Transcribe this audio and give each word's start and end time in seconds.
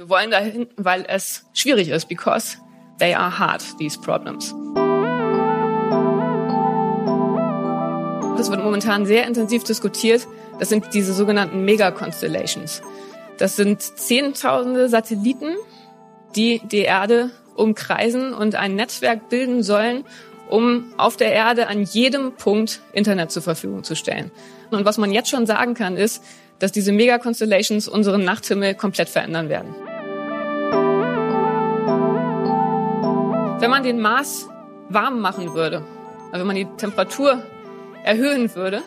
Wir 0.00 0.08
wollen 0.08 0.30
dahin, 0.30 0.66
weil 0.76 1.04
es 1.06 1.44
schwierig 1.52 1.90
ist, 1.90 2.08
because 2.08 2.56
they 3.00 3.12
are 3.12 3.38
hard, 3.38 3.62
these 3.76 4.00
problems. 4.00 4.54
Das 8.38 8.50
wird 8.50 8.64
momentan 8.64 9.04
sehr 9.04 9.26
intensiv 9.26 9.62
diskutiert. 9.62 10.26
Das 10.58 10.70
sind 10.70 10.94
diese 10.94 11.12
sogenannten 11.12 11.66
Mega-Constellations. 11.66 12.80
Das 13.36 13.56
sind 13.56 13.82
Zehntausende 13.82 14.88
Satelliten, 14.88 15.56
die 16.34 16.62
die 16.64 16.80
Erde 16.80 17.30
umkreisen 17.54 18.32
und 18.32 18.54
ein 18.54 18.76
Netzwerk 18.76 19.28
bilden 19.28 19.62
sollen, 19.62 20.06
um 20.48 20.94
auf 20.96 21.18
der 21.18 21.34
Erde 21.34 21.66
an 21.66 21.82
jedem 21.82 22.32
Punkt 22.36 22.80
Internet 22.94 23.32
zur 23.32 23.42
Verfügung 23.42 23.84
zu 23.84 23.94
stellen. 23.94 24.30
Und 24.70 24.86
was 24.86 24.96
man 24.96 25.12
jetzt 25.12 25.28
schon 25.28 25.44
sagen 25.44 25.74
kann, 25.74 25.98
ist, 25.98 26.24
dass 26.58 26.72
diese 26.72 26.92
Mega-Constellations 26.92 27.86
unseren 27.86 28.24
Nachthimmel 28.24 28.74
komplett 28.74 29.10
verändern 29.10 29.50
werden. 29.50 29.74
Wenn 33.60 33.68
man 33.68 33.82
den 33.82 34.00
Mars 34.00 34.48
warm 34.88 35.20
machen 35.20 35.52
würde, 35.52 35.84
also 36.32 36.40
wenn 36.40 36.46
man 36.46 36.56
die 36.56 36.64
Temperatur 36.78 37.42
erhöhen 38.02 38.54
würde, 38.54 38.80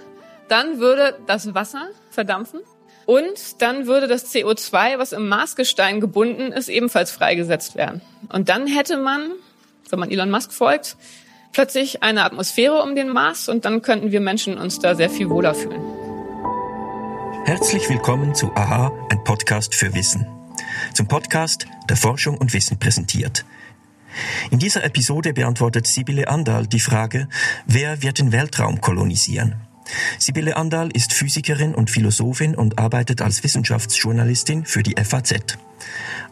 dann 0.48 0.80
würde 0.80 1.16
das 1.27 1.54
Wasser 1.54 1.90
verdampfen 2.09 2.59
und 3.05 3.62
dann 3.62 3.86
würde 3.86 4.08
das 4.08 4.34
CO2, 4.34 4.98
was 4.98 5.12
im 5.12 5.30
Marsgestein 5.30 6.02
gebunden 6.02 6.52
ist, 6.52 6.70
ebenfalls 6.70 7.12
freigesetzt 7.12 7.76
werden. 7.76 8.02
Und 8.30 8.49
dann 8.49 8.66
hätte 8.66 8.98
man, 8.98 9.34
wenn 9.91 9.99
man 9.99 10.09
Elon 10.09 10.32
Musk 10.32 10.52
folgt, 10.52 10.98
plötzlich 11.52 12.02
eine 12.02 12.24
Atmosphäre 12.24 12.82
um 12.82 12.96
den 12.96 13.10
Mars 13.10 13.49
und 13.49 13.66
dann 13.66 13.84
könnten 13.84 14.12
wir 14.12 14.21
Menschen 14.21 14.58
uns 14.58 14.80
da 14.80 14.96
sehr 14.96 15.12
viel 15.12 15.30
wohler 15.30 15.54
fühlen. 15.54 15.84
Herzlich 17.46 17.88
willkommen 17.91 18.34
zu 18.34 18.52
AHA, 18.55 18.91
ein 19.12 19.24
Podcast 19.24 19.76
für 19.76 19.94
Wissen. 19.94 20.26
Zum 20.96 21.08
Podcast, 21.08 21.68
der 21.88 21.98
Forschung 21.98 22.40
und 22.40 22.54
Wissen 22.54 22.80
präsentiert. 22.80 23.46
In 24.52 24.59
dieser 24.59 24.84
Episode 24.84 25.34
beantwortet 25.34 25.87
Sibylle 25.87 26.27
Andal 26.27 26.68
die 26.68 26.79
Frage, 26.79 27.27
wer 27.65 28.01
wird 28.01 28.20
den 28.20 28.32
Weltraum 28.32 28.82
kolonisieren? 28.82 29.55
Sibylle 30.18 30.55
Andal 30.55 30.90
ist 30.91 31.13
Physikerin 31.13 31.76
und 31.76 31.90
Philosophin 31.90 32.55
und 32.55 32.79
arbeitet 32.79 33.21
als 33.21 33.43
Wissenschaftsjournalistin 33.43 34.65
für 34.65 34.84
die 34.84 34.96
FAZ. 35.02 35.57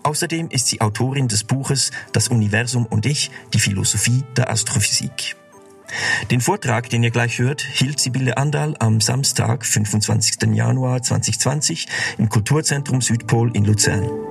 Außerdem 0.04 0.50
ist 0.50 0.68
sie 0.68 0.82
Autorin 0.82 1.28
des 1.28 1.44
Buches 1.44 1.92
Das 2.14 2.30
Universum 2.30 2.86
und 2.86 3.06
ich, 3.06 3.32
die 3.54 3.60
Philosophie 3.60 4.24
der 4.36 4.50
Astrophysik. 4.50 5.36
Den 6.32 6.40
Vortrag, 6.40 6.90
den 6.90 7.04
ihr 7.04 7.12
gleich 7.12 7.40
hört, 7.40 7.62
hielt 7.62 8.00
Sibylle 8.00 8.38
Andal 8.38 8.76
am 8.80 9.02
Samstag, 9.02 9.66
25. 9.66 10.54
Januar 10.54 11.02
2020 11.02 11.88
im 12.18 12.30
Kulturzentrum 12.30 13.02
Südpol 13.02 13.52
in 13.56 13.66
Luzern. 13.66 14.31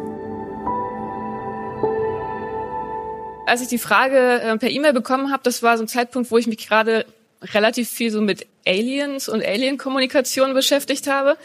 Als 3.50 3.60
ich 3.60 3.68
die 3.68 3.78
Frage 3.78 4.40
äh, 4.40 4.56
per 4.58 4.70
E-Mail 4.70 4.92
bekommen 4.92 5.32
habe, 5.32 5.42
das 5.42 5.62
war 5.62 5.76
so 5.76 5.82
ein 5.82 5.88
Zeitpunkt, 5.88 6.30
wo 6.30 6.38
ich 6.38 6.46
mich 6.46 6.58
gerade 6.58 7.04
relativ 7.52 7.88
viel 7.88 8.12
so 8.12 8.20
mit 8.20 8.46
Aliens 8.64 9.28
und 9.28 9.44
Alien-Kommunikation 9.44 10.54
beschäftigt 10.54 11.08
habe. 11.08 11.36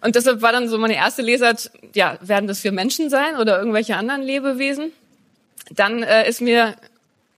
Und 0.00 0.16
deshalb 0.16 0.40
war 0.40 0.52
dann 0.52 0.68
so 0.68 0.78
meine 0.78 0.96
erste 0.96 1.20
Lesart, 1.20 1.70
ja, 1.94 2.16
werden 2.22 2.46
das 2.46 2.64
wir 2.64 2.72
Menschen 2.72 3.10
sein 3.10 3.36
oder 3.36 3.58
irgendwelche 3.58 3.96
anderen 3.96 4.22
Lebewesen? 4.22 4.90
Dann 5.70 6.02
äh, 6.02 6.26
ist 6.26 6.40
mir 6.40 6.76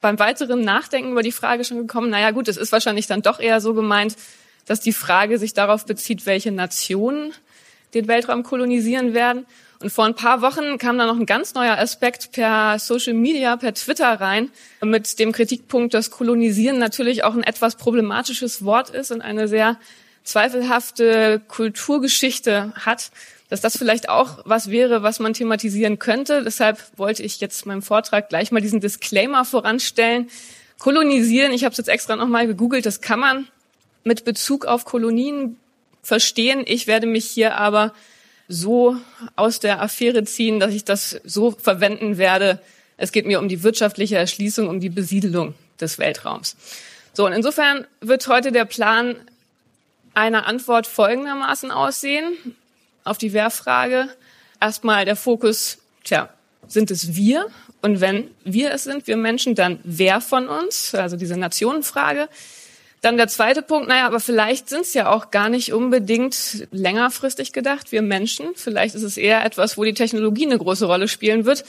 beim 0.01 0.21
weiteren 0.21 0.61
Nachdenken 0.61 1.11
über 1.11 1.23
die 1.23 1.33
Frage 1.33 1.65
schon 1.65 1.79
gekommen, 1.79 2.11
naja 2.11 2.31
gut, 2.31 2.47
es 2.47 2.57
ist 2.57 2.71
wahrscheinlich 2.71 3.09
dann 3.09 3.23
doch 3.23 3.41
eher 3.41 3.61
so 3.61 3.75
gemeint, 3.75 4.15
dass 4.67 4.81
die 4.81 4.93
Frage 4.93 5.39
sich 5.39 5.53
darauf 5.53 5.85
bezieht, 5.85 6.27
welche 6.27 6.53
Nationen 6.53 7.33
den 7.93 8.07
Weltraum 8.07 8.45
kolonisieren 8.45 9.15
werden. 9.15 9.47
Und 9.81 9.91
vor 9.91 10.07
ein 10.07 10.15
paar 10.15 10.41
Wochen 10.41 10.79
kam 10.79 10.97
da 10.97 11.07
noch 11.07 11.19
ein 11.19 11.27
ganz 11.27 11.55
neuer 11.55 11.77
Aspekt 11.77 12.33
per 12.33 12.79
Social 12.79 13.13
Media, 13.13 13.57
per 13.57 13.75
Twitter 13.75 14.09
rein, 14.21 14.51
mit 14.83 15.19
dem 15.19 15.33
Kritikpunkt, 15.33 15.93
dass 15.93 16.11
Kolonisieren 16.11 16.79
natürlich 16.79 17.25
auch 17.25 17.35
ein 17.35 17.43
etwas 17.43 17.77
problematisches 17.77 18.65
Wort 18.65 18.91
ist 18.91 19.11
und 19.11 19.21
eine 19.21 19.49
sehr 19.49 19.79
zweifelhafte 20.25 21.41
Kulturgeschichte 21.47 22.73
hat, 22.75 23.11
dass 23.49 23.61
das 23.61 23.77
vielleicht 23.77 24.09
auch 24.09 24.39
was 24.45 24.71
wäre, 24.71 25.03
was 25.03 25.21
man 25.21 25.35
thematisieren 25.35 25.99
könnte. 25.99 26.43
Deshalb 26.43 26.79
wollte 26.97 27.23
ich 27.23 27.41
jetzt 27.41 27.65
meinem 27.67 27.83
Vortrag 27.83 28.29
gleich 28.29 28.51
mal 28.51 28.61
diesen 28.61 28.81
Disclaimer 28.81 29.45
voranstellen. 29.45 30.29
Kolonisieren, 30.79 31.53
ich 31.53 31.65
habe 31.65 31.73
es 31.73 31.79
jetzt 31.79 31.89
extra 31.89 32.17
nochmal 32.17 32.47
gegoogelt, 32.47 32.87
das 32.87 33.01
kann 33.01 33.21
man 33.21 33.47
mit 34.05 34.25
Bezug 34.25 34.67
auf 34.67 34.85
Kolonien 34.85 35.57
verstehen. 36.03 36.65
Ich 36.67 36.87
werde 36.87 37.07
mich 37.07 37.27
hier 37.27 37.57
aber 37.57 37.93
so 38.49 38.97
aus 39.35 39.61
der 39.61 39.83
Affäre 39.83 40.25
ziehen, 40.25 40.61
dass 40.61 40.73
ich 40.73 40.85
das 40.85 41.21
so 41.25 41.51
verwenden 41.51 42.19
werde. 42.19 42.61
Es 42.97 43.13
geht 43.13 43.27
mir 43.27 43.41
um 43.41 43.49
die 43.49 43.63
wirtschaftliche 43.63 44.17
Erschließung, 44.17 44.69
um 44.69 44.81
die 44.81 44.89
Besiedelung 44.89 45.55
des 45.81 45.99
Weltraums. 45.99 46.57
So, 47.13 47.27
und 47.27 47.33
insofern 47.33 47.87
wird 48.01 48.27
heute 48.29 48.53
der 48.53 48.65
Plan 48.65 49.17
einer 50.15 50.47
Antwort 50.47 50.87
folgendermaßen 50.87 51.71
aussehen 51.71 52.33
auf 53.05 53.19
die 53.19 53.33
Wehrfrage. 53.33 54.09
Erstmal 54.61 55.05
der 55.05 55.17
Fokus, 55.17 55.79
tja, 56.05 56.29
sind 56.69 56.91
es 56.91 57.15
wir? 57.15 57.47
Und 57.83 58.01
wenn 58.01 58.31
wir 58.45 58.73
es 58.73 58.85
sind, 58.85 59.07
wir 59.07 59.17
Menschen, 59.17 59.55
dann 59.55 59.79
wer 59.85 60.21
von 60.21 60.49
uns? 60.49 60.95
Also 60.95 61.17
diese 61.17 61.37
Nationenfrage. 61.37 62.29
Dann 63.07 63.19
der 63.19 63.29
zweite 63.29 63.63
Punkt, 63.63 63.87
naja, 63.87 64.05
aber 64.05 64.19
vielleicht 64.19 64.69
sind 64.69 64.81
es 64.81 64.93
ja 64.93 65.13
auch 65.13 65.31
gar 65.31 65.49
nicht 65.49 65.73
unbedingt 65.73 66.67
längerfristig 66.73 67.53
gedacht, 67.53 67.93
wir 67.93 68.03
Menschen. 68.03 68.47
Vielleicht 68.57 68.97
ist 68.97 69.05
es 69.05 69.17
eher 69.17 69.45
etwas, 69.45 69.79
wo 69.79 69.85
die 69.85 69.95
Technologie 69.95 70.45
eine 70.45 70.59
große 70.59 70.87
Rolle 70.87 71.07
spielen 71.07 71.45
wird. 71.45 71.65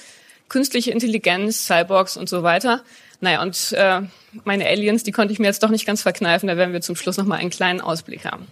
Künstliche 0.50 0.90
Intelligenz, 0.90 1.68
Cyborgs 1.68 2.18
und 2.18 2.28
so 2.28 2.42
weiter. 2.42 2.82
Naja, 3.22 3.44
und 3.44 3.72
äh, 3.74 4.02
meine 4.46 4.66
Aliens, 4.66 5.04
die 5.04 5.12
konnte 5.12 5.32
ich 5.32 5.38
mir 5.38 5.46
jetzt 5.46 5.62
doch 5.62 5.70
nicht 5.70 5.86
ganz 5.86 6.02
verkneifen. 6.02 6.48
Da 6.48 6.58
werden 6.58 6.74
wir 6.74 6.82
zum 6.82 6.96
Schluss 6.96 7.18
nochmal 7.18 7.38
einen 7.38 7.52
kleinen 7.52 7.82
Ausblick 7.82 8.26
haben. 8.26 8.48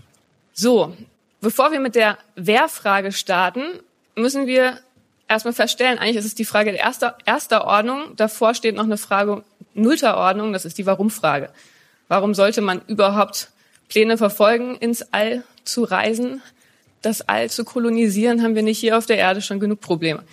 So, 0.53 0.95
bevor 1.41 1.71
wir 1.71 1.79
mit 1.79 1.95
der 1.95 2.19
Wer-Frage 2.35 3.13
starten, 3.13 3.63
müssen 4.13 4.45
wir 4.45 4.77
erstmal 5.27 5.55
feststellen, 5.55 5.97
eigentlich 5.97 6.17
ist 6.17 6.25
es 6.25 6.35
die 6.35 6.45
Frage 6.45 6.71
der 6.71 6.81
erster, 6.81 7.17
erster 7.25 7.65
Ordnung. 7.65 8.15
Davor 8.15 8.53
steht 8.53 8.75
noch 8.75 8.83
eine 8.83 8.97
Frage 8.97 9.43
nullter 9.73 10.17
Ordnung, 10.17 10.53
das 10.53 10.65
ist 10.65 10.77
die 10.77 10.85
Warum-Frage. 10.85 11.49
Warum 12.07 12.33
sollte 12.33 12.61
man 12.61 12.81
überhaupt 12.87 13.49
Pläne 13.89 14.17
verfolgen, 14.17 14.75
ins 14.75 15.13
All 15.13 15.43
zu 15.63 15.83
reisen? 15.83 16.41
Das 17.01 17.21
All 17.21 17.49
zu 17.49 17.65
kolonisieren, 17.65 18.41
haben 18.41 18.55
wir 18.55 18.63
nicht 18.63 18.79
hier 18.79 18.97
auf 18.97 19.05
der 19.05 19.17
Erde 19.17 19.41
schon 19.41 19.59
genug 19.59 19.81
Probleme. 19.81 20.23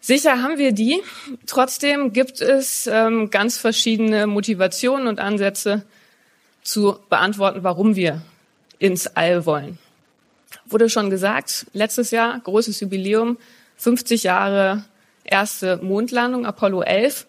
Sicher 0.00 0.42
haben 0.42 0.58
wir 0.58 0.72
die. 0.72 1.02
Trotzdem 1.46 2.12
gibt 2.12 2.40
es 2.40 2.86
ähm, 2.86 3.30
ganz 3.30 3.58
verschiedene 3.58 4.26
Motivationen 4.26 5.08
und 5.08 5.18
Ansätze 5.18 5.84
zu 6.62 6.98
beantworten, 7.08 7.64
warum 7.64 7.96
wir 7.96 8.22
ins 8.78 9.08
All 9.08 9.46
wollen. 9.46 9.78
Wurde 10.66 10.90
schon 10.90 11.10
gesagt, 11.10 11.66
letztes 11.72 12.10
Jahr 12.10 12.38
großes 12.38 12.80
Jubiläum, 12.80 13.38
50 13.78 14.24
Jahre 14.24 14.84
erste 15.24 15.78
Mondlandung, 15.78 16.46
Apollo 16.46 16.82
11 16.82 17.26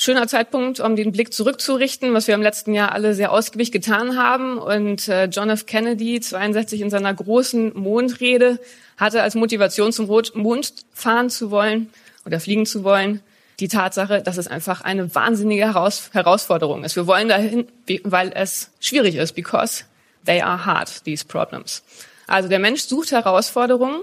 schöner 0.00 0.26
Zeitpunkt, 0.26 0.80
um 0.80 0.96
den 0.96 1.12
Blick 1.12 1.34
zurückzurichten, 1.34 2.14
was 2.14 2.26
wir 2.26 2.34
im 2.34 2.40
letzten 2.40 2.72
Jahr 2.72 2.92
alle 2.92 3.12
sehr 3.12 3.32
ausgiebig 3.32 3.70
getan 3.70 4.16
haben. 4.16 4.56
Und 4.56 5.08
äh, 5.08 5.26
John 5.26 5.50
F. 5.50 5.66
Kennedy, 5.66 6.20
62 6.20 6.80
in 6.80 6.88
seiner 6.88 7.12
großen 7.12 7.78
Mondrede, 7.78 8.58
hatte 8.96 9.22
als 9.22 9.34
Motivation 9.34 9.92
zum 9.92 10.06
Mond 10.06 10.72
fahren 10.94 11.28
zu 11.28 11.50
wollen 11.50 11.90
oder 12.24 12.40
fliegen 12.40 12.64
zu 12.64 12.82
wollen, 12.82 13.20
die 13.60 13.68
Tatsache, 13.68 14.22
dass 14.22 14.38
es 14.38 14.48
einfach 14.48 14.80
eine 14.80 15.14
wahnsinnige 15.14 15.66
Heraus 15.66 16.08
Herausforderung 16.14 16.82
ist. 16.82 16.96
Wir 16.96 17.06
wollen 17.06 17.28
dahin, 17.28 17.68
weil 18.04 18.32
es 18.34 18.70
schwierig 18.80 19.16
ist, 19.16 19.34
because 19.34 19.84
they 20.24 20.40
are 20.40 20.64
hard, 20.64 21.04
these 21.04 21.26
problems. 21.26 21.82
Also 22.26 22.48
der 22.48 22.58
Mensch 22.58 22.84
sucht 22.84 23.12
Herausforderungen. 23.12 24.00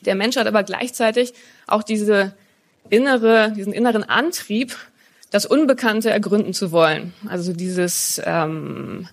Der 0.00 0.14
Mensch 0.14 0.36
hat 0.36 0.46
aber 0.46 0.62
gleichzeitig 0.62 1.34
auch 1.66 1.82
diese 1.82 2.32
innere, 2.88 3.52
diesen 3.54 3.74
inneren 3.74 4.04
Antrieb, 4.04 4.74
das 5.32 5.46
Unbekannte 5.46 6.10
ergründen 6.10 6.52
zu 6.54 6.70
wollen. 6.70 7.14
Also 7.26 7.52
dieses, 7.52 8.20
ähm, 8.24 9.08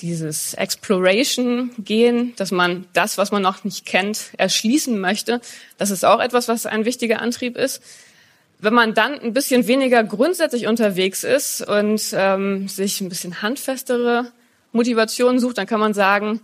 dieses 0.00 0.54
Exploration-Gehen, 0.54 2.34
dass 2.36 2.52
man 2.52 2.86
das, 2.92 3.18
was 3.18 3.32
man 3.32 3.42
noch 3.42 3.64
nicht 3.64 3.86
kennt, 3.86 4.30
erschließen 4.36 5.00
möchte. 5.00 5.40
Das 5.78 5.90
ist 5.90 6.04
auch 6.04 6.20
etwas, 6.20 6.48
was 6.48 6.66
ein 6.66 6.84
wichtiger 6.84 7.20
Antrieb 7.20 7.56
ist. 7.56 7.82
Wenn 8.60 8.74
man 8.74 8.92
dann 8.92 9.18
ein 9.18 9.32
bisschen 9.32 9.66
weniger 9.66 10.04
grundsätzlich 10.04 10.66
unterwegs 10.66 11.24
ist 11.24 11.66
und 11.66 12.02
ähm, 12.12 12.68
sich 12.68 13.00
ein 13.00 13.08
bisschen 13.08 13.40
handfestere 13.40 14.30
Motivationen 14.72 15.40
sucht, 15.40 15.58
dann 15.58 15.66
kann 15.66 15.80
man 15.80 15.94
sagen, 15.94 16.40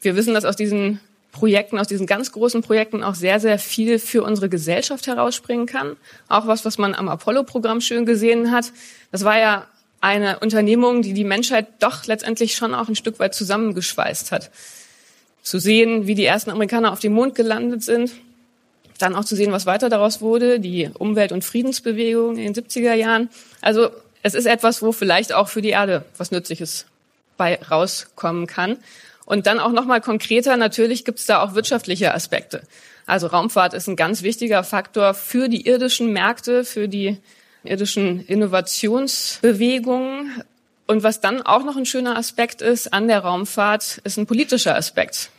wir 0.00 0.16
wissen, 0.16 0.32
dass 0.32 0.46
aus 0.46 0.56
diesen 0.56 1.00
Projekten, 1.32 1.78
aus 1.78 1.88
diesen 1.88 2.06
ganz 2.06 2.30
großen 2.30 2.62
Projekten 2.62 3.02
auch 3.02 3.14
sehr, 3.14 3.40
sehr 3.40 3.58
viel 3.58 3.98
für 3.98 4.22
unsere 4.22 4.48
Gesellschaft 4.48 5.06
herausspringen 5.06 5.66
kann. 5.66 5.96
Auch 6.28 6.46
was, 6.46 6.64
was 6.64 6.78
man 6.78 6.94
am 6.94 7.08
Apollo-Programm 7.08 7.80
schön 7.80 8.06
gesehen 8.06 8.52
hat. 8.52 8.72
Das 9.10 9.24
war 9.24 9.38
ja 9.38 9.66
eine 10.02 10.40
Unternehmung, 10.40 11.00
die 11.02 11.14
die 11.14 11.24
Menschheit 11.24 11.66
doch 11.80 12.06
letztendlich 12.06 12.54
schon 12.54 12.74
auch 12.74 12.88
ein 12.88 12.96
Stück 12.96 13.18
weit 13.18 13.34
zusammengeschweißt 13.34 14.30
hat. 14.30 14.50
Zu 15.42 15.58
sehen, 15.58 16.06
wie 16.06 16.14
die 16.14 16.24
ersten 16.24 16.50
Amerikaner 16.50 16.92
auf 16.92 17.00
dem 17.00 17.14
Mond 17.14 17.34
gelandet 17.34 17.82
sind, 17.82 18.12
Dann 18.98 19.16
auch 19.16 19.24
zu 19.24 19.34
sehen, 19.34 19.50
was 19.50 19.66
weiter 19.66 19.88
daraus 19.88 20.20
wurde, 20.20 20.60
die 20.60 20.88
Umwelt- 20.94 21.32
und 21.32 21.44
Friedensbewegung 21.44 22.36
in 22.36 22.52
den 22.52 22.54
70er 22.54 22.94
Jahren. 22.94 23.30
Also 23.60 23.90
es 24.22 24.34
ist 24.34 24.46
etwas, 24.46 24.80
wo 24.80 24.92
vielleicht 24.92 25.32
auch 25.32 25.48
für 25.48 25.60
die 25.60 25.70
Erde 25.70 26.04
was 26.18 26.30
Nützliches 26.30 26.86
bei 27.36 27.58
rauskommen 27.60 28.46
kann. 28.46 28.76
Und 29.24 29.46
dann 29.46 29.60
auch 29.60 29.72
nochmal 29.72 30.00
konkreter, 30.00 30.56
natürlich 30.56 31.04
gibt 31.04 31.18
es 31.18 31.26
da 31.26 31.42
auch 31.42 31.54
wirtschaftliche 31.54 32.14
Aspekte. 32.14 32.62
Also 33.06 33.28
Raumfahrt 33.28 33.74
ist 33.74 33.88
ein 33.88 33.96
ganz 33.96 34.22
wichtiger 34.22 34.62
Faktor 34.64 35.14
für 35.14 35.48
die 35.48 35.66
irdischen 35.66 36.12
Märkte, 36.12 36.64
für 36.64 36.88
die 36.88 37.18
irdischen 37.64 38.24
Innovationsbewegungen. 38.26 40.42
Und 40.86 41.02
was 41.02 41.20
dann 41.20 41.42
auch 41.42 41.64
noch 41.64 41.76
ein 41.76 41.86
schöner 41.86 42.16
Aspekt 42.16 42.62
ist 42.62 42.92
an 42.92 43.08
der 43.08 43.20
Raumfahrt, 43.20 44.00
ist 44.04 44.18
ein 44.18 44.26
politischer 44.26 44.76
Aspekt, 44.76 45.30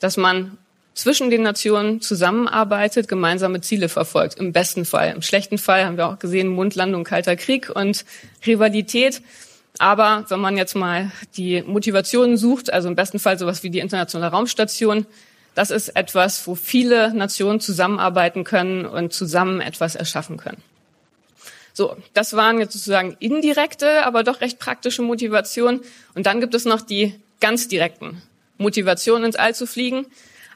dass 0.00 0.16
man 0.16 0.58
zwischen 0.94 1.30
den 1.30 1.42
Nationen 1.42 2.00
zusammenarbeitet, 2.00 3.06
gemeinsame 3.06 3.60
Ziele 3.60 3.88
verfolgt. 3.88 4.36
Im 4.38 4.52
besten 4.52 4.84
Fall. 4.84 5.12
Im 5.14 5.22
schlechten 5.22 5.56
Fall 5.56 5.84
haben 5.84 5.96
wir 5.96 6.08
auch 6.08 6.18
gesehen, 6.18 6.48
Mundlandung, 6.48 7.04
kalter 7.04 7.36
Krieg 7.36 7.70
und 7.72 8.04
Rivalität. 8.44 9.22
Aber 9.78 10.24
wenn 10.28 10.40
man 10.40 10.56
jetzt 10.56 10.74
mal 10.74 11.12
die 11.36 11.62
Motivationen 11.62 12.36
sucht, 12.36 12.72
also 12.72 12.88
im 12.88 12.96
besten 12.96 13.18
Fall 13.18 13.38
sowas 13.38 13.62
wie 13.62 13.70
die 13.70 13.78
internationale 13.78 14.32
Raumstation, 14.32 15.06
das 15.54 15.70
ist 15.70 15.90
etwas, 15.90 16.46
wo 16.46 16.54
viele 16.54 17.12
Nationen 17.14 17.60
zusammenarbeiten 17.60 18.44
können 18.44 18.86
und 18.86 19.12
zusammen 19.12 19.60
etwas 19.60 19.94
erschaffen 19.94 20.36
können. 20.36 20.62
So, 21.72 21.96
das 22.12 22.34
waren 22.34 22.58
jetzt 22.58 22.72
sozusagen 22.72 23.16
indirekte, 23.20 24.04
aber 24.04 24.24
doch 24.24 24.40
recht 24.40 24.58
praktische 24.58 25.02
Motivationen. 25.02 25.80
Und 26.14 26.26
dann 26.26 26.40
gibt 26.40 26.54
es 26.54 26.64
noch 26.64 26.80
die 26.80 27.14
ganz 27.40 27.68
direkten 27.68 28.20
Motivationen, 28.56 29.24
ins 29.24 29.36
All 29.36 29.54
zu 29.54 29.66
fliegen. 29.66 30.06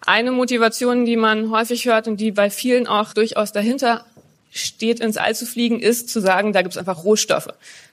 Eine 0.05 0.33
Motivation, 0.33 1.05
die 1.05 1.17
man 1.17 1.51
häufig 1.51 1.87
hört 1.87 2.09
und 2.09 2.17
die 2.17 2.33
bei 2.33 2.51
vielen 2.51 2.89
auch 2.89 3.13
durchaus 3.13 3.53
dahinter 3.53 4.05
steht, 4.53 5.01
ins 5.01 5.17
All 5.17 5.35
zu 5.35 5.47
fliegen, 5.47 5.81
ist 5.81 6.11
zu 6.11 6.21
sagen, 6.21 6.53
da 6.53 6.63
gibt 6.63 6.75
es 6.75 6.79
einfach 6.79 7.05
Rohstoffe. 7.05 7.49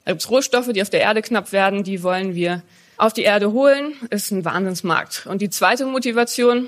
Da 0.05 0.11
gibt 0.11 0.21
es 0.21 0.29
Rohstoffe, 0.29 0.71
die 0.73 0.81
auf 0.81 0.89
der 0.89 0.99
Erde 0.99 1.21
knapp 1.21 1.51
werden, 1.51 1.83
die 1.83 2.03
wollen 2.03 2.35
wir 2.35 2.61
auf 2.97 3.13
die 3.13 3.23
Erde 3.23 3.53
holen, 3.53 3.93
ist 4.09 4.29
ein 4.31 4.43
Wahnsinnsmarkt. 4.43 5.25
Und 5.25 5.41
die 5.41 5.49
zweite 5.49 5.85
Motivation, 5.85 6.67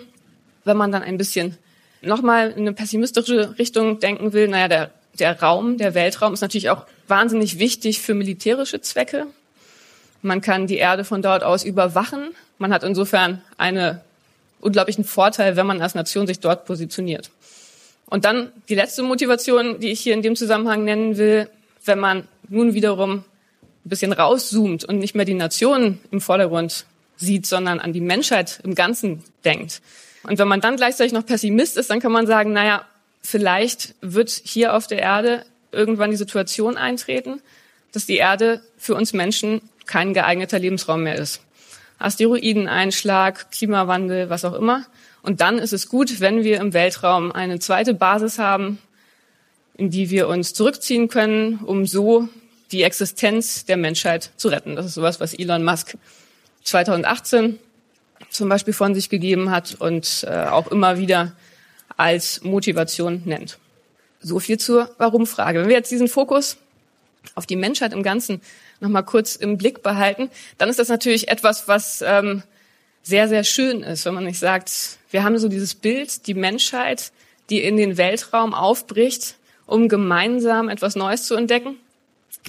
wenn 0.64 0.78
man 0.78 0.92
dann 0.92 1.04
ein 1.04 1.18
bisschen 1.18 1.58
nochmal 2.02 2.52
in 2.52 2.60
eine 2.60 2.74
pessimistische 2.74 3.60
Richtung 3.60 4.00
denken 4.00 4.32
will, 4.32 4.48
naja, 4.48 4.70
der, 4.70 4.92
der 5.20 5.42
Raum, 5.42 5.78
der 5.78 5.94
Weltraum 5.94 6.34
ist 6.34 6.42
natürlich 6.42 6.70
auch 6.70 6.86
wahnsinnig 7.10 7.60
wichtig 7.60 8.00
für 8.02 8.14
militärische 8.14 8.80
Zwecke. 8.80 9.28
Man 10.22 10.40
kann 10.40 10.68
die 10.68 10.78
Erde 10.78 11.04
von 11.04 11.22
dort 11.22 11.44
aus 11.44 11.66
überwachen. 11.66 12.30
Man 12.60 12.74
hat 12.74 12.84
insofern 12.84 13.42
einen 13.58 14.00
unglaublichen 14.62 15.04
Vorteil, 15.04 15.58
wenn 15.58 15.66
man 15.66 15.82
als 15.82 15.96
Nation 15.96 16.28
sich 16.28 16.40
dort 16.40 16.66
positioniert. 16.66 17.30
Und 18.12 18.26
dann 18.26 18.52
die 18.68 18.76
letzte 18.76 19.04
Motivation, 19.04 19.80
die 19.80 19.90
ich 19.90 20.02
hier 20.02 20.14
in 20.14 20.22
dem 20.22 20.36
Zusammenhang 20.36 20.84
nennen 20.84 21.16
will, 21.16 21.50
wenn 21.86 21.98
man 21.98 22.28
nun 22.50 22.74
wiederum 22.74 23.24
ein 23.86 23.90
bisschen 23.90 24.12
rauszoomt 24.12 24.84
und 24.84 25.00
nicht 25.00 25.16
mehr 25.16 25.24
die 25.24 25.34
Nationen 25.34 25.98
im 26.12 26.20
Vordergrund 26.20 26.86
sieht, 27.16 27.46
sondern 27.46 27.80
an 27.80 27.94
die 27.94 28.02
Menschheit 28.02 28.60
im 28.66 28.76
Ganzen 28.76 29.24
denkt. 29.46 29.82
Und 30.24 30.38
wenn 30.40 30.50
man 30.50 30.60
dann 30.60 30.76
gleichzeitig 30.76 31.14
noch 31.14 31.26
Pessimist 31.26 31.78
ist, 31.78 31.90
dann 31.90 32.02
kann 32.02 32.12
man 32.12 32.28
sagen, 32.28 32.52
naja, 32.52 32.86
vielleicht 33.22 33.96
wird 34.02 34.30
hier 34.30 34.76
auf 34.76 34.88
der 34.88 35.00
Erde 35.00 35.46
irgendwann 35.72 36.12
die 36.12 36.18
Situation 36.18 36.76
eintreten, 36.76 37.42
dass 37.94 38.08
die 38.08 38.18
Erde 38.18 38.62
für 38.78 38.94
uns 38.94 39.14
Menschen 39.14 39.62
kein 39.86 40.14
geeigneter 40.14 40.60
Lebensraum 40.60 41.04
mehr 41.04 41.16
ist. 41.16 41.40
Asteroideneinschlag, 41.98 43.52
Klimawandel, 43.52 44.30
was 44.30 44.44
auch 44.44 44.54
immer. 44.54 44.86
Und 45.24 45.42
dann 45.42 45.60
ist 45.60 45.74
es 45.74 45.88
gut, 45.88 46.20
wenn 46.20 46.44
wir 46.44 46.60
im 46.60 46.74
Weltraum 46.74 47.32
eine 47.32 47.60
zweite 47.60 47.94
Basis 47.94 48.40
haben, 48.40 48.80
in 49.76 49.90
die 49.90 50.10
wir 50.10 50.28
uns 50.28 50.54
zurückziehen 50.54 51.08
können, 51.08 51.60
um 51.60 51.86
so 51.86 52.28
die 52.72 52.84
Existenz 52.84 53.66
der 53.66 53.78
Menschheit 53.78 54.32
zu 54.38 54.48
retten. 54.48 54.76
Das 54.76 54.86
ist 54.86 54.94
sowas, 54.94 55.20
was 55.20 55.34
Elon 55.34 55.64
Musk 55.64 55.98
2018 56.64 57.60
zum 58.30 58.50
Beispiel 58.50 58.74
von 58.74 58.96
sich 58.96 59.10
gegeben 59.10 59.52
hat 59.52 59.76
und 59.80 60.26
äh, 60.28 60.46
auch 60.46 60.68
immer 60.68 60.98
wieder 60.98 61.34
als 61.98 62.44
Motivation 62.44 63.24
nennt. 63.26 63.58
So 64.22 64.40
viel 64.40 64.58
zur 64.58 64.94
Warum-Frage. 64.98 65.62
Wenn 65.62 65.68
wir 65.68 65.76
jetzt 65.76 65.92
diesen 65.92 66.08
Fokus 66.08 66.58
auf 67.36 67.46
die 67.46 67.56
Menschheit 67.56 67.94
im 67.94 68.04
Ganzen 68.04 68.42
nochmal 68.80 69.04
kurz 69.04 69.36
im 69.36 69.58
Blick 69.58 69.84
behalten, 69.84 70.30
dann 70.58 70.70
ist 70.70 70.80
das 70.80 70.90
natürlich 70.90 71.28
etwas, 71.28 71.68
was 71.68 72.04
ähm, 72.06 72.44
sehr, 73.04 73.28
sehr 73.28 73.44
schön 73.44 73.84
ist, 73.84 74.06
wenn 74.06 74.14
man 74.14 74.24
nicht 74.24 74.40
sagt, 74.40 75.00
wir 75.12 75.24
haben 75.24 75.38
so 75.38 75.48
dieses 75.48 75.76
Bild, 75.76 76.28
die 76.28 76.34
Menschheit, 76.34 77.12
die 77.50 77.62
in 77.62 77.78
den 77.78 77.98
Weltraum 77.98 78.54
aufbricht, 78.54 79.36
um 79.66 79.90
gemeinsam 79.90 80.70
etwas 80.70 80.96
Neues 80.96 81.26
zu 81.26 81.36
entdecken. 81.36 81.76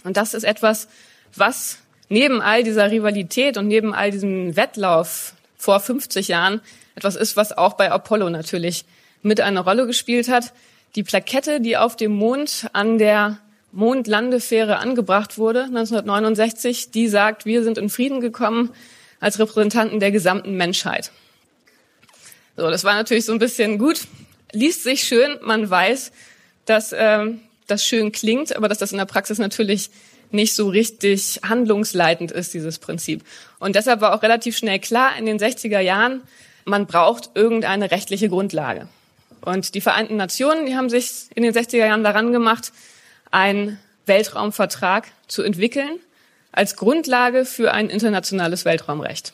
Und 0.05 0.17
das 0.17 0.33
ist 0.33 0.45
etwas, 0.45 0.89
was 1.37 1.79
neben 2.09 2.41
all 2.41 2.63
dieser 2.63 2.91
Rivalität 2.91 3.57
und 3.57 3.69
neben 3.69 3.95
all 3.95 4.11
diesem 4.11 4.57
Wettlauf 4.57 5.35
vor 5.57 5.81
50 5.81 6.29
Jahren 6.29 6.61
etwas 6.95 7.17
ist, 7.17 7.37
was 7.37 7.57
auch 7.57 7.75
bei 7.75 7.91
Apollo 7.91 8.31
natürlich 8.31 8.85
mit 9.23 9.41
eine 9.41 9.61
Rolle 9.61 9.87
gespielt 9.87 10.29
hat. 10.29 10.53
Die 10.95 11.03
Plakette, 11.03 11.61
die 11.61 11.77
auf 11.77 11.97
dem 11.97 12.13
Mond 12.13 12.69
an 12.73 12.99
der 12.99 13.39
Mondlandefähre 13.73 14.77
angebracht 14.79 15.39
wurde, 15.39 15.65
1969, 15.65 16.91
die 16.91 17.09
sagt, 17.09 17.47
wir 17.47 17.63
sind 17.63 17.79
in 17.79 17.89
Frieden 17.89 18.21
gekommen 18.21 18.71
als 19.19 19.39
Repräsentanten 19.39 20.01
der 20.01 20.11
gesamten 20.11 20.57
Menschheit. 20.57 21.11
So, 22.57 22.71
das 22.71 22.85
war 22.85 22.95
natürlich 22.95 23.25
so 23.25 23.33
ein 23.33 23.39
bisschen 23.39 23.79
gut, 23.79 24.03
liest 24.53 24.83
sich 24.83 25.05
schön, 25.05 25.39
man 25.43 25.69
weiß, 25.69 26.13
dass 26.67 26.95
ähm, 26.97 27.41
das 27.67 27.85
schön 27.85 28.13
klingt, 28.13 28.55
aber 28.55 28.69
dass 28.69 28.79
das 28.79 28.93
in 28.93 28.99
der 28.99 29.07
Praxis 29.07 29.39
natürlich 29.39 29.91
nicht 30.31 30.55
so 30.55 30.69
richtig 30.69 31.41
handlungsleitend 31.47 32.31
ist, 32.31 32.55
dieses 32.55 32.79
Prinzip. 32.79 33.25
Und 33.59 33.77
deshalb 33.77 34.01
war 34.01 34.15
auch 34.15 34.23
relativ 34.23 34.57
schnell 34.57 34.79
klar 34.79 35.17
in 35.17 35.27
den 35.27 35.39
60er 35.39 35.81
Jahren, 35.81 36.23
man 36.65 36.87
braucht 36.87 37.31
irgendeine 37.35 37.91
rechtliche 37.91 38.29
Grundlage. 38.29 38.89
Und 39.41 39.75
die 39.75 39.81
Vereinten 39.81 40.17
Nationen, 40.17 40.67
die 40.67 40.77
haben 40.77 40.89
sich 40.89 41.27
in 41.35 41.43
den 41.43 41.53
60er 41.53 41.87
Jahren 41.87 42.05
daran 42.05 42.33
gemacht, 42.33 42.73
einen 43.31 43.79
Weltraumvertrag 44.07 45.09
zu 45.27 45.43
entwickeln 45.43 45.99
als 46.53 46.77
Grundlage 46.77 47.45
für 47.45 47.73
ein 47.73 47.89
internationales 47.89 48.65
Weltraumrecht. 48.65 49.33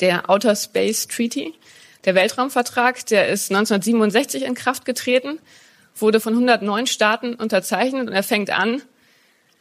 Der 0.00 0.28
Outer 0.28 0.56
Space 0.56 1.06
Treaty, 1.06 1.54
der 2.04 2.14
Weltraumvertrag, 2.14 3.06
der 3.06 3.28
ist 3.28 3.50
1967 3.50 4.44
in 4.44 4.54
Kraft 4.54 4.84
getreten, 4.84 5.38
wurde 5.94 6.20
von 6.20 6.32
109 6.32 6.86
Staaten 6.86 7.34
unterzeichnet 7.34 8.08
und 8.08 8.14
er 8.14 8.22
fängt 8.22 8.50
an 8.50 8.82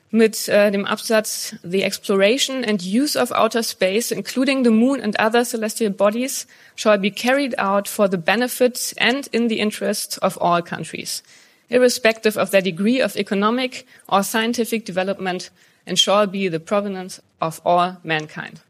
mit 0.10 0.50
äh, 0.50 0.72
dem 0.72 0.86
Absatz 0.86 1.56
The 1.64 1.84
exploration 1.84 2.66
and 2.66 2.84
use 2.84 3.18
of 3.18 3.32
outer 3.32 3.64
space, 3.64 4.12
including 4.12 4.64
the 4.64 4.72
moon 4.72 5.02
and 5.02 5.20
other 5.20 5.46
celestial 5.46 5.92
bodies, 5.92 6.48
shall 6.76 6.98
be 6.98 7.12
carried 7.12 7.58
out 7.60 7.88
for 7.88 8.10
the 8.10 8.18
benefit 8.18 8.94
and 8.98 9.28
in 9.28 9.48
the 9.48 9.60
interest 9.60 10.22
of 10.22 10.38
all 10.42 10.62
countries 10.62 11.24
irrespective 11.72 12.38
of 12.38 12.52
their 12.52 12.62
degree 12.62 13.02
of 13.02 13.16
economic 13.16 13.88
or 14.08 14.22
scientific 14.22 14.86
development 14.86 15.50
and 15.88 15.98
shall 15.98 16.28
be 16.28 16.50
the 16.50 16.60
provenance 16.60 17.22
of 17.40 17.62
all 17.66 17.98
mankind. 18.04 18.62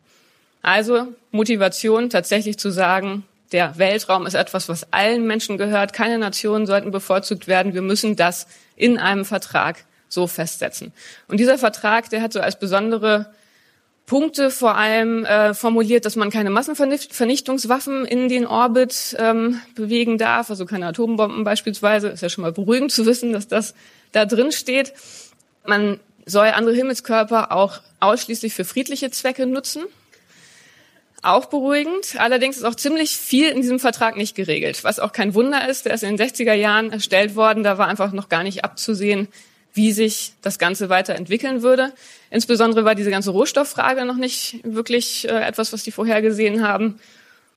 Also 0.61 1.07
Motivation 1.31 2.09
tatsächlich 2.09 2.57
zu 2.59 2.69
sagen, 2.69 3.23
der 3.51 3.77
Weltraum 3.77 4.25
ist 4.25 4.33
etwas, 4.33 4.69
was 4.69 4.91
allen 4.93 5.27
Menschen 5.27 5.57
gehört. 5.57 5.93
Keine 5.93 6.17
Nationen 6.17 6.65
sollten 6.65 6.91
bevorzugt 6.91 7.47
werden. 7.47 7.73
Wir 7.73 7.81
müssen 7.81 8.15
das 8.15 8.47
in 8.75 8.97
einem 8.97 9.25
Vertrag 9.25 9.85
so 10.07 10.27
festsetzen. 10.27 10.93
Und 11.27 11.39
dieser 11.39 11.57
Vertrag, 11.57 12.09
der 12.09 12.21
hat 12.21 12.33
so 12.33 12.39
als 12.39 12.59
besondere 12.59 13.33
Punkte 14.05 14.51
vor 14.51 14.75
allem 14.75 15.23
äh, 15.25 15.53
formuliert, 15.53 16.05
dass 16.05 16.15
man 16.15 16.29
keine 16.31 16.49
Massenvernichtungswaffen 16.49 18.05
in 18.05 18.27
den 18.27 18.45
Orbit 18.45 19.15
ähm, 19.19 19.61
bewegen 19.75 20.17
darf, 20.17 20.49
also 20.49 20.65
keine 20.65 20.87
Atombomben 20.87 21.43
beispielsweise. 21.43 22.09
Ist 22.09 22.21
ja 22.21 22.29
schon 22.29 22.41
mal 22.41 22.51
beruhigend 22.51 22.91
zu 22.91 23.05
wissen, 23.05 23.31
dass 23.31 23.47
das 23.47 23.73
da 24.11 24.25
drin 24.25 24.51
steht. 24.51 24.93
Man 25.65 25.99
soll 26.25 26.47
andere 26.47 26.75
Himmelskörper 26.75 27.51
auch 27.51 27.79
ausschließlich 27.99 28.53
für 28.53 28.65
friedliche 28.65 29.11
Zwecke 29.11 29.45
nutzen. 29.45 29.83
Auch 31.23 31.45
beruhigend. 31.45 32.15
Allerdings 32.17 32.57
ist 32.57 32.63
auch 32.63 32.75
ziemlich 32.75 33.15
viel 33.15 33.49
in 33.49 33.61
diesem 33.61 33.79
Vertrag 33.79 34.17
nicht 34.17 34.35
geregelt, 34.35 34.83
was 34.83 34.99
auch 34.99 35.13
kein 35.13 35.35
Wunder 35.35 35.69
ist. 35.69 35.85
Der 35.85 35.93
ist 35.93 36.03
in 36.03 36.17
den 36.17 36.27
60er 36.27 36.53
Jahren 36.53 36.91
erstellt 36.91 37.35
worden. 37.35 37.63
Da 37.63 37.77
war 37.77 37.87
einfach 37.87 38.11
noch 38.11 38.27
gar 38.27 38.41
nicht 38.41 38.63
abzusehen, 38.63 39.27
wie 39.73 39.91
sich 39.91 40.33
das 40.41 40.57
Ganze 40.57 40.89
weiterentwickeln 40.89 41.61
würde. 41.61 41.93
Insbesondere 42.31 42.85
war 42.85 42.95
diese 42.95 43.11
ganze 43.11 43.31
Rohstofffrage 43.31 44.05
noch 44.05 44.15
nicht 44.15 44.59
wirklich 44.63 45.29
äh, 45.29 45.45
etwas, 45.45 45.71
was 45.73 45.83
die 45.83 45.91
vorhergesehen 45.91 46.67
haben. 46.67 46.99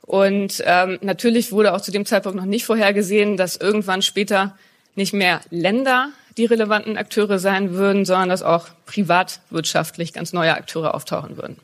Und 0.02 0.62
ähm, 0.66 0.99
natürlich 1.00 1.50
wurde 1.50 1.73
auch 1.73 1.80
zu 1.80 1.90
dem 1.90 2.04
Zeitpunkt 2.04 2.37
noch 2.37 2.44
nicht 2.44 2.66
vorhergesehen, 2.66 3.38
dass 3.38 3.56
irgendwann 3.56 4.02
später 4.02 4.56
nicht 4.94 5.14
mehr 5.14 5.40
Länder 5.50 6.11
die 6.37 6.44
relevanten 6.44 6.99
Akteure 6.99 7.38
sein 7.38 7.73
würden, 7.73 8.04
sondern 8.04 8.28
dass 8.28 8.42
auch 8.42 8.68
privatwirtschaftlich 8.85 10.12
ganz 10.12 10.35
neue 10.35 10.54
Akteure 10.54 10.94
auftauchen 10.94 11.38
würden. 11.38 11.56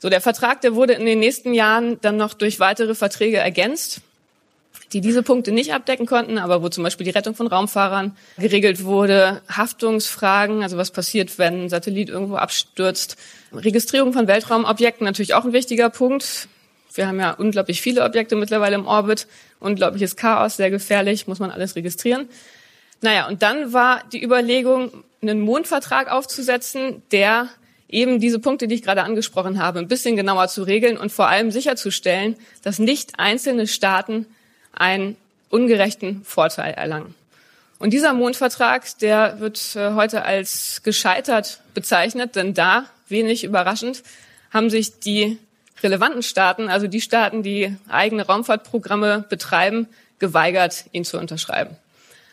So, 0.00 0.08
der 0.08 0.20
Vertrag, 0.20 0.62
der 0.62 0.74
wurde 0.74 0.94
in 0.94 1.04
den 1.04 1.18
nächsten 1.18 1.54
Jahren 1.54 2.00
dann 2.00 2.16
noch 2.16 2.34
durch 2.34 2.58
weitere 2.58 2.94
Verträge 2.94 3.36
ergänzt. 3.36 4.00
die 4.92 5.00
diese 5.00 5.22
Punkte 5.22 5.52
nicht 5.52 5.72
abdecken 5.72 6.06
konnten, 6.06 6.38
aber 6.38 6.62
wo 6.62 6.68
zum 6.68 6.82
Beispiel 6.82 7.04
die 7.04 7.12
Rettung 7.12 7.34
von 7.34 7.46
Raumfahrern 7.46 8.16
geregelt 8.38 8.84
wurde, 8.84 9.40
Haftungsfragen, 9.48 10.62
also 10.62 10.76
was 10.76 10.90
passiert, 10.90 11.38
wenn 11.38 11.64
ein 11.64 11.68
Satellit 11.68 12.08
irgendwo 12.08 12.36
abstürzt, 12.36 13.16
Registrierung 13.52 14.12
von 14.12 14.26
Weltraumobjekten 14.26 15.04
natürlich 15.04 15.34
auch 15.34 15.44
ein 15.44 15.52
wichtiger 15.52 15.90
Punkt. 15.90 16.48
Wir 16.94 17.06
haben 17.06 17.20
ja 17.20 17.32
unglaublich 17.32 17.80
viele 17.80 18.02
Objekte 18.02 18.34
mittlerweile 18.34 18.74
im 18.74 18.86
Orbit, 18.86 19.28
unglaubliches 19.60 20.16
Chaos, 20.16 20.56
sehr 20.56 20.70
gefährlich, 20.70 21.28
muss 21.28 21.38
man 21.38 21.52
alles 21.52 21.76
registrieren. 21.76 22.28
Naja, 23.00 23.28
und 23.28 23.42
dann 23.42 23.72
war 23.72 24.02
die 24.12 24.22
Überlegung, 24.22 24.90
einen 25.22 25.40
Mondvertrag 25.40 26.10
aufzusetzen, 26.10 27.02
der 27.12 27.48
eben 27.90 28.20
diese 28.20 28.38
Punkte, 28.38 28.68
die 28.68 28.76
ich 28.76 28.82
gerade 28.82 29.02
angesprochen 29.02 29.62
habe, 29.62 29.78
ein 29.78 29.88
bisschen 29.88 30.16
genauer 30.16 30.48
zu 30.48 30.62
regeln 30.62 30.96
und 30.96 31.12
vor 31.12 31.28
allem 31.28 31.50
sicherzustellen, 31.50 32.36
dass 32.62 32.78
nicht 32.78 33.18
einzelne 33.18 33.66
Staaten 33.66 34.26
einen 34.72 35.16
ungerechten 35.48 36.22
Vorteil 36.24 36.74
erlangen. 36.74 37.14
Und 37.78 37.90
dieser 37.92 38.12
Mondvertrag, 38.12 38.98
der 38.98 39.40
wird 39.40 39.74
äh, 39.74 39.94
heute 39.94 40.24
als 40.24 40.82
gescheitert 40.82 41.60
bezeichnet, 41.74 42.36
denn 42.36 42.54
da, 42.54 42.84
wenig 43.08 43.42
überraschend, 43.42 44.02
haben 44.50 44.70
sich 44.70 45.00
die 45.00 45.38
relevanten 45.82 46.22
Staaten, 46.22 46.68
also 46.68 46.86
die 46.86 47.00
Staaten, 47.00 47.42
die 47.42 47.74
eigene 47.88 48.26
Raumfahrtprogramme 48.26 49.24
betreiben, 49.28 49.88
geweigert, 50.18 50.84
ihn 50.92 51.04
zu 51.04 51.18
unterschreiben. 51.18 51.76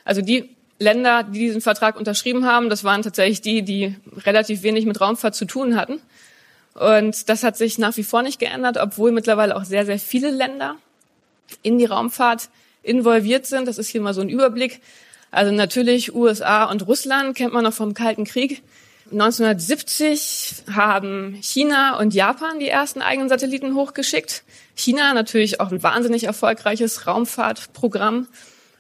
Also 0.03 0.21
die 0.21 0.49
Länder, 0.79 1.23
die 1.23 1.39
diesen 1.39 1.61
Vertrag 1.61 1.97
unterschrieben 1.97 2.45
haben, 2.45 2.69
das 2.69 2.83
waren 2.83 3.01
tatsächlich 3.01 3.41
die, 3.41 3.63
die 3.63 3.95
relativ 4.25 4.63
wenig 4.63 4.85
mit 4.85 5.01
Raumfahrt 5.01 5.35
zu 5.35 5.45
tun 5.45 5.75
hatten. 5.75 5.99
Und 6.75 7.29
das 7.29 7.43
hat 7.43 7.57
sich 7.57 7.79
nach 7.79 7.97
wie 7.97 8.03
vor 8.03 8.21
nicht 8.21 8.39
geändert, 8.39 8.77
obwohl 8.77 9.11
mittlerweile 9.11 9.55
auch 9.55 9.65
sehr, 9.65 9.85
sehr 9.85 9.97
viele 9.97 10.29
Länder 10.29 10.75
in 11.63 11.79
die 11.79 11.85
Raumfahrt 11.85 12.49
involviert 12.83 13.47
sind. 13.47 13.67
Das 13.67 13.79
ist 13.79 13.89
hier 13.89 14.01
mal 14.01 14.13
so 14.13 14.21
ein 14.21 14.29
Überblick. 14.29 14.81
Also 15.31 15.51
natürlich 15.51 16.13
USA 16.13 16.65
und 16.65 16.87
Russland 16.87 17.35
kennt 17.35 17.53
man 17.53 17.63
noch 17.63 17.73
vom 17.73 17.93
Kalten 17.93 18.25
Krieg. 18.25 18.61
1970 19.11 20.65
haben 20.73 21.37
China 21.41 21.97
und 21.97 22.13
Japan 22.13 22.59
die 22.59 22.67
ersten 22.67 23.01
eigenen 23.01 23.29
Satelliten 23.29 23.73
hochgeschickt. 23.73 24.43
China 24.75 25.13
natürlich 25.13 25.59
auch 25.59 25.71
ein 25.71 25.81
wahnsinnig 25.81 26.25
erfolgreiches 26.25 27.07
Raumfahrtprogramm. 27.07 28.27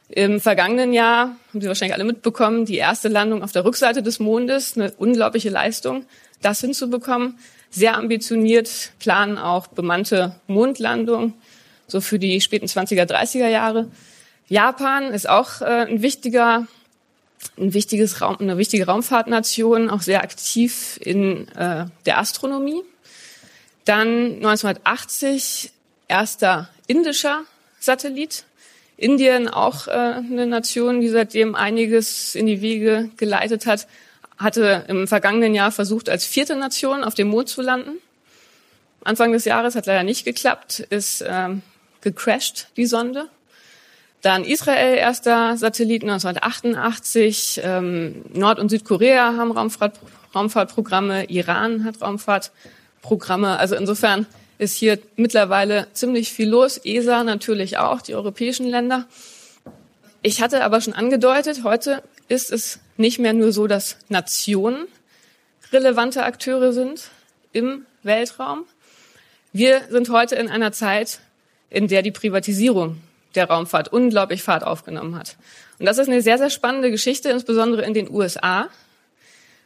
Im 0.09 0.39
vergangenen 0.39 0.93
Jahr, 0.93 1.35
haben 1.49 1.61
Sie 1.61 1.67
wahrscheinlich 1.67 1.95
alle 1.95 2.05
mitbekommen, 2.05 2.65
die 2.65 2.77
erste 2.77 3.09
Landung 3.09 3.43
auf 3.43 3.51
der 3.51 3.65
Rückseite 3.65 4.01
des 4.01 4.19
Mondes, 4.19 4.77
eine 4.77 4.91
unglaubliche 4.93 5.49
Leistung, 5.49 6.05
das 6.41 6.61
hinzubekommen. 6.61 7.37
Sehr 7.69 7.97
ambitioniert, 7.97 8.91
planen 8.99 9.37
auch 9.37 9.67
bemannte 9.67 10.35
Mondlandung, 10.47 11.33
so 11.87 11.99
für 11.99 12.19
die 12.19 12.39
späten 12.39 12.67
20er, 12.67 13.03
30er 13.03 13.49
Jahre. 13.49 13.91
Japan 14.47 15.11
ist 15.11 15.27
auch 15.27 15.59
äh, 15.61 15.85
ein 15.89 16.01
wichtiger, 16.01 16.67
ein 17.57 17.73
wichtiges 17.73 18.21
Raum, 18.21 18.37
eine 18.39 18.57
wichtige 18.57 18.85
Raumfahrtnation, 18.85 19.89
auch 19.89 20.01
sehr 20.01 20.23
aktiv 20.23 20.97
in 21.03 21.49
äh, 21.49 21.85
der 22.05 22.17
Astronomie. 22.19 22.81
Dann 23.83 24.35
1980 24.35 25.71
erster 26.07 26.69
indischer 26.87 27.43
Satellit, 27.79 28.45
Indien 28.97 29.47
auch 29.47 29.87
äh, 29.87 29.91
eine 29.91 30.47
Nation, 30.47 31.01
die 31.01 31.09
seitdem 31.09 31.55
einiges 31.55 32.35
in 32.35 32.47
die 32.47 32.61
Wege 32.61 33.09
geleitet 33.15 33.67
hat, 33.67 33.87
hatte 34.37 34.85
im 34.87 35.07
vergangenen 35.07 35.53
Jahr 35.53 35.71
versucht, 35.71 36.09
als 36.09 36.25
vierte 36.25 36.55
Nation 36.55 37.03
auf 37.03 37.13
dem 37.13 37.27
Mond 37.29 37.47
zu 37.49 37.61
landen. 37.61 37.99
Anfang 39.03 39.31
des 39.31 39.45
Jahres 39.45 39.75
hat 39.75 39.85
leider 39.85 40.03
nicht 40.03 40.25
geklappt, 40.25 40.79
ist 40.79 41.23
ähm, 41.27 41.61
gecrashed, 42.01 42.67
die 42.75 42.85
Sonde. 42.85 43.29
Dann 44.21 44.43
Israel, 44.43 44.97
erster 44.97 45.57
Satellit 45.57 46.01
1988. 46.03 47.61
Ähm, 47.63 48.25
Nord- 48.33 48.59
und 48.59 48.69
Südkorea 48.69 49.35
haben 49.37 49.51
Raumfahrt, 49.51 49.99
Raumfahrtprogramme. 50.33 51.25
Iran 51.25 51.83
hat 51.83 52.01
Raumfahrtprogramme. 52.01 53.57
Also 53.59 53.75
insofern 53.75 54.25
ist 54.57 54.75
hier 54.75 54.99
mittlerweile 55.15 55.87
ziemlich 55.93 56.31
viel 56.31 56.49
los. 56.49 56.79
ESA 56.83 57.23
natürlich 57.23 57.77
auch, 57.77 58.01
die 58.01 58.15
europäischen 58.15 58.67
Länder. 58.67 59.05
Ich 60.21 60.41
hatte 60.41 60.63
aber 60.63 60.81
schon 60.81 60.93
angedeutet, 60.93 61.63
heute 61.63 62.03
ist 62.27 62.51
es 62.51 62.79
nicht 62.97 63.19
mehr 63.19 63.33
nur 63.33 63.51
so, 63.51 63.67
dass 63.67 63.97
Nationen 64.09 64.87
relevante 65.71 66.23
Akteure 66.23 66.73
sind 66.73 67.09
im 67.53 67.85
Weltraum. 68.03 68.65
Wir 69.53 69.81
sind 69.89 70.09
heute 70.09 70.35
in 70.35 70.49
einer 70.49 70.71
Zeit, 70.71 71.19
in 71.69 71.87
der 71.87 72.01
die 72.01 72.11
Privatisierung 72.11 72.97
der 73.35 73.45
Raumfahrt 73.45 73.93
unglaublich 73.93 74.41
Fahrt 74.43 74.63
aufgenommen 74.63 75.15
hat. 75.15 75.35
Und 75.79 75.85
das 75.85 75.97
ist 75.97 76.07
eine 76.07 76.21
sehr, 76.21 76.37
sehr 76.37 76.49
spannende 76.49 76.89
Geschichte, 76.89 77.29
insbesondere 77.29 77.83
in 77.83 77.93
den 77.93 78.09
USA. 78.09 78.69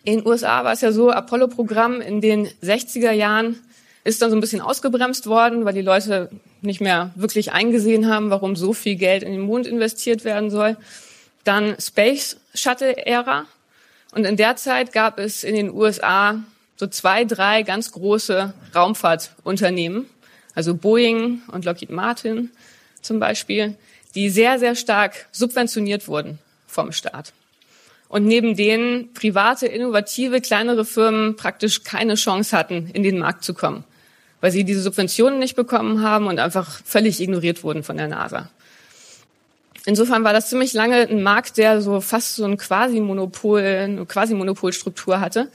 In 0.03 0.19
den 0.19 0.27
USA 0.27 0.63
war 0.63 0.74
es 0.74 0.81
ja 0.81 0.91
so, 0.91 1.12
Apollo-Programm 1.12 2.01
in 2.01 2.21
den 2.21 2.48
60er 2.63 3.12
Jahren 3.12 3.60
ist 4.03 4.22
dann 4.22 4.31
so 4.31 4.38
ein 4.38 4.41
bisschen 4.41 4.62
ausgebremst 4.62 5.27
worden, 5.27 5.65
weil 5.65 5.74
die 5.74 5.81
Leute 5.81 6.29
nicht 6.62 6.81
mehr 6.81 7.12
wirklich 7.15 7.51
eingesehen 7.51 8.08
haben, 8.10 8.29
warum 8.29 8.55
so 8.55 8.74
viel 8.74 8.96
Geld 8.96 9.24
in 9.24 9.31
den 9.31 9.41
Mond 9.41 9.67
investiert 9.67 10.24
werden 10.24 10.50
soll. 10.50 10.77
Dann 11.43 11.75
Space 11.79 12.38
Shuttle 12.53 12.98
Ära. 13.05 13.46
Und 14.13 14.25
in 14.25 14.38
der 14.38 14.55
Zeit 14.55 14.91
gab 14.91 15.20
es 15.20 15.43
in 15.43 15.55
den 15.55 15.72
USA 15.72 16.43
so 16.75 16.88
zwei, 16.88 17.25
drei 17.25 17.63
ganz 17.63 17.91
große 17.91 18.53
Raumfahrtunternehmen, 18.75 20.08
also 20.55 20.75
Boeing 20.75 21.43
und 21.51 21.63
Lockheed 21.63 21.91
Martin 21.91 22.50
zum 23.01 23.20
Beispiel, 23.20 23.75
die 24.15 24.29
sehr, 24.29 24.60
sehr 24.60 24.75
stark 24.75 25.27
subventioniert 25.31 26.08
wurden 26.08 26.39
vom 26.67 26.91
Staat. 26.91 27.34
Und 28.10 28.25
neben 28.25 28.58
denen 28.58 29.13
private, 29.13 29.67
innovative, 29.67 30.41
kleinere 30.41 30.84
Firmen 30.84 31.38
praktisch 31.38 31.84
keine 31.84 32.15
Chance 32.15 32.58
hatten, 32.58 32.89
in 32.93 33.03
den 33.03 33.20
Markt 33.20 33.46
zu 33.46 33.53
kommen 33.53 33.86
weil 34.41 34.51
sie 34.51 34.63
diese 34.63 34.81
Subventionen 34.81 35.39
nicht 35.39 35.55
bekommen 35.55 36.01
haben 36.01 36.27
und 36.27 36.39
einfach 36.39 36.81
völlig 36.83 37.21
ignoriert 37.21 37.63
wurden 37.63 37.83
von 37.83 37.98
der 37.98 38.07
NASA. 38.07 38.50
Insofern 39.86 40.24
war 40.24 40.33
das 40.33 40.50
ziemlich 40.50 40.74
lange 40.74 41.07
ein 41.07 41.24
Markt, 41.24 41.57
der 41.57 41.81
so 41.81 42.01
fast 42.01 42.36
so 42.36 42.45
ein 42.45 42.57
Quasi-Monopol, 42.57 43.62
eine 43.62 44.05
Quasi-Monopolstruktur 44.05 45.19
hatte, 45.19 45.50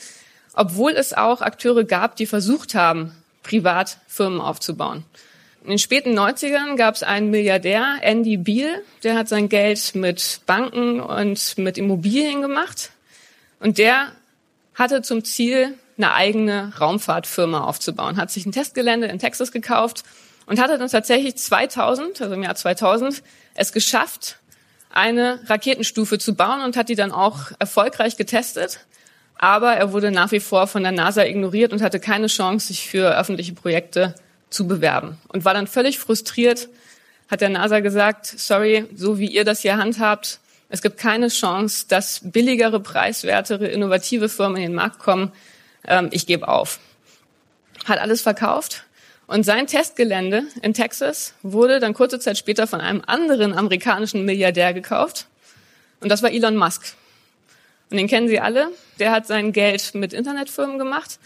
obwohl 0.55 0.93
es 0.93 1.13
auch 1.13 1.43
Akteure 1.43 1.85
gab, 1.85 2.17
die 2.17 2.27
versucht 2.27 2.75
haben, 2.75 3.13
privat 3.43 3.99
Firmen 4.09 4.41
aufzubauen. 4.41 5.05
In 5.63 5.71
den 5.71 5.79
späten 5.79 6.19
90ern 6.19 6.77
gab 6.77 6.95
es 6.95 7.03
einen 7.03 7.31
Milliardär, 7.31 7.97
Andy 8.01 8.37
Beal, 8.37 8.83
der 9.03 9.17
hat 9.17 9.29
sein 9.29 9.49
Geld 9.49 9.95
mit 9.95 10.41
Banken 10.47 11.01
und 11.01 11.59
mit 11.59 11.77
Immobilien 11.77 12.41
gemacht. 12.41 12.91
Und 13.61 13.79
der 13.79 14.13
hatte 14.75 15.03
zum 15.03 15.25
Ziel, 15.25 15.75
eine 15.97 16.13
eigene 16.13 16.73
Raumfahrtfirma 16.79 17.63
aufzubauen, 17.63 18.17
hat 18.17 18.31
sich 18.31 18.47
ein 18.47 18.53
Testgelände 18.53 19.07
in 19.07 19.19
Texas 19.19 19.53
gekauft 19.53 20.05
und 20.47 20.61
hatte 20.61 20.79
dann 20.79 20.89
tatsächlich 20.89 21.37
2000, 21.37 22.21
also 22.21 22.35
im 22.35 22.43
Jahr 22.43 22.55
2000, 22.55 23.23
es 23.55 23.73
geschafft, 23.73 24.39
eine 24.91 25.41
Raketenstufe 25.47 26.19
zu 26.19 26.35
bauen 26.35 26.63
und 26.63 26.77
hat 26.77 26.89
die 26.89 26.95
dann 26.95 27.13
auch 27.13 27.53
erfolgreich 27.59 28.17
getestet. 28.17 28.81
Aber 29.39 29.75
er 29.75 29.93
wurde 29.93 30.11
nach 30.11 30.33
wie 30.33 30.41
vor 30.41 30.67
von 30.67 30.83
der 30.83 30.93
NASA 30.93 31.25
ignoriert 31.25 31.73
und 31.73 31.83
hatte 31.83 32.01
keine 32.01 32.29
Chance, 32.29 32.69
sich 32.69 32.89
für 32.89 33.19
öffentliche 33.19 33.53
Projekte 33.53 34.15
zu 34.49 34.67
bewerben. 34.67 35.19
Und 35.29 35.45
war 35.45 35.53
dann 35.53 35.67
völlig 35.67 35.99
frustriert, 35.99 36.69
hat 37.29 37.41
der 37.41 37.51
NASA 37.51 37.81
gesagt, 37.81 38.27
sorry, 38.27 38.87
so 38.95 39.19
wie 39.19 39.27
ihr 39.27 39.45
das 39.45 39.61
hier 39.61 39.77
handhabt, 39.77 40.41
es 40.69 40.83
gibt 40.83 40.99
keine 40.99 41.29
Chance, 41.29 41.87
dass 41.89 42.21
billigere, 42.25 42.81
preiswertere, 42.81 43.69
innovative 43.69 44.29
Firmen 44.29 44.57
in 44.57 44.63
den 44.63 44.75
Markt 44.75 44.99
kommen, 44.99 45.33
ähm, 45.87 46.09
ich 46.13 46.27
gebe 46.27 46.49
auf. 46.49 46.79
Hat 47.85 47.99
alles 47.99 48.23
verkauft. 48.23 48.85
Und 49.27 49.45
sein 49.45 49.67
Testgelände 49.67 50.45
in 50.63 50.73
Texas 50.73 51.35
wurde 51.43 51.81
dann 51.81 51.95
kurze 51.95 52.21
Zeit 52.21 52.39
später 52.39 52.67
von 52.67 52.81
einem 52.81 53.03
anderen 53.07 53.55
amerikanischen 53.55 54.25
Milliardär 54.25 54.73
gekauft. 54.73 55.27
Und 56.01 56.11
das 56.11 56.23
war 56.23 56.31
Elon 56.31 56.57
Musk. 56.57 56.95
Und 57.91 57.97
den 57.97 58.09
kennen 58.09 58.29
Sie 58.29 58.41
alle. 58.41 58.69
Der 58.99 59.11
hat 59.11 59.27
sein 59.27 59.53
Geld 59.53 59.95
mit 59.95 60.13
Internetfirmen 60.13 60.79
gemacht. 60.79 61.19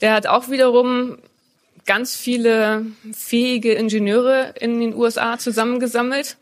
Der 0.00 0.12
hat 0.12 0.26
auch 0.26 0.48
wiederum 0.48 1.18
ganz 1.86 2.16
viele 2.16 2.86
fähige 3.12 3.72
Ingenieure 3.72 4.54
in 4.60 4.80
den 4.80 4.94
USA 4.94 5.38
zusammengesammelt, 5.38 6.36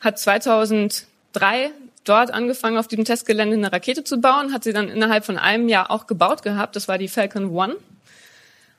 hat 0.00 0.18
2003 0.18 1.70
dort 2.04 2.32
angefangen, 2.32 2.78
auf 2.78 2.88
diesem 2.88 3.04
Testgelände 3.04 3.56
eine 3.56 3.72
Rakete 3.72 4.04
zu 4.04 4.20
bauen, 4.20 4.52
hat 4.52 4.64
sie 4.64 4.72
dann 4.72 4.88
innerhalb 4.88 5.24
von 5.24 5.38
einem 5.38 5.68
Jahr 5.68 5.90
auch 5.90 6.06
gebaut 6.06 6.42
gehabt. 6.42 6.76
Das 6.76 6.88
war 6.88 6.98
die 6.98 7.08
Falcon 7.08 7.50
One. 7.50 7.76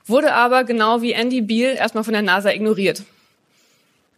Wurde 0.08 0.34
aber 0.34 0.64
genau 0.64 1.02
wie 1.02 1.14
Andy 1.14 1.42
Beal 1.42 1.76
erstmal 1.76 2.04
von 2.04 2.14
der 2.14 2.24
NASA 2.24 2.52
ignoriert. 2.52 3.04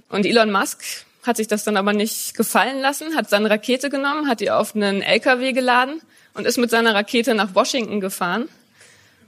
Und 0.09 0.25
Elon 0.25 0.51
Musk 0.51 0.83
hat 1.23 1.37
sich 1.37 1.47
das 1.47 1.63
dann 1.63 1.77
aber 1.77 1.93
nicht 1.93 2.35
gefallen 2.35 2.79
lassen, 2.81 3.15
hat 3.15 3.29
seine 3.29 3.49
Rakete 3.49 3.89
genommen, 3.89 4.27
hat 4.27 4.39
die 4.39 4.51
auf 4.51 4.75
einen 4.75 5.01
LKW 5.01 5.53
geladen 5.53 6.01
und 6.33 6.45
ist 6.45 6.57
mit 6.57 6.69
seiner 6.69 6.93
Rakete 6.93 7.33
nach 7.33 7.55
Washington 7.55 7.99
gefahren, 7.99 8.49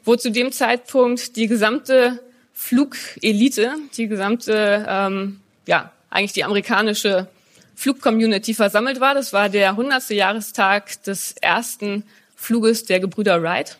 wo 0.03 0.15
zu 0.15 0.31
dem 0.31 0.51
Zeitpunkt 0.51 1.35
die 1.35 1.47
gesamte 1.47 2.19
Flugelite, 2.53 3.75
die 3.97 4.07
gesamte 4.07 4.85
ähm, 4.87 5.39
ja, 5.65 5.91
eigentlich 6.09 6.33
die 6.33 6.43
amerikanische 6.43 7.27
Flugcommunity 7.75 8.53
versammelt 8.53 8.99
war. 8.99 9.13
Das 9.13 9.33
war 9.33 9.49
der 9.49 9.71
100. 9.71 10.09
Jahrestag 10.09 11.03
des 11.03 11.35
ersten 11.41 12.03
Fluges 12.35 12.85
der 12.85 12.99
Gebrüder 12.99 13.41
Wright. 13.41 13.77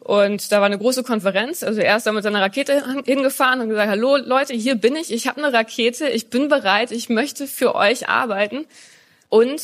Und 0.00 0.50
da 0.50 0.58
war 0.58 0.66
eine 0.66 0.78
große 0.78 1.02
Konferenz. 1.02 1.62
Also 1.62 1.80
er 1.80 1.96
ist 1.96 2.06
da 2.06 2.12
mit 2.12 2.24
seiner 2.24 2.40
Rakete 2.40 3.02
hingefahren 3.04 3.60
und 3.60 3.68
gesagt, 3.68 3.90
hallo 3.90 4.16
Leute, 4.16 4.54
hier 4.54 4.74
bin 4.74 4.96
ich, 4.96 5.12
ich 5.12 5.28
habe 5.28 5.42
eine 5.42 5.52
Rakete, 5.52 6.08
ich 6.08 6.30
bin 6.30 6.48
bereit, 6.48 6.90
ich 6.90 7.08
möchte 7.10 7.46
für 7.46 7.74
euch 7.74 8.08
arbeiten. 8.08 8.64
Und 9.28 9.62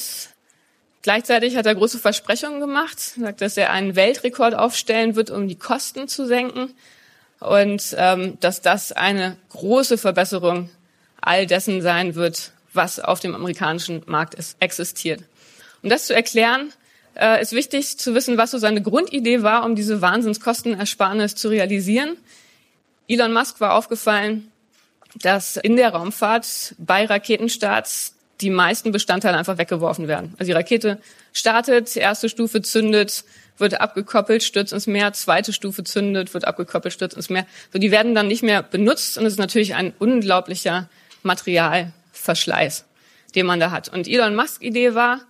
gleichzeitig 1.02 1.56
hat 1.56 1.66
er 1.66 1.74
große 1.74 1.98
Versprechungen 1.98 2.60
gemacht, 2.60 3.00
sagt, 3.00 3.40
dass 3.40 3.56
er 3.56 3.70
einen 3.70 3.96
Weltrekord 3.96 4.54
aufstellen 4.54 5.16
wird, 5.16 5.30
um 5.30 5.48
die 5.48 5.58
Kosten 5.58 6.06
zu 6.06 6.26
senken. 6.26 6.74
Und 7.40 7.94
ähm, 7.98 8.38
dass 8.40 8.60
das 8.60 8.92
eine 8.92 9.36
große 9.50 9.98
Verbesserung 9.98 10.70
all 11.20 11.46
dessen 11.46 11.82
sein 11.82 12.14
wird, 12.14 12.52
was 12.76 13.00
auf 13.00 13.20
dem 13.20 13.34
amerikanischen 13.34 14.02
Markt 14.06 14.34
ist, 14.34 14.56
existiert. 14.60 15.22
Um 15.82 15.90
das 15.90 16.06
zu 16.06 16.14
erklären, 16.14 16.72
äh, 17.16 17.40
ist 17.40 17.52
wichtig 17.52 17.98
zu 17.98 18.14
wissen, 18.14 18.36
was 18.36 18.50
so 18.50 18.58
seine 18.58 18.82
Grundidee 18.82 19.42
war, 19.42 19.64
um 19.64 19.74
diese 19.74 20.00
Wahnsinnskostenersparnis 20.00 21.34
zu 21.34 21.48
realisieren. 21.48 22.16
Elon 23.08 23.32
Musk 23.32 23.60
war 23.60 23.74
aufgefallen, 23.74 24.50
dass 25.14 25.56
in 25.56 25.76
der 25.76 25.90
Raumfahrt 25.90 26.74
bei 26.78 27.06
Raketenstarts 27.06 28.14
die 28.40 28.50
meisten 28.50 28.92
Bestandteile 28.92 29.38
einfach 29.38 29.58
weggeworfen 29.58 30.08
werden. 30.08 30.34
Also 30.38 30.50
die 30.50 30.56
Rakete 30.56 30.98
startet, 31.32 31.96
erste 31.96 32.28
Stufe 32.28 32.60
zündet, 32.60 33.24
wird 33.58 33.80
abgekoppelt, 33.80 34.42
stürzt 34.42 34.74
ins 34.74 34.86
Meer, 34.86 35.14
zweite 35.14 35.52
Stufe 35.52 35.84
zündet, 35.84 36.34
wird 36.34 36.44
abgekoppelt, 36.46 36.92
stürzt 36.92 37.16
ins 37.16 37.30
Meer. 37.30 37.46
So, 37.72 37.78
die 37.78 37.90
werden 37.90 38.14
dann 38.14 38.28
nicht 38.28 38.42
mehr 38.42 38.62
benutzt 38.62 39.16
und 39.16 39.24
es 39.24 39.34
ist 39.34 39.38
natürlich 39.38 39.74
ein 39.74 39.94
unglaublicher 39.98 40.88
Materialverschleiß, 42.26 42.84
den 43.34 43.46
man 43.46 43.60
da 43.60 43.70
hat. 43.70 43.88
Und 43.88 44.08
Elon 44.08 44.34
Musk 44.34 44.62
Idee 44.62 44.94
war, 44.94 45.20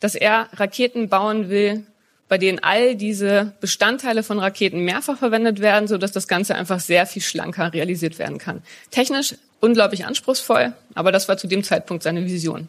dass 0.00 0.14
er 0.14 0.48
Raketen 0.54 1.08
bauen 1.08 1.48
will, 1.48 1.86
bei 2.28 2.38
denen 2.38 2.60
all 2.60 2.96
diese 2.96 3.52
Bestandteile 3.60 4.22
von 4.22 4.38
Raketen 4.38 4.84
mehrfach 4.84 5.18
verwendet 5.18 5.60
werden, 5.60 5.86
so 5.86 5.98
dass 5.98 6.12
das 6.12 6.28
Ganze 6.28 6.54
einfach 6.54 6.80
sehr 6.80 7.06
viel 7.06 7.22
schlanker 7.22 7.72
realisiert 7.72 8.18
werden 8.18 8.38
kann. 8.38 8.62
Technisch 8.90 9.34
unglaublich 9.60 10.06
anspruchsvoll, 10.06 10.72
aber 10.94 11.12
das 11.12 11.28
war 11.28 11.36
zu 11.36 11.46
dem 11.46 11.62
Zeitpunkt 11.62 12.02
seine 12.02 12.24
Vision. 12.24 12.68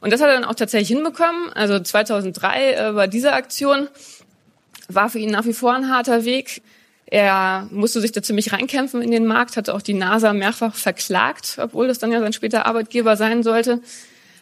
Und 0.00 0.12
das 0.12 0.20
hat 0.20 0.28
er 0.28 0.34
dann 0.34 0.44
auch 0.44 0.54
tatsächlich 0.54 0.88
hinbekommen. 0.88 1.52
Also 1.52 1.78
2003 1.78 2.72
äh, 2.72 2.94
war 2.94 3.08
diese 3.08 3.32
Aktion, 3.32 3.88
war 4.88 5.08
für 5.08 5.18
ihn 5.18 5.30
nach 5.30 5.44
wie 5.44 5.52
vor 5.52 5.74
ein 5.74 5.88
harter 5.88 6.24
Weg. 6.24 6.62
Er 7.06 7.68
musste 7.70 8.00
sich 8.00 8.12
da 8.12 8.22
ziemlich 8.22 8.52
reinkämpfen 8.52 9.02
in 9.02 9.10
den 9.10 9.26
Markt, 9.26 9.56
hatte 9.56 9.74
auch 9.74 9.82
die 9.82 9.94
NASA 9.94 10.32
mehrfach 10.32 10.74
verklagt, 10.74 11.58
obwohl 11.60 11.88
das 11.88 11.98
dann 11.98 12.12
ja 12.12 12.20
sein 12.20 12.32
später 12.32 12.66
Arbeitgeber 12.66 13.16
sein 13.16 13.42
sollte 13.42 13.80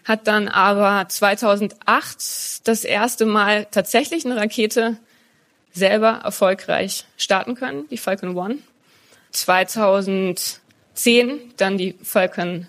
hat 0.05 0.27
dann 0.27 0.49
aber 0.49 1.09
2008 1.09 2.67
das 2.67 2.85
erste 2.85 3.27
Mal 3.27 3.67
tatsächlich 3.71 4.25
eine 4.25 4.37
Rakete 4.37 4.97
selber 5.73 6.21
erfolgreich 6.25 7.05
starten 7.17 7.55
können, 7.55 7.89
die 7.91 7.99
Falcon 7.99 8.37
One. 8.37 8.59
2010 9.31 10.61
dann 11.57 11.79
die 11.79 11.95
Falcon 12.03 12.67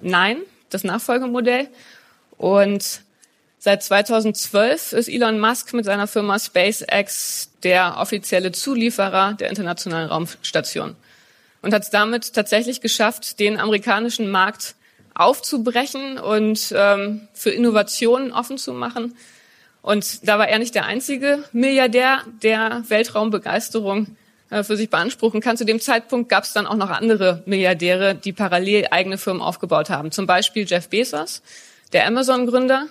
9, 0.00 0.38
das 0.70 0.84
Nachfolgemodell. 0.84 1.68
Und 2.36 3.02
seit 3.62 3.84
2012 3.84 4.92
ist 4.92 5.08
Elon 5.08 5.38
Musk 5.38 5.72
mit 5.72 5.84
seiner 5.84 6.08
Firma 6.08 6.36
SpaceX 6.36 7.48
der 7.62 7.96
offizielle 7.98 8.50
Zulieferer 8.50 9.34
der 9.34 9.50
internationalen 9.50 10.08
Raumstation 10.08 10.96
und 11.62 11.72
hat 11.72 11.84
es 11.84 11.90
damit 11.90 12.32
tatsächlich 12.32 12.80
geschafft, 12.80 13.38
den 13.38 13.60
amerikanischen 13.60 14.28
Markt 14.32 14.74
aufzubrechen 15.14 16.18
und 16.18 16.74
ähm, 16.76 17.28
für 17.34 17.50
Innovationen 17.50 18.32
offen 18.32 18.58
zu 18.58 18.72
machen. 18.72 19.14
Und 19.80 20.26
da 20.26 20.40
war 20.40 20.48
er 20.48 20.58
nicht 20.58 20.74
der 20.74 20.86
einzige 20.86 21.44
Milliardär, 21.52 22.22
der 22.42 22.82
Weltraumbegeisterung 22.88 24.16
äh, 24.50 24.64
für 24.64 24.76
sich 24.76 24.90
beanspruchen 24.90 25.40
kann. 25.40 25.56
Zu 25.56 25.66
dem 25.66 25.80
Zeitpunkt 25.80 26.28
gab 26.28 26.42
es 26.42 26.52
dann 26.52 26.66
auch 26.66 26.74
noch 26.74 26.90
andere 26.90 27.44
Milliardäre, 27.46 28.16
die 28.16 28.32
parallel 28.32 28.88
eigene 28.90 29.18
Firmen 29.18 29.40
aufgebaut 29.40 29.88
haben. 29.88 30.10
Zum 30.10 30.26
Beispiel 30.26 30.66
Jeff 30.66 30.88
Bezos, 30.88 31.42
der 31.92 32.08
Amazon-Gründer. 32.08 32.88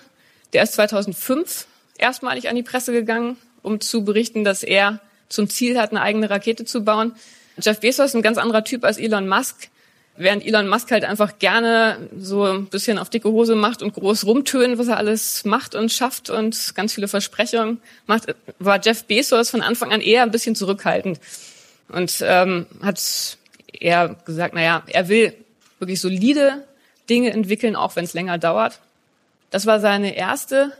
Der 0.52 0.62
ist 0.64 0.74
2005 0.74 1.66
erstmalig 1.98 2.48
an 2.48 2.56
die 2.56 2.62
Presse 2.62 2.92
gegangen, 2.92 3.36
um 3.62 3.80
zu 3.80 4.04
berichten, 4.04 4.44
dass 4.44 4.62
er 4.62 5.00
zum 5.28 5.48
Ziel 5.48 5.78
hat, 5.78 5.90
eine 5.90 6.02
eigene 6.02 6.28
Rakete 6.28 6.64
zu 6.64 6.84
bauen. 6.84 7.14
Jeff 7.58 7.80
Bezos 7.80 8.06
ist 8.06 8.14
ein 8.14 8.22
ganz 8.22 8.38
anderer 8.38 8.64
Typ 8.64 8.84
als 8.84 8.98
Elon 8.98 9.28
Musk. 9.28 9.68
Während 10.16 10.44
Elon 10.44 10.68
Musk 10.68 10.90
halt 10.90 11.04
einfach 11.04 11.38
gerne 11.38 11.96
so 12.18 12.44
ein 12.44 12.66
bisschen 12.66 12.98
auf 12.98 13.08
dicke 13.08 13.30
Hose 13.30 13.54
macht 13.54 13.82
und 13.82 13.94
groß 13.94 14.26
rumtönen, 14.26 14.76
was 14.76 14.88
er 14.88 14.98
alles 14.98 15.46
macht 15.46 15.74
und 15.74 15.90
schafft 15.90 16.28
und 16.28 16.74
ganz 16.74 16.92
viele 16.92 17.08
Versprechungen 17.08 17.80
macht, 18.06 18.34
war 18.58 18.78
Jeff 18.84 19.04
Bezos 19.04 19.48
von 19.48 19.62
Anfang 19.62 19.90
an 19.90 20.02
eher 20.02 20.22
ein 20.22 20.30
bisschen 20.30 20.54
zurückhaltend 20.54 21.18
und 21.88 22.22
ähm, 22.26 22.66
hat 22.82 23.38
eher 23.72 24.16
gesagt, 24.26 24.54
naja, 24.54 24.82
er 24.86 25.08
will 25.08 25.32
wirklich 25.78 26.00
solide 26.00 26.64
Dinge 27.08 27.30
entwickeln, 27.30 27.74
auch 27.74 27.96
wenn 27.96 28.04
es 28.04 28.12
länger 28.12 28.36
dauert. 28.36 28.80
Das 29.52 29.66
war 29.66 29.80
seine 29.80 30.16
erste 30.16 30.72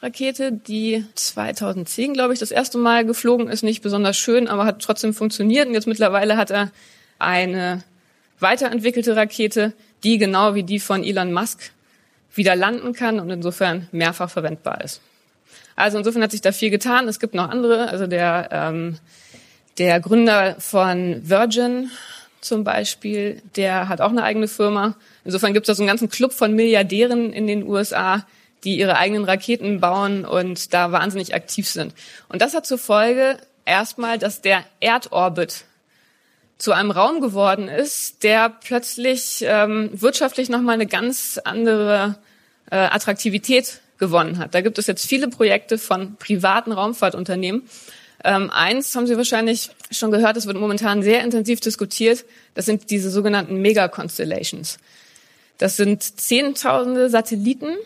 Rakete, 0.00 0.52
die 0.52 1.04
2010, 1.16 2.14
glaube 2.14 2.32
ich, 2.32 2.38
das 2.38 2.52
erste 2.52 2.78
Mal 2.78 3.04
geflogen 3.04 3.48
ist. 3.48 3.62
Nicht 3.62 3.82
besonders 3.82 4.16
schön, 4.16 4.46
aber 4.48 4.64
hat 4.64 4.80
trotzdem 4.80 5.12
funktioniert. 5.12 5.66
Und 5.66 5.74
jetzt 5.74 5.88
mittlerweile 5.88 6.36
hat 6.36 6.50
er 6.50 6.70
eine 7.18 7.82
weiterentwickelte 8.38 9.16
Rakete, 9.16 9.72
die 10.04 10.16
genau 10.16 10.54
wie 10.54 10.62
die 10.62 10.78
von 10.78 11.02
Elon 11.02 11.32
Musk 11.32 11.72
wieder 12.32 12.54
landen 12.54 12.92
kann 12.92 13.18
und 13.18 13.30
insofern 13.30 13.88
mehrfach 13.90 14.30
verwendbar 14.30 14.82
ist. 14.82 15.00
Also 15.74 15.98
insofern 15.98 16.22
hat 16.22 16.30
sich 16.30 16.40
da 16.40 16.52
viel 16.52 16.70
getan. 16.70 17.08
Es 17.08 17.18
gibt 17.18 17.34
noch 17.34 17.50
andere, 17.50 17.88
also 17.88 18.06
der, 18.06 18.48
ähm, 18.52 18.96
der 19.78 19.98
Gründer 19.98 20.54
von 20.60 21.28
Virgin 21.28 21.90
zum 22.40 22.62
Beispiel, 22.62 23.42
der 23.56 23.88
hat 23.88 24.00
auch 24.00 24.10
eine 24.10 24.22
eigene 24.22 24.46
Firma. 24.46 24.94
Insofern 25.24 25.52
gibt 25.52 25.64
es 25.64 25.68
da 25.68 25.74
so 25.74 25.82
einen 25.82 25.88
ganzen 25.88 26.08
Club 26.08 26.32
von 26.32 26.54
Milliardären 26.54 27.32
in 27.32 27.46
den 27.46 27.62
USA, 27.62 28.26
die 28.64 28.78
ihre 28.78 28.96
eigenen 28.96 29.24
Raketen 29.24 29.80
bauen 29.80 30.24
und 30.24 30.72
da 30.74 30.92
wahnsinnig 30.92 31.34
aktiv 31.34 31.68
sind. 31.68 31.94
Und 32.28 32.42
das 32.42 32.54
hat 32.54 32.66
zur 32.66 32.78
Folge 32.78 33.38
erstmal, 33.64 34.18
dass 34.18 34.42
der 34.42 34.64
Erdorbit 34.80 35.64
zu 36.58 36.72
einem 36.72 36.90
Raum 36.90 37.20
geworden 37.20 37.68
ist, 37.68 38.22
der 38.22 38.50
plötzlich 38.50 39.42
ähm, 39.46 39.90
wirtschaftlich 39.92 40.50
nochmal 40.50 40.74
eine 40.74 40.86
ganz 40.86 41.40
andere 41.42 42.16
äh, 42.70 42.76
Attraktivität 42.76 43.80
gewonnen 43.98 44.38
hat. 44.38 44.54
Da 44.54 44.60
gibt 44.60 44.78
es 44.78 44.86
jetzt 44.86 45.06
viele 45.06 45.28
Projekte 45.28 45.78
von 45.78 46.16
privaten 46.16 46.72
Raumfahrtunternehmen. 46.72 47.62
Ähm, 48.24 48.50
eins 48.50 48.94
haben 48.94 49.06
Sie 49.06 49.16
wahrscheinlich 49.16 49.70
schon 49.90 50.10
gehört, 50.10 50.36
das 50.36 50.46
wird 50.46 50.58
momentan 50.58 51.02
sehr 51.02 51.24
intensiv 51.24 51.60
diskutiert. 51.60 52.24
Das 52.54 52.66
sind 52.66 52.90
diese 52.90 53.10
sogenannten 53.10 53.62
Mega-Constellations. 53.62 54.78
Das 55.60 55.76
sind 55.76 56.02
Zehntausende 56.02 57.10
Satelliten, 57.10 57.76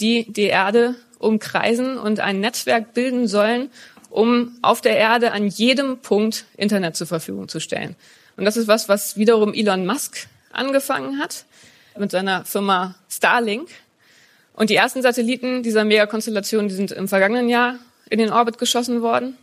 die 0.00 0.24
die 0.32 0.46
Erde 0.46 0.94
umkreisen 1.18 1.98
und 1.98 2.18
ein 2.18 2.40
Netzwerk 2.40 2.94
bilden 2.94 3.28
sollen, 3.28 3.68
um 4.08 4.56
auf 4.62 4.80
der 4.80 4.96
Erde 4.96 5.32
an 5.32 5.46
jedem 5.46 5.98
Punkt 5.98 6.46
Internet 6.56 6.96
zur 6.96 7.06
Verfügung 7.06 7.46
zu 7.48 7.60
stellen. 7.60 7.94
Und 8.38 8.46
das 8.46 8.56
ist 8.56 8.68
was, 8.68 8.88
was 8.88 9.18
wiederum 9.18 9.52
Elon 9.52 9.84
Musk 9.84 10.28
angefangen 10.50 11.20
hat 11.20 11.44
mit 11.98 12.10
seiner 12.10 12.46
Firma 12.46 12.94
Starlink. 13.10 13.68
Und 14.54 14.70
die 14.70 14.76
ersten 14.76 15.02
Satelliten 15.02 15.62
dieser 15.62 15.84
Megakonstellation, 15.84 16.68
die 16.68 16.74
sind 16.74 16.90
im 16.90 17.06
vergangenen 17.06 17.50
Jahr 17.50 17.78
in 18.08 18.18
den 18.18 18.30
Orbit 18.30 18.56
geschossen 18.56 19.02
worden. 19.02 19.36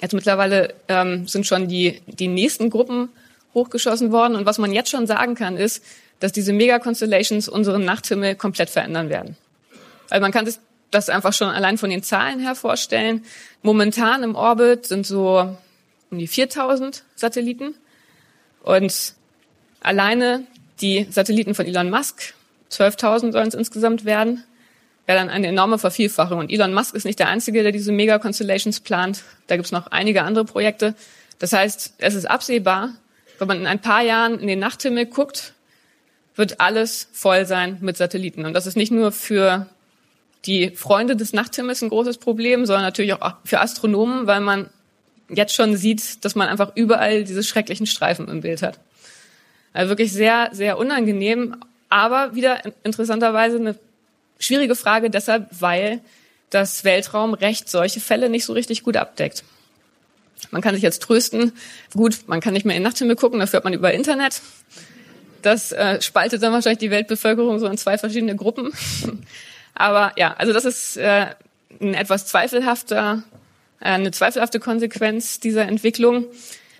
Jetzt 0.00 0.14
mittlerweile 0.14 0.72
ähm, 0.88 1.28
sind 1.28 1.46
schon 1.46 1.68
die, 1.68 2.00
die 2.06 2.28
nächsten 2.28 2.70
Gruppen 2.70 3.10
hochgeschossen 3.58 4.12
worden. 4.12 4.36
Und 4.36 4.46
was 4.46 4.58
man 4.58 4.72
jetzt 4.72 4.90
schon 4.90 5.06
sagen 5.06 5.34
kann, 5.34 5.56
ist, 5.56 5.84
dass 6.20 6.32
diese 6.32 6.52
Megaconstellations 6.52 7.48
unseren 7.48 7.84
Nachthimmel 7.84 8.34
komplett 8.34 8.70
verändern 8.70 9.08
werden. 9.08 9.36
Also 10.10 10.20
man 10.20 10.32
kann 10.32 10.46
sich 10.46 10.56
das 10.90 11.08
einfach 11.08 11.32
schon 11.32 11.48
allein 11.48 11.78
von 11.78 11.90
den 11.90 12.02
Zahlen 12.02 12.40
her 12.40 12.54
vorstellen. 12.54 13.24
Momentan 13.62 14.22
im 14.22 14.34
Orbit 14.34 14.86
sind 14.86 15.06
so 15.06 15.56
um 16.10 16.18
die 16.18 16.26
4000 16.26 17.04
Satelliten 17.14 17.74
und 18.62 19.14
alleine 19.80 20.44
die 20.80 21.06
Satelliten 21.10 21.54
von 21.54 21.66
Elon 21.66 21.90
Musk, 21.90 22.34
12.000 22.70 23.32
sollen 23.32 23.48
es 23.48 23.54
insgesamt 23.54 24.04
werden, 24.04 24.44
wäre 25.06 25.18
dann 25.18 25.30
eine 25.30 25.46
enorme 25.48 25.78
Vervielfachung. 25.78 26.38
Und 26.38 26.50
Elon 26.50 26.74
Musk 26.74 26.94
ist 26.94 27.04
nicht 27.04 27.18
der 27.18 27.28
Einzige, 27.28 27.62
der 27.62 27.72
diese 27.72 27.92
Mega-Constellations 27.92 28.80
plant. 28.80 29.22
Da 29.46 29.56
gibt 29.56 29.66
es 29.66 29.72
noch 29.72 29.88
einige 29.88 30.22
andere 30.22 30.44
Projekte. 30.44 30.94
Das 31.38 31.52
heißt, 31.52 31.94
es 31.98 32.14
ist 32.14 32.30
absehbar, 32.30 32.92
wenn 33.38 33.48
man 33.48 33.60
in 33.60 33.66
ein 33.66 33.80
paar 33.80 34.02
Jahren 34.02 34.38
in 34.38 34.46
den 34.46 34.58
Nachthimmel 34.58 35.06
guckt, 35.06 35.54
wird 36.34 36.60
alles 36.60 37.08
voll 37.12 37.46
sein 37.46 37.78
mit 37.80 37.96
Satelliten. 37.96 38.44
Und 38.44 38.54
das 38.54 38.66
ist 38.66 38.76
nicht 38.76 38.92
nur 38.92 39.12
für 39.12 39.66
die 40.44 40.70
Freunde 40.70 41.16
des 41.16 41.32
Nachthimmels 41.32 41.82
ein 41.82 41.88
großes 41.88 42.18
Problem, 42.18 42.64
sondern 42.64 42.84
natürlich 42.84 43.12
auch 43.12 43.34
für 43.44 43.60
Astronomen, 43.60 44.26
weil 44.26 44.40
man 44.40 44.70
jetzt 45.28 45.54
schon 45.54 45.76
sieht, 45.76 46.24
dass 46.24 46.34
man 46.34 46.48
einfach 46.48 46.72
überall 46.74 47.24
diese 47.24 47.42
schrecklichen 47.42 47.86
Streifen 47.86 48.28
im 48.28 48.40
Bild 48.40 48.62
hat. 48.62 48.78
Also 49.72 49.90
wirklich 49.90 50.12
sehr, 50.12 50.50
sehr 50.52 50.78
unangenehm. 50.78 51.56
Aber 51.88 52.34
wieder 52.34 52.62
interessanterweise 52.84 53.56
eine 53.56 53.78
schwierige 54.38 54.74
Frage 54.74 55.10
deshalb, 55.10 55.48
weil 55.50 56.00
das 56.50 56.84
Weltraumrecht 56.84 57.68
solche 57.68 58.00
Fälle 58.00 58.30
nicht 58.30 58.44
so 58.44 58.52
richtig 58.52 58.82
gut 58.82 58.96
abdeckt. 58.96 59.44
Man 60.50 60.62
kann 60.62 60.74
sich 60.74 60.82
jetzt 60.82 61.02
trösten. 61.02 61.52
Gut, 61.94 62.20
man 62.26 62.40
kann 62.40 62.54
nicht 62.54 62.64
mehr 62.64 62.76
in 62.76 62.82
Nachthimmel 62.82 63.16
gucken, 63.16 63.40
dafür 63.40 63.58
hat 63.58 63.64
man 63.64 63.72
über 63.74 63.92
Internet. 63.92 64.40
Das 65.42 65.72
äh, 65.72 66.00
spaltet 66.00 66.42
dann 66.42 66.52
wahrscheinlich 66.52 66.78
die 66.78 66.90
Weltbevölkerung 66.90 67.58
so 67.58 67.66
in 67.66 67.78
zwei 67.78 67.98
verschiedene 67.98 68.36
Gruppen. 68.36 68.72
Aber 69.74 70.12
ja, 70.16 70.34
also 70.34 70.52
das 70.52 70.64
ist 70.64 70.96
äh, 70.96 71.26
ein 71.80 71.94
etwas 71.94 72.26
zweifelhafter, 72.26 73.22
äh, 73.80 73.84
eine 73.84 74.10
zweifelhafte 74.10 74.58
Konsequenz 74.58 75.38
dieser 75.38 75.62
Entwicklung. 75.62 76.26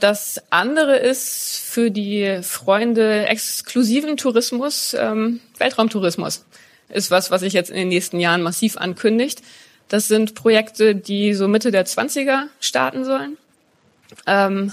Das 0.00 0.40
andere 0.50 0.96
ist 0.96 1.60
für 1.64 1.90
die 1.90 2.40
Freunde 2.42 3.26
exklusiven 3.26 4.16
Tourismus 4.16 4.94
ähm, 4.98 5.40
Weltraumtourismus. 5.58 6.44
Ist 6.88 7.10
was, 7.10 7.30
was 7.30 7.42
sich 7.42 7.52
jetzt 7.52 7.70
in 7.70 7.76
den 7.76 7.88
nächsten 7.88 8.18
Jahren 8.18 8.42
massiv 8.42 8.76
ankündigt. 8.76 9.42
Das 9.88 10.08
sind 10.08 10.34
Projekte, 10.34 10.94
die 10.94 11.34
so 11.34 11.48
Mitte 11.48 11.70
der 11.70 11.86
20er 11.86 12.44
starten 12.60 13.04
sollen. 13.04 13.36
Ähm, 14.26 14.72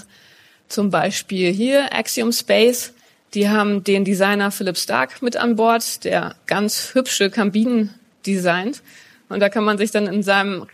zum 0.68 0.90
Beispiel 0.90 1.52
hier 1.52 1.92
Axiom 1.92 2.32
Space. 2.32 2.92
Die 3.34 3.48
haben 3.48 3.84
den 3.84 4.04
Designer 4.04 4.50
Philip 4.50 4.78
Stark 4.78 5.22
mit 5.22 5.36
an 5.36 5.56
Bord, 5.56 6.04
der 6.04 6.36
ganz 6.46 6.94
hübsche 6.94 7.30
Kabinen 7.30 7.94
designt. 8.26 8.82
Und 9.28 9.40
da 9.40 9.48
kann 9.48 9.64
man 9.64 9.78
sich 9.78 9.90
dann 9.90 10.06
in 10.06 10.22
seinem 10.22 10.66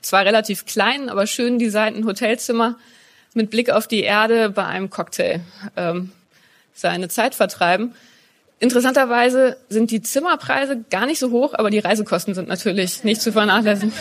zwar 0.00 0.24
relativ 0.24 0.66
kleinen, 0.66 1.08
aber 1.08 1.26
schön 1.26 1.58
designten 1.58 2.06
Hotelzimmer 2.06 2.76
mit 3.34 3.50
Blick 3.50 3.70
auf 3.70 3.86
die 3.86 4.02
Erde 4.02 4.50
bei 4.50 4.64
einem 4.64 4.90
Cocktail 4.90 5.40
ähm, 5.76 6.12
seine 6.74 7.08
Zeit 7.08 7.34
vertreiben. 7.34 7.94
Interessanterweise 8.60 9.56
sind 9.68 9.90
die 9.90 10.02
Zimmerpreise 10.02 10.84
gar 10.90 11.06
nicht 11.06 11.18
so 11.18 11.30
hoch, 11.30 11.54
aber 11.54 11.70
die 11.70 11.78
Reisekosten 11.78 12.34
sind 12.34 12.48
natürlich 12.48 13.04
nicht 13.04 13.20
zu 13.20 13.32
vernachlässigen. 13.32 13.92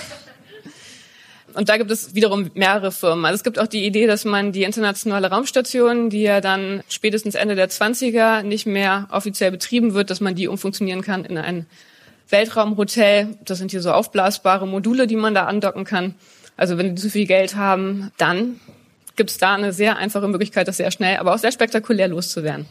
Und 1.58 1.70
da 1.70 1.78
gibt 1.78 1.90
es 1.90 2.14
wiederum 2.14 2.52
mehrere 2.54 2.92
Firmen. 2.92 3.26
Also 3.26 3.38
es 3.38 3.44
gibt 3.44 3.58
auch 3.58 3.66
die 3.66 3.84
Idee, 3.84 4.06
dass 4.06 4.26
man 4.26 4.52
die 4.52 4.62
internationale 4.62 5.32
Raumstation, 5.32 6.12
die 6.12 6.22
ja 6.22 6.40
dann 6.40 6.84
spätestens 6.88 7.34
Ende 7.34 7.56
der 7.56 7.68
20er 7.68 8.44
nicht 8.44 8.68
mehr 8.68 9.08
offiziell 9.12 9.50
betrieben 9.50 9.96
wird, 9.96 10.12
dass 10.12 10.22
man 10.22 10.36
die 10.36 10.48
umfunktionieren 10.48 11.02
kann 11.02 11.26
in 11.26 11.36
ein 11.40 11.66
Weltraumhotel. 12.30 13.40
Das 13.44 13.58
sind 13.58 13.72
hier 13.72 13.82
so 13.82 13.92
aufblasbare 13.92 14.68
Module, 14.68 15.08
die 15.08 15.16
man 15.16 15.34
da 15.34 15.46
andocken 15.46 15.84
kann. 15.84 16.14
Also 16.58 16.78
wenn 16.78 16.96
die 16.96 17.02
zu 17.02 17.10
viel 17.10 17.26
Geld 17.26 17.56
haben, 17.56 18.12
dann 18.18 18.60
gibt 19.16 19.32
es 19.32 19.40
da 19.40 19.56
eine 19.56 19.74
sehr 19.74 19.98
einfache 19.98 20.28
Möglichkeit, 20.28 20.68
das 20.68 20.78
sehr 20.78 20.92
schnell, 20.92 21.18
aber 21.18 21.34
auch 21.34 21.40
sehr 21.40 21.52
spektakulär 21.52 22.08
loszuwerden. 22.08 22.68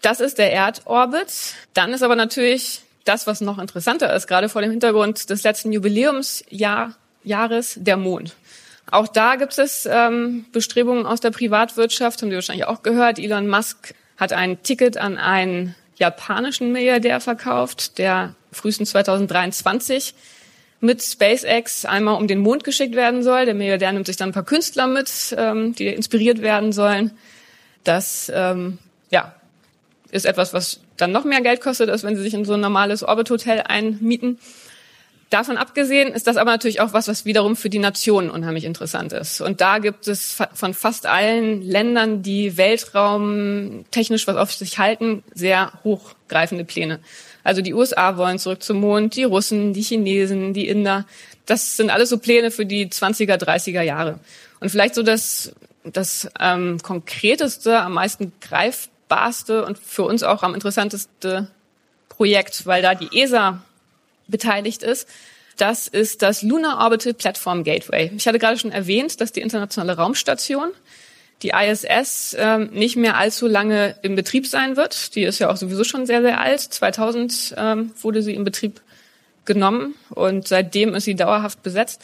Das 0.00 0.18
ist 0.18 0.38
der 0.38 0.52
Erdorbit. 0.52 1.54
Dann 1.74 1.92
ist 1.92 2.02
aber 2.02 2.16
natürlich 2.16 2.80
das, 3.04 3.28
was 3.28 3.40
noch 3.40 3.60
interessanter 3.60 4.12
ist, 4.16 4.26
gerade 4.26 4.48
vor 4.48 4.62
dem 4.62 4.72
Hintergrund 4.72 5.30
des 5.30 5.44
letzten 5.44 5.70
Jubiläumsjahr 5.70 6.96
Jahres 7.24 7.76
der 7.80 7.96
Mond. 7.96 8.34
Auch 8.90 9.08
da 9.08 9.36
gibt 9.36 9.56
es 9.58 9.88
ähm, 9.90 10.44
Bestrebungen 10.52 11.06
aus 11.06 11.20
der 11.20 11.30
Privatwirtschaft, 11.30 12.20
haben 12.20 12.30
Sie 12.30 12.34
wahrscheinlich 12.34 12.66
auch 12.66 12.82
gehört. 12.82 13.18
Elon 13.18 13.48
Musk 13.48 13.94
hat 14.18 14.32
ein 14.32 14.62
Ticket 14.62 14.98
an 14.98 15.16
einen 15.18 15.74
japanischen 15.96 16.72
Milliardär 16.72 17.20
verkauft, 17.20 17.98
der 17.98 18.34
frühestens 18.50 18.90
2023 18.90 20.14
mit 20.80 21.00
SpaceX 21.00 21.84
einmal 21.84 22.16
um 22.16 22.26
den 22.26 22.40
Mond 22.40 22.64
geschickt 22.64 22.96
werden 22.96 23.22
soll. 23.22 23.46
Der 23.46 23.54
Milliardär 23.54 23.92
nimmt 23.92 24.06
sich 24.06 24.16
dann 24.16 24.30
ein 24.30 24.32
paar 24.32 24.44
Künstler 24.44 24.88
mit, 24.88 25.34
ähm, 25.38 25.74
die 25.74 25.86
inspiriert 25.86 26.42
werden 26.42 26.72
sollen. 26.72 27.12
Das 27.84 28.30
ähm, 28.34 28.78
ja, 29.10 29.34
ist 30.10 30.26
etwas, 30.26 30.52
was 30.52 30.80
dann 30.96 31.12
noch 31.12 31.24
mehr 31.24 31.40
Geld 31.40 31.60
kostet, 31.60 31.88
als 31.88 32.02
wenn 32.02 32.16
sie 32.16 32.22
sich 32.22 32.34
in 32.34 32.44
so 32.44 32.54
ein 32.54 32.60
normales 32.60 33.02
Orbit-Hotel 33.02 33.62
einmieten. 33.62 34.38
Davon 35.32 35.56
abgesehen 35.56 36.12
ist 36.12 36.26
das 36.26 36.36
aber 36.36 36.50
natürlich 36.50 36.82
auch 36.82 36.92
was, 36.92 37.08
was 37.08 37.24
wiederum 37.24 37.56
für 37.56 37.70
die 37.70 37.78
Nationen 37.78 38.28
unheimlich 38.28 38.64
interessant 38.64 39.14
ist. 39.14 39.40
Und 39.40 39.62
da 39.62 39.78
gibt 39.78 40.06
es 40.06 40.36
von 40.52 40.74
fast 40.74 41.06
allen 41.06 41.62
Ländern, 41.62 42.22
die 42.22 42.58
Weltraum 42.58 43.86
technisch 43.90 44.26
was 44.26 44.36
auf 44.36 44.52
sich 44.52 44.78
halten, 44.78 45.24
sehr 45.32 45.72
hochgreifende 45.84 46.66
Pläne. 46.66 47.00
Also 47.44 47.62
die 47.62 47.72
USA 47.72 48.18
wollen 48.18 48.38
zurück 48.38 48.62
zum 48.62 48.80
Mond, 48.80 49.16
die 49.16 49.24
Russen, 49.24 49.72
die 49.72 49.80
Chinesen, 49.80 50.52
die 50.52 50.68
Inder. 50.68 51.06
Das 51.46 51.78
sind 51.78 51.88
alles 51.88 52.10
so 52.10 52.18
Pläne 52.18 52.50
für 52.50 52.66
die 52.66 52.88
20er, 52.88 53.42
30er 53.42 53.80
Jahre. 53.80 54.20
Und 54.60 54.68
vielleicht 54.68 54.94
so 54.94 55.02
das, 55.02 55.54
das 55.82 56.28
ähm, 56.40 56.78
konkreteste, 56.82 57.80
am 57.80 57.94
meisten 57.94 58.34
greifbarste 58.42 59.64
und 59.64 59.78
für 59.78 60.02
uns 60.02 60.24
auch 60.24 60.42
am 60.42 60.52
interessanteste 60.52 61.48
Projekt, 62.10 62.66
weil 62.66 62.82
da 62.82 62.94
die 62.94 63.18
ESA 63.18 63.62
beteiligt 64.32 64.82
ist. 64.82 65.08
Das 65.56 65.86
ist 65.86 66.22
das 66.22 66.42
Lunar 66.42 66.82
Orbital 66.82 67.14
Platform 67.14 67.62
Gateway. 67.62 68.10
Ich 68.16 68.26
hatte 68.26 68.38
gerade 68.40 68.58
schon 68.58 68.72
erwähnt, 68.72 69.20
dass 69.20 69.30
die 69.32 69.40
internationale 69.40 69.96
Raumstation, 69.96 70.70
die 71.42 71.50
ISS, 71.50 72.36
ähm, 72.38 72.70
nicht 72.72 72.96
mehr 72.96 73.16
allzu 73.16 73.46
lange 73.46 73.96
im 74.02 74.16
Betrieb 74.16 74.46
sein 74.46 74.76
wird. 74.76 75.14
Die 75.14 75.22
ist 75.22 75.38
ja 75.38 75.50
auch 75.50 75.56
sowieso 75.56 75.84
schon 75.84 76.06
sehr, 76.06 76.22
sehr 76.22 76.40
alt. 76.40 76.60
2000 76.60 77.54
ähm, 77.56 77.92
wurde 78.00 78.22
sie 78.22 78.34
in 78.34 78.44
Betrieb 78.44 78.80
genommen 79.44 79.94
und 80.10 80.48
seitdem 80.48 80.94
ist 80.94 81.04
sie 81.04 81.14
dauerhaft 81.14 81.62
besetzt. 81.62 82.00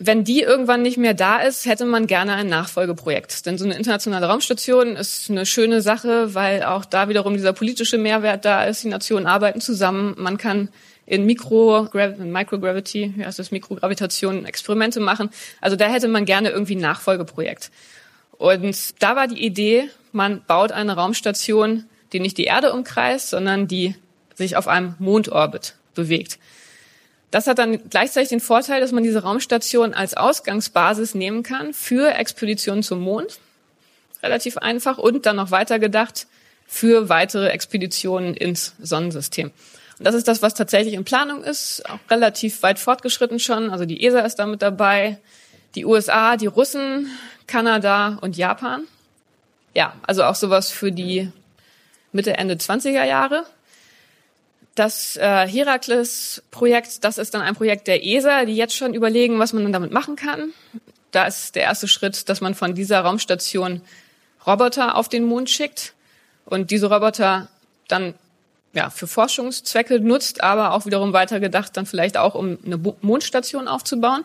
Wenn 0.00 0.24
die 0.24 0.40
irgendwann 0.40 0.82
nicht 0.82 0.98
mehr 0.98 1.14
da 1.14 1.38
ist, 1.38 1.66
hätte 1.66 1.84
man 1.84 2.08
gerne 2.08 2.34
ein 2.34 2.48
Nachfolgeprojekt. 2.48 3.46
Denn 3.46 3.58
so 3.58 3.64
eine 3.64 3.76
internationale 3.76 4.26
Raumstation 4.26 4.96
ist 4.96 5.30
eine 5.30 5.46
schöne 5.46 5.82
Sache, 5.82 6.34
weil 6.34 6.64
auch 6.64 6.84
da 6.84 7.08
wiederum 7.08 7.34
dieser 7.34 7.52
politische 7.52 7.96
Mehrwert 7.96 8.44
da 8.44 8.64
ist. 8.64 8.82
Die 8.82 8.88
Nationen 8.88 9.26
arbeiten 9.26 9.60
zusammen. 9.60 10.14
Man 10.18 10.36
kann 10.36 10.68
in 11.06 11.26
Mikro, 11.26 11.88
Microgravity, 11.92 13.14
wie 13.16 13.24
heißt 13.24 13.38
das, 13.38 13.50
Mikrogravitation 13.50 14.46
Experimente 14.46 15.00
machen. 15.00 15.30
Also 15.60 15.76
da 15.76 15.86
hätte 15.86 16.08
man 16.08 16.24
gerne 16.24 16.50
irgendwie 16.50 16.76
ein 16.76 16.80
Nachfolgeprojekt. 16.80 17.70
Und 18.32 19.02
da 19.02 19.16
war 19.16 19.28
die 19.28 19.44
Idee, 19.44 19.90
man 20.12 20.42
baut 20.46 20.72
eine 20.72 20.94
Raumstation, 20.94 21.84
die 22.12 22.20
nicht 22.20 22.38
die 22.38 22.44
Erde 22.44 22.72
umkreist, 22.72 23.30
sondern 23.30 23.68
die 23.68 23.94
sich 24.34 24.56
auf 24.56 24.68
einem 24.68 24.94
Mondorbit 24.98 25.74
bewegt. 25.94 26.38
Das 27.30 27.46
hat 27.46 27.58
dann 27.58 27.88
gleichzeitig 27.90 28.28
den 28.28 28.40
Vorteil, 28.40 28.80
dass 28.80 28.92
man 28.92 29.02
diese 29.02 29.22
Raumstation 29.22 29.92
als 29.92 30.16
Ausgangsbasis 30.16 31.14
nehmen 31.14 31.42
kann 31.42 31.74
für 31.74 32.14
Expeditionen 32.14 32.82
zum 32.82 33.00
Mond. 33.00 33.40
Relativ 34.22 34.56
einfach 34.56 34.98
und 34.98 35.26
dann 35.26 35.36
noch 35.36 35.50
weiter 35.50 35.78
gedacht 35.78 36.26
für 36.66 37.08
weitere 37.08 37.48
Expeditionen 37.48 38.34
ins 38.34 38.74
Sonnensystem. 38.80 39.50
Und 39.98 40.06
das 40.06 40.14
ist 40.14 40.26
das, 40.26 40.42
was 40.42 40.54
tatsächlich 40.54 40.94
in 40.94 41.04
Planung 41.04 41.44
ist, 41.44 41.88
auch 41.88 41.98
relativ 42.10 42.62
weit 42.62 42.78
fortgeschritten 42.78 43.38
schon. 43.38 43.70
Also 43.70 43.84
die 43.84 44.04
ESA 44.04 44.20
ist 44.20 44.36
damit 44.36 44.62
dabei, 44.62 45.18
die 45.74 45.84
USA, 45.84 46.36
die 46.36 46.46
Russen, 46.46 47.10
Kanada 47.46 48.18
und 48.20 48.36
Japan. 48.36 48.84
Ja, 49.74 49.94
also 50.06 50.24
auch 50.24 50.34
sowas 50.34 50.70
für 50.70 50.92
die 50.92 51.30
Mitte, 52.12 52.36
Ende 52.36 52.54
20er 52.54 53.04
Jahre. 53.04 53.44
Das 54.74 55.16
äh, 55.16 55.46
Herakles-Projekt, 55.46 57.04
das 57.04 57.18
ist 57.18 57.34
dann 57.34 57.42
ein 57.42 57.54
Projekt 57.54 57.86
der 57.86 58.04
ESA, 58.04 58.44
die 58.44 58.56
jetzt 58.56 58.74
schon 58.74 58.94
überlegen, 58.94 59.38
was 59.38 59.52
man 59.52 59.62
dann 59.62 59.72
damit 59.72 59.92
machen 59.92 60.16
kann. 60.16 60.52
Da 61.12 61.26
ist 61.26 61.54
der 61.54 61.62
erste 61.62 61.86
Schritt, 61.86 62.28
dass 62.28 62.40
man 62.40 62.56
von 62.56 62.74
dieser 62.74 63.00
Raumstation 63.00 63.82
Roboter 64.46 64.96
auf 64.96 65.08
den 65.08 65.24
Mond 65.24 65.48
schickt 65.48 65.94
und 66.44 66.70
diese 66.72 66.90
Roboter 66.90 67.48
dann 67.86 68.14
ja, 68.74 68.90
für 68.90 69.06
Forschungszwecke 69.06 70.00
nutzt, 70.00 70.42
aber 70.42 70.72
auch 70.72 70.84
wiederum 70.84 71.12
weitergedacht, 71.12 71.76
dann 71.76 71.86
vielleicht 71.86 72.16
auch, 72.16 72.34
um 72.34 72.58
eine 72.64 72.78
Mondstation 73.00 73.68
aufzubauen. 73.68 74.24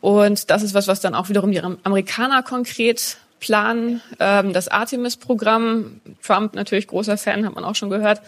Und 0.00 0.50
das 0.50 0.62
ist 0.62 0.72
was, 0.72 0.88
was 0.88 1.00
dann 1.00 1.14
auch 1.14 1.28
wiederum 1.28 1.52
die 1.52 1.60
Amerikaner 1.60 2.42
konkret 2.42 3.18
planen. 3.40 4.00
Ähm, 4.18 4.52
das 4.52 4.68
Artemis-Programm, 4.68 6.00
Trump 6.22 6.54
natürlich 6.54 6.86
großer 6.86 7.18
Fan, 7.18 7.44
hat 7.44 7.54
man 7.54 7.64
auch 7.64 7.74
schon 7.74 7.90
gehört, 7.90 8.22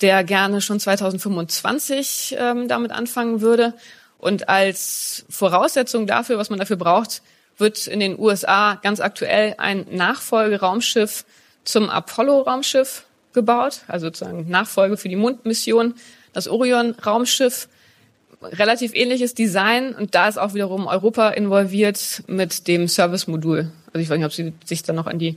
der 0.00 0.22
gerne 0.24 0.60
schon 0.60 0.78
2025 0.78 2.36
ähm, 2.38 2.68
damit 2.68 2.92
anfangen 2.92 3.40
würde. 3.40 3.74
Und 4.18 4.48
als 4.48 5.24
Voraussetzung 5.28 6.06
dafür, 6.06 6.38
was 6.38 6.50
man 6.50 6.58
dafür 6.58 6.76
braucht, 6.76 7.22
wird 7.58 7.86
in 7.86 8.00
den 8.00 8.18
USA 8.18 8.76
ganz 8.82 9.00
aktuell 9.00 9.54
ein 9.58 9.86
Nachfolgeraumschiff 9.90 11.24
zum 11.64 11.90
Apollo-Raumschiff 11.90 13.04
gebaut, 13.32 13.80
also 13.88 14.06
sozusagen 14.06 14.48
Nachfolge 14.48 14.96
für 14.96 15.08
die 15.08 15.16
Mondmission, 15.16 15.94
das 16.32 16.48
Orion-Raumschiff, 16.48 17.68
relativ 18.42 18.94
ähnliches 18.94 19.34
Design 19.34 19.94
und 19.94 20.14
da 20.14 20.28
ist 20.28 20.38
auch 20.38 20.54
wiederum 20.54 20.86
Europa 20.86 21.30
involviert 21.30 22.22
mit 22.26 22.66
dem 22.66 22.88
Service-Modul. 22.88 23.70
Also 23.92 23.98
ich 23.98 24.10
weiß 24.10 24.18
nicht, 24.18 24.26
ob 24.26 24.32
Sie 24.32 24.52
sich 24.64 24.82
dann 24.82 24.96
noch 24.96 25.06
an 25.06 25.18
die 25.18 25.36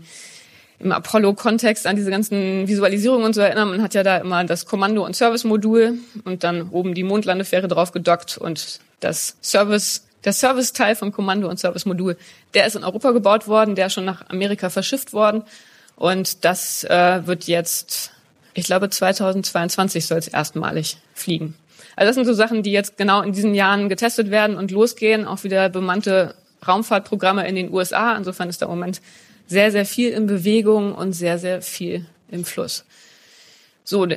im 0.80 0.92
Apollo-Kontext 0.92 1.88
an 1.88 1.96
diese 1.96 2.12
ganzen 2.12 2.68
Visualisierungen 2.68 3.26
und 3.26 3.34
so 3.34 3.42
erinnern. 3.42 3.70
Man 3.70 3.82
hat 3.82 3.94
ja 3.94 4.04
da 4.04 4.18
immer 4.18 4.44
das 4.44 4.66
Kommando- 4.66 5.06
und 5.06 5.16
Service-Modul 5.16 6.00
und 6.26 6.44
dann 6.44 6.70
oben 6.70 6.94
die 6.94 7.04
Mondlandefähre 7.04 7.68
drauf 7.68 7.92
gedockt 7.92 8.38
und 8.38 8.80
das 9.00 9.38
Service, 9.42 10.06
der 10.26 10.34
Service-Teil 10.34 10.96
vom 10.96 11.12
Kommando- 11.12 11.50
und 11.50 11.60
Service-Modul, 11.60 12.18
der 12.54 12.66
ist 12.66 12.76
in 12.76 12.84
Europa 12.84 13.12
gebaut 13.12 13.48
worden, 13.48 13.76
der 13.76 13.88
ist 13.88 13.94
schon 13.94 14.06
nach 14.06 14.30
Amerika 14.30 14.70
verschifft 14.70 15.14
worden 15.14 15.44
und 15.96 16.44
das 16.46 16.84
äh, 16.84 17.26
wird 17.26 17.46
jetzt 17.46 18.12
Ich 18.54 18.66
glaube, 18.66 18.90
2022 18.90 20.06
soll 20.06 20.18
es 20.18 20.30
erstmalig 20.30 20.98
fliegen. 21.14 21.56
Also 21.96 22.10
das 22.10 22.16
sind 22.16 22.26
so 22.26 22.34
Sachen, 22.34 22.64
die 22.64 22.72
jetzt 22.72 22.98
genau 22.98 23.22
in 23.22 23.34
diesen 23.34 23.54
Jahren 23.54 23.90
getestet 23.90 24.32
werden 24.32 24.58
und 24.58 24.72
losgehen. 24.72 25.26
Auch 25.26 25.44
wieder 25.44 25.70
bemannte 25.70 26.36
Raumfahrtprogramme 26.66 27.48
in 27.48 27.56
den 27.56 27.72
USA. 27.72 28.16
Insofern 28.16 28.50
ist 28.50 28.62
der 28.62 28.68
Moment 28.68 29.02
sehr, 29.48 29.72
sehr 29.72 29.86
viel 29.86 30.10
in 30.12 30.26
Bewegung 30.26 30.96
und 30.96 31.14
sehr, 31.14 31.38
sehr 31.38 31.62
viel 31.62 32.06
im 32.32 32.46
Fluss. 32.46 32.86
So, 33.84 34.08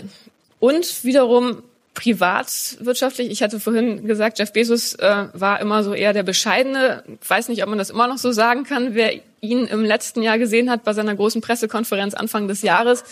und 0.61 1.05
wiederum 1.05 1.63
privatwirtschaftlich. 1.99 3.29
Ich 3.29 3.43
hatte 3.43 3.59
vorhin 3.59 4.07
gesagt, 4.07 4.39
Jeff 4.39 4.53
Bezos 4.53 4.95
äh, 4.95 5.27
war 5.33 5.61
immer 5.61 5.83
so 5.83 5.95
eher 5.95 6.13
der 6.13 6.23
bescheidene. 6.23 7.03
Weiß 7.27 7.49
nicht, 7.49 7.61
ob 7.65 7.69
man 7.69 7.79
das 7.79 7.91
immer 7.91 8.07
noch 8.07 8.19
so 8.19 8.31
sagen 8.31 8.63
kann. 8.63 8.95
Wer 8.95 9.15
ihn 9.41 9.67
im 9.67 9.85
letzten 9.85 10.23
Jahr 10.23 10.39
gesehen 10.39 10.71
hat 10.71 10.85
bei 10.85 10.93
seiner 10.93 11.17
großen 11.17 11.41
Pressekonferenz 11.41 12.15
Anfang 12.15 12.47
des 12.47 12.63
Jahres, 12.63 13.03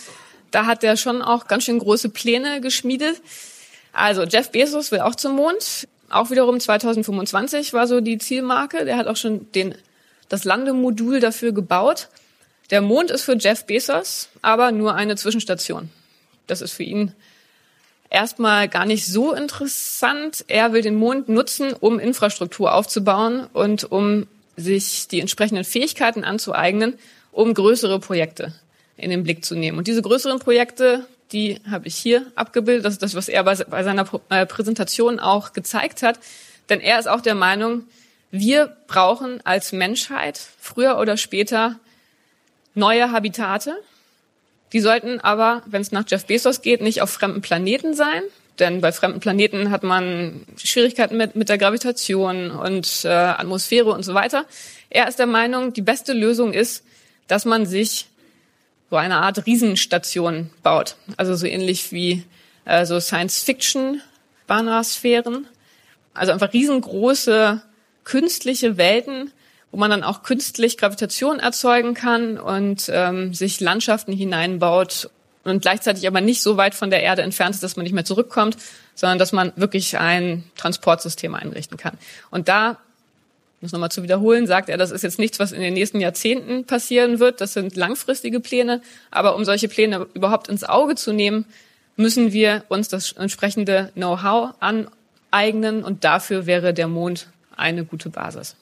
da 0.51 0.67
hat 0.67 0.85
er 0.85 0.95
schon 0.95 1.21
auch 1.21 1.47
ganz 1.47 1.65
schön 1.65 1.79
große 1.79 2.07
Pläne 2.07 2.61
geschmiedet. 2.61 3.21
Also 3.91 4.23
Jeff 4.23 4.51
Bezos 4.51 4.89
will 4.93 5.01
auch 5.01 5.15
zum 5.15 5.35
Mond. 5.35 5.89
Auch 6.09 6.31
wiederum 6.31 6.57
2025 6.57 7.73
war 7.73 7.87
so 7.87 7.99
die 7.99 8.17
Zielmarke. 8.19 8.85
Der 8.85 8.95
hat 8.95 9.07
auch 9.07 9.17
schon 9.17 9.51
den, 9.51 9.75
das 10.29 10.45
Landemodul 10.45 11.19
dafür 11.19 11.51
gebaut. 11.51 12.07
Der 12.71 12.79
Mond 12.79 13.11
ist 13.11 13.23
für 13.23 13.35
Jeff 13.35 13.65
Bezos 13.65 14.29
aber 14.41 14.71
nur 14.71 14.95
eine 14.95 15.17
Zwischenstation. 15.17 15.89
Das 16.47 16.61
ist 16.61 16.71
für 16.71 16.83
ihn 16.83 17.11
erstmal 18.09 18.67
gar 18.67 18.85
nicht 18.85 19.05
so 19.05 19.33
interessant. 19.33 20.45
Er 20.47 20.73
will 20.73 20.81
den 20.81 20.95
Mond 20.95 21.29
nutzen, 21.29 21.73
um 21.73 21.99
Infrastruktur 21.99 22.73
aufzubauen 22.73 23.47
und 23.53 23.91
um 23.91 24.27
sich 24.55 25.07
die 25.07 25.19
entsprechenden 25.19 25.63
Fähigkeiten 25.63 26.23
anzueignen, 26.23 26.95
um 27.31 27.53
größere 27.53 27.99
Projekte 27.99 28.53
in 28.97 29.11
den 29.11 29.23
Blick 29.23 29.45
zu 29.45 29.55
nehmen. 29.55 29.77
Und 29.77 29.87
diese 29.87 30.01
größeren 30.01 30.39
Projekte, 30.39 31.05
die 31.31 31.59
habe 31.69 31.87
ich 31.87 31.95
hier 31.95 32.25
abgebildet. 32.35 32.85
Das 32.85 32.93
ist 32.93 33.03
das, 33.03 33.15
was 33.15 33.29
er 33.29 33.43
bei, 33.43 33.55
seiner 33.55 34.07
äh, 34.29 34.45
Präsentation 34.45 35.19
auch 35.19 35.53
gezeigt 35.53 36.01
hat. 36.01 36.19
Denn 36.69 36.79
er 36.79 36.99
ist 36.99 37.07
auch 37.07 37.21
der 37.21 37.35
Meinung, 37.35 37.83
wir 38.31 38.75
brauchen 38.87 39.39
als 39.45 39.71
Menschheit 39.71 40.39
früher 40.59 40.97
oder 40.97 41.15
später 41.17 41.79
neue 42.73 43.11
Habitate, 43.11 43.77
die 44.73 44.81
sollten 44.81 45.19
aber, 45.19 45.61
wenn 45.65 45.81
es 45.81 45.91
nach 45.91 46.05
Jeff 46.07 46.25
Bezos 46.25 46.61
geht, 46.61 46.81
nicht 46.81 47.01
auf 47.01 47.09
fremden 47.09 47.41
Planeten 47.41 47.93
sein. 47.93 48.21
Denn 48.59 48.81
bei 48.81 48.91
fremden 48.91 49.19
Planeten 49.19 49.71
hat 49.71 49.83
man 49.83 50.45
Schwierigkeiten 50.57 51.15
mit, 51.15 51.35
mit 51.35 51.49
der 51.49 51.59
Gravitation 51.59 52.51
und 52.51 53.05
äh, 53.05 53.09
Atmosphäre 53.09 53.91
und 53.91 54.03
so 54.03 54.13
weiter. 54.13 54.45
Er 54.89 55.07
ist 55.07 55.19
der 55.19 55.27
Meinung, 55.27 55.73
die 55.73 55.81
beste 55.81 56.13
Lösung 56.13 56.53
ist, 56.53 56.83
dass 57.27 57.45
man 57.45 57.67
sich 57.67 58.07
so 58.89 58.95
eine 58.95 59.17
Art 59.17 59.45
Riesenstation 59.45 60.49
baut. 60.63 60.95
Also 61.17 61.35
so 61.35 61.45
ähnlich 61.45 61.91
wie 61.91 62.23
äh, 62.65 62.85
so 62.85 62.99
Science-Fiction-Banasphären. 62.99 65.45
Also 66.13 66.31
einfach 66.31 66.53
riesengroße 66.53 67.61
künstliche 68.03 68.77
Welten, 68.77 69.31
wo 69.77 69.81
man 69.81 69.91
dann 69.91 70.03
auch 70.03 70.23
künstlich 70.23 70.79
Gravitation 70.79 71.37
erzeugen 71.37 71.93
kann 71.93 72.39
und 72.39 72.89
ähm, 72.91 73.35
sich 73.35 73.59
Landschaften 73.59 74.11
hineinbaut 74.11 75.11
und 75.43 75.61
gleichzeitig 75.61 76.07
aber 76.07 76.19
nicht 76.19 76.41
so 76.41 76.57
weit 76.57 76.73
von 76.73 76.89
der 76.89 77.03
Erde 77.03 77.21
entfernt 77.21 77.53
ist, 77.53 77.61
dass 77.61 77.75
man 77.75 77.83
nicht 77.83 77.93
mehr 77.93 78.03
zurückkommt, 78.03 78.57
sondern 78.95 79.19
dass 79.19 79.33
man 79.33 79.53
wirklich 79.55 79.99
ein 79.99 80.43
Transportsystem 80.55 81.35
einrichten 81.35 81.77
kann. 81.77 81.95
Und 82.31 82.47
da, 82.47 82.69
um 82.71 82.77
das 83.61 83.71
nochmal 83.71 83.91
zu 83.91 84.01
wiederholen, 84.01 84.47
sagt 84.47 84.69
er, 84.69 84.77
das 84.77 84.89
ist 84.89 85.03
jetzt 85.03 85.19
nichts, 85.19 85.37
was 85.37 85.51
in 85.51 85.61
den 85.61 85.75
nächsten 85.75 85.99
Jahrzehnten 85.99 86.65
passieren 86.65 87.19
wird. 87.19 87.39
Das 87.39 87.53
sind 87.53 87.75
langfristige 87.75 88.39
Pläne. 88.39 88.81
Aber 89.11 89.35
um 89.35 89.45
solche 89.45 89.67
Pläne 89.67 90.07
überhaupt 90.15 90.47
ins 90.47 90.63
Auge 90.63 90.95
zu 90.95 91.13
nehmen, 91.13 91.45
müssen 91.97 92.33
wir 92.33 92.63
uns 92.67 92.87
das 92.87 93.11
entsprechende 93.11 93.91
Know-how 93.93 94.55
aneignen. 94.59 95.83
Und 95.83 96.03
dafür 96.03 96.47
wäre 96.47 96.73
der 96.73 96.87
Mond 96.87 97.27
eine 97.55 97.85
gute 97.85 98.09
Basis. 98.09 98.55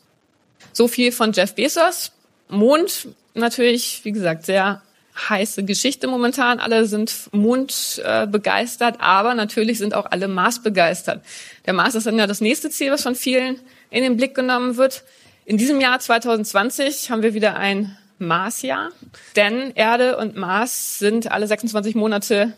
So 0.73 0.87
viel 0.87 1.11
von 1.11 1.31
Jeff 1.31 1.55
Bezos. 1.55 2.11
Mond 2.49 3.07
natürlich, 3.33 4.01
wie 4.03 4.11
gesagt, 4.11 4.45
sehr 4.45 4.81
heiße 5.29 5.63
Geschichte 5.63 6.07
momentan. 6.07 6.59
Alle 6.59 6.85
sind 6.85 7.29
Mond 7.31 8.01
äh, 8.03 8.27
begeistert, 8.27 8.97
aber 8.99 9.33
natürlich 9.33 9.77
sind 9.77 9.93
auch 9.93 10.05
alle 10.11 10.27
Mars 10.27 10.61
begeistert. 10.61 11.23
Der 11.65 11.73
Mars 11.73 11.95
ist 11.95 12.07
dann 12.07 12.19
ja 12.19 12.27
das 12.27 12.41
nächste 12.41 12.69
Ziel, 12.69 12.91
was 12.91 13.03
von 13.03 13.15
vielen 13.15 13.59
in 13.89 14.03
den 14.03 14.17
Blick 14.17 14.35
genommen 14.35 14.77
wird. 14.77 15.03
In 15.45 15.57
diesem 15.57 15.79
Jahr 15.79 15.99
2020 15.99 17.11
haben 17.11 17.21
wir 17.21 17.33
wieder 17.33 17.55
ein 17.55 17.97
Marsjahr, 18.17 18.91
denn 19.35 19.71
Erde 19.75 20.17
und 20.17 20.35
Mars 20.35 20.99
sind 20.99 21.31
alle 21.31 21.47
26 21.47 21.95
Monate 21.95 22.53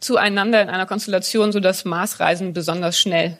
zueinander 0.00 0.60
in 0.60 0.68
einer 0.68 0.86
Konstellation, 0.86 1.52
so 1.52 1.60
dass 1.60 1.84
Marsreisen 1.84 2.52
besonders 2.52 2.98
schnell 2.98 3.38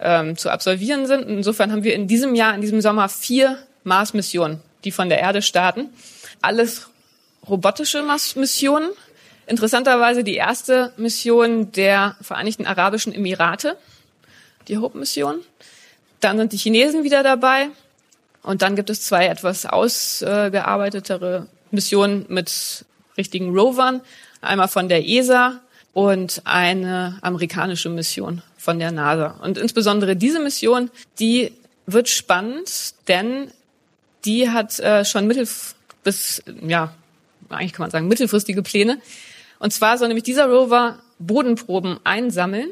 ähm, 0.00 0.36
zu 0.36 0.50
absolvieren 0.50 1.06
sind. 1.06 1.28
Insofern 1.28 1.72
haben 1.72 1.84
wir 1.84 1.94
in 1.94 2.08
diesem 2.08 2.34
Jahr, 2.34 2.54
in 2.54 2.60
diesem 2.60 2.80
Sommer 2.80 3.08
vier 3.08 3.58
Mars-Missionen, 3.84 4.60
die 4.84 4.90
von 4.90 5.08
der 5.08 5.20
Erde 5.20 5.42
starten. 5.42 5.90
Alles 6.42 6.88
robotische 7.48 8.02
Mars-Missionen. 8.02 8.90
Interessanterweise 9.46 10.24
die 10.24 10.36
erste 10.36 10.92
Mission 10.96 11.70
der 11.72 12.16
Vereinigten 12.22 12.66
Arabischen 12.66 13.14
Emirate, 13.14 13.76
die 14.68 14.78
Hope-Mission. 14.78 15.40
Dann 16.20 16.38
sind 16.38 16.52
die 16.52 16.56
Chinesen 16.56 17.04
wieder 17.04 17.22
dabei. 17.22 17.68
Und 18.42 18.62
dann 18.62 18.76
gibt 18.76 18.90
es 18.90 19.02
zwei 19.02 19.26
etwas 19.26 19.66
ausgearbeitetere 19.66 21.46
Missionen 21.70 22.26
mit 22.28 22.84
richtigen 23.16 23.56
Rovern. 23.56 24.00
Einmal 24.40 24.68
von 24.68 24.88
der 24.88 25.06
ESA 25.06 25.60
und 25.92 26.42
eine 26.44 27.18
amerikanische 27.22 27.88
Mission 27.88 28.42
von 28.64 28.78
der 28.78 28.92
NASA. 28.92 29.38
Und 29.42 29.58
insbesondere 29.58 30.16
diese 30.16 30.40
Mission, 30.40 30.90
die 31.18 31.52
wird 31.86 32.08
spannend, 32.08 32.94
denn 33.08 33.50
die 34.24 34.48
hat 34.48 34.80
äh, 34.80 35.04
schon 35.04 35.26
mittel 35.26 35.46
bis, 36.02 36.42
ja, 36.66 36.94
eigentlich 37.50 37.74
kann 37.74 37.84
man 37.84 37.90
sagen, 37.90 38.08
mittelfristige 38.08 38.62
Pläne. 38.62 38.98
Und 39.58 39.72
zwar 39.72 39.98
soll 39.98 40.08
nämlich 40.08 40.24
dieser 40.24 40.46
Rover 40.46 40.98
Bodenproben 41.18 42.00
einsammeln, 42.04 42.70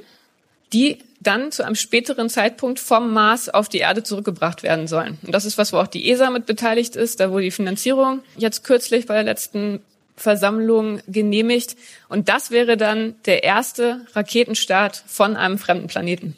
die 0.72 0.98
dann 1.20 1.52
zu 1.52 1.62
einem 1.62 1.74
späteren 1.74 2.30
Zeitpunkt 2.30 2.80
vom 2.80 3.12
Mars 3.12 3.50
auf 3.50 3.68
die 3.68 3.78
Erde 3.78 4.02
zurückgebracht 4.02 4.62
werden 4.62 4.88
sollen. 4.88 5.18
Und 5.22 5.32
das 5.32 5.44
ist 5.44 5.58
was, 5.58 5.74
wo 5.74 5.76
auch 5.76 5.86
die 5.86 6.10
ESA 6.10 6.30
mit 6.30 6.46
beteiligt 6.46 6.96
ist. 6.96 7.20
Da 7.20 7.30
wurde 7.30 7.44
die 7.44 7.50
Finanzierung 7.50 8.22
jetzt 8.38 8.64
kürzlich 8.64 9.06
bei 9.06 9.14
der 9.14 9.24
letzten 9.24 9.80
Versammlung 10.16 11.00
genehmigt. 11.08 11.76
Und 12.08 12.28
das 12.28 12.50
wäre 12.50 12.76
dann 12.76 13.14
der 13.26 13.44
erste 13.44 14.06
Raketenstart 14.14 15.02
von 15.06 15.36
einem 15.36 15.58
fremden 15.58 15.86
Planeten, 15.86 16.36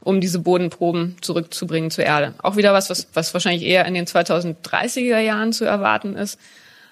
um 0.00 0.20
diese 0.20 0.38
Bodenproben 0.38 1.16
zurückzubringen 1.20 1.90
zur 1.90 2.04
Erde. 2.04 2.34
Auch 2.42 2.56
wieder 2.56 2.72
was, 2.72 2.90
was, 2.90 3.08
was 3.14 3.34
wahrscheinlich 3.34 3.64
eher 3.64 3.86
in 3.86 3.94
den 3.94 4.06
2030er 4.06 5.18
Jahren 5.18 5.52
zu 5.52 5.64
erwarten 5.64 6.16
ist. 6.16 6.38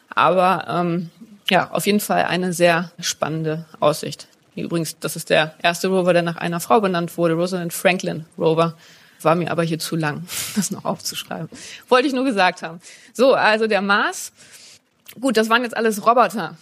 Aber 0.09 0.67
ähm, 0.69 1.11
ja, 1.49 1.71
auf 1.71 1.87
jeden 1.87 2.01
Fall 2.01 2.25
eine 2.25 2.53
sehr 2.53 2.91
spannende 3.01 3.67
Aussicht. 3.79 4.27
Übrigens, 4.57 4.99
das 4.99 5.17
ist 5.17 5.31
der 5.31 5.55
erste 5.63 5.89
Rover, 5.89 6.13
der 6.13 6.23
nach 6.23 6.37
einer 6.37 6.61
Frau 6.61 6.81
benannt 6.81 7.17
wurde, 7.17 7.35
Rosalind 7.35 7.73
Franklin 7.73 8.27
Rover. 8.39 8.75
War 9.23 9.35
mir 9.35 9.51
aber 9.51 9.63
hier 9.63 9.79
zu 9.79 9.97
lang, 9.97 10.27
das 10.57 10.71
noch 10.71 10.85
aufzuschreiben. 10.85 11.49
Wollte 11.89 12.09
ich 12.09 12.15
nur 12.15 12.25
gesagt 12.25 12.63
haben. 12.63 12.81
So, 13.13 13.35
also 13.35 13.67
der 13.67 13.83
Mars 13.83 14.33
Gut, 15.19 15.37
das 15.37 15.49
waren 15.49 15.63
jetzt 15.63 15.77
alles 15.77 16.07
Roboter. 16.07 16.57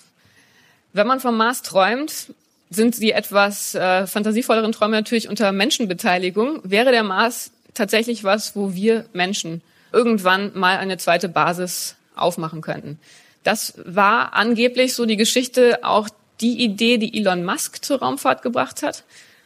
Wenn 0.92 1.06
man 1.06 1.20
vom 1.20 1.36
Mars 1.36 1.62
träumt, 1.62 2.32
sind 2.70 3.00
die 3.00 3.12
etwas 3.12 3.74
äh, 3.74 4.06
fantasievolleren 4.06 4.72
Träume 4.72 4.96
natürlich 4.96 5.28
unter 5.28 5.52
Menschenbeteiligung. 5.52 6.60
Wäre 6.64 6.92
der 6.92 7.02
Mars 7.02 7.50
tatsächlich 7.74 8.24
was, 8.24 8.56
wo 8.56 8.74
wir 8.74 9.04
Menschen 9.12 9.62
irgendwann 9.92 10.58
mal 10.58 10.78
eine 10.78 10.98
zweite 10.98 11.28
Basis 11.28 11.96
aufmachen 12.14 12.60
könnten? 12.60 12.98
Das 13.44 13.74
war 13.84 14.34
angeblich 14.34 14.94
so 14.94 15.06
die 15.06 15.16
Geschichte 15.16 15.80
auch 15.82 16.08
die 16.40 16.62
Idee, 16.62 16.98
die 16.98 17.18
Elon 17.18 17.44
Musk 17.44 17.84
zur 17.84 18.00
Raumfahrt 18.00 18.42
gebracht 18.42 18.82
hat, 18.82 19.04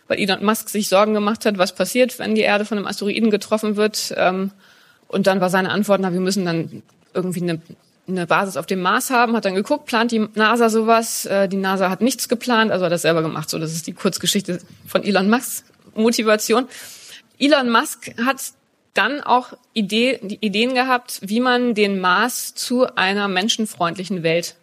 weil 0.08 0.18
Elon 0.18 0.44
Musk 0.44 0.68
sich 0.68 0.88
Sorgen 0.88 1.14
gemacht 1.14 1.46
hat, 1.46 1.58
was 1.58 1.74
passiert, 1.74 2.18
wenn 2.18 2.34
die 2.34 2.40
Erde 2.42 2.64
von 2.64 2.78
einem 2.78 2.86
Asteroiden 2.86 3.30
getroffen 3.30 3.76
wird. 3.76 4.12
Ähm, 4.16 4.50
und 5.08 5.26
dann 5.26 5.40
war 5.40 5.50
seine 5.50 5.70
Antwort, 5.70 6.00
na, 6.00 6.12
wir 6.12 6.20
müssen 6.20 6.44
dann 6.44 6.82
irgendwie 7.14 7.42
eine 7.42 7.60
eine 8.08 8.26
Basis 8.26 8.56
auf 8.56 8.66
dem 8.66 8.80
Mars 8.80 9.10
haben, 9.10 9.36
hat 9.36 9.44
dann 9.44 9.54
geguckt, 9.54 9.86
plant 9.86 10.10
die 10.10 10.26
NASA 10.34 10.68
sowas. 10.68 11.24
Äh, 11.26 11.48
die 11.48 11.56
NASA 11.56 11.88
hat 11.88 12.00
nichts 12.00 12.28
geplant, 12.28 12.72
also 12.72 12.84
hat 12.84 12.92
das 12.92 13.02
selber 13.02 13.22
gemacht. 13.22 13.48
So, 13.48 13.58
das 13.58 13.72
ist 13.72 13.86
die 13.86 13.92
Kurzgeschichte 13.92 14.58
von 14.86 15.04
Elon 15.04 15.30
Musks 15.30 15.64
Motivation. 15.94 16.68
Elon 17.38 17.70
Musk 17.70 18.12
hat 18.24 18.40
dann 18.94 19.20
auch 19.20 19.54
Idee, 19.72 20.20
die 20.22 20.38
Ideen 20.44 20.74
gehabt, 20.74 21.20
wie 21.22 21.40
man 21.40 21.74
den 21.74 22.00
Mars 22.00 22.54
zu 22.54 22.94
einer 22.94 23.28
menschenfreundlichen 23.28 24.22
Welt 24.22 24.56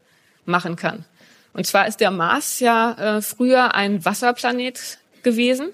machen 0.46 0.76
kann. 0.76 1.06
Und 1.54 1.66
zwar 1.66 1.88
ist 1.88 2.00
der 2.00 2.12
Mars 2.12 2.60
ja 2.60 3.18
äh, 3.18 3.22
früher 3.22 3.74
ein 3.74 4.06
Wasserplanet 4.06 5.00
gewesen. 5.24 5.70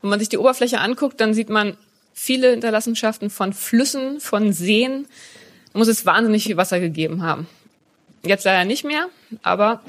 Wenn 0.00 0.10
man 0.10 0.18
sich 0.18 0.28
die 0.28 0.38
Oberfläche 0.38 0.80
anguckt, 0.80 1.20
dann 1.20 1.32
sieht 1.32 1.48
man 1.48 1.76
viele 2.12 2.50
Hinterlassenschaften 2.50 3.30
von 3.30 3.52
Flüssen, 3.52 4.20
von 4.20 4.52
Seen, 4.52 5.06
muss 5.74 5.88
es 5.88 6.06
wahnsinnig 6.06 6.44
viel 6.44 6.56
Wasser 6.56 6.80
gegeben 6.80 7.22
haben. 7.22 7.46
Jetzt 8.24 8.44
leider 8.44 8.64
nicht 8.64 8.84
mehr, 8.84 9.08
aber 9.42 9.82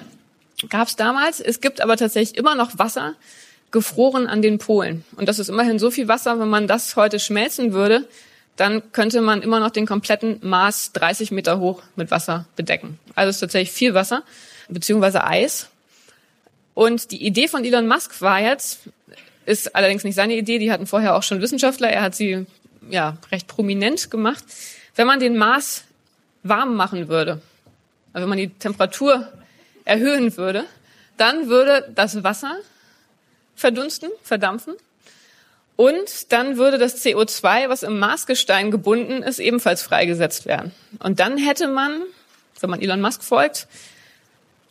gab 0.69 0.87
es 0.87 0.95
damals. 0.95 1.39
Es 1.39 1.61
gibt 1.61 1.81
aber 1.81 1.97
tatsächlich 1.97 2.37
immer 2.37 2.55
noch 2.55 2.79
Wasser 2.79 3.15
gefroren 3.71 4.27
an 4.27 4.41
den 4.41 4.59
Polen. 4.59 5.03
Und 5.17 5.27
das 5.27 5.39
ist 5.39 5.49
immerhin 5.49 5.79
so 5.79 5.91
viel 5.91 6.07
Wasser, 6.07 6.39
wenn 6.39 6.49
man 6.49 6.67
das 6.67 6.95
heute 6.95 7.19
schmelzen 7.19 7.73
würde, 7.73 8.07
dann 8.55 8.91
könnte 8.91 9.21
man 9.21 9.41
immer 9.41 9.59
noch 9.59 9.71
den 9.71 9.87
kompletten 9.87 10.37
Mars 10.41 10.91
30 10.93 11.31
Meter 11.31 11.59
hoch 11.59 11.81
mit 11.95 12.11
Wasser 12.11 12.45
bedecken. 12.55 12.99
Also 13.15 13.29
es 13.29 13.37
ist 13.37 13.39
tatsächlich 13.39 13.71
viel 13.71 13.95
Wasser, 13.95 14.23
beziehungsweise 14.69 15.23
Eis. 15.23 15.69
Und 16.75 17.11
die 17.11 17.25
Idee 17.25 17.47
von 17.47 17.65
Elon 17.65 17.87
Musk 17.87 18.21
war 18.21 18.39
jetzt, 18.39 18.81
ist 19.45 19.75
allerdings 19.75 20.03
nicht 20.03 20.15
seine 20.15 20.35
Idee, 20.35 20.59
die 20.59 20.71
hatten 20.71 20.85
vorher 20.85 21.15
auch 21.15 21.23
schon 21.23 21.41
Wissenschaftler, 21.41 21.89
er 21.89 22.03
hat 22.03 22.15
sie 22.15 22.45
ja 22.89 23.17
recht 23.31 23.47
prominent 23.47 24.11
gemacht. 24.11 24.43
Wenn 24.95 25.07
man 25.07 25.19
den 25.19 25.37
Mars 25.37 25.83
warm 26.43 26.75
machen 26.75 27.07
würde, 27.07 27.41
also 28.13 28.23
wenn 28.23 28.29
man 28.29 28.37
die 28.37 28.49
Temperatur 28.49 29.27
erhöhen 29.85 30.35
würde, 30.37 30.65
dann 31.17 31.49
würde 31.49 31.91
das 31.95 32.23
Wasser 32.23 32.57
verdunsten, 33.55 34.09
verdampfen 34.23 34.75
und 35.75 36.31
dann 36.31 36.57
würde 36.57 36.77
das 36.77 37.03
CO2, 37.03 37.69
was 37.69 37.83
im 37.83 37.97
Marsgestein 37.97 38.71
gebunden 38.71 39.23
ist, 39.23 39.39
ebenfalls 39.39 39.81
freigesetzt 39.81 40.45
werden. 40.45 40.71
Und 40.99 41.19
dann 41.19 41.37
hätte 41.37 41.67
man, 41.67 42.03
wenn 42.59 42.69
man 42.69 42.81
Elon 42.81 43.01
Musk 43.01 43.23
folgt, 43.23 43.67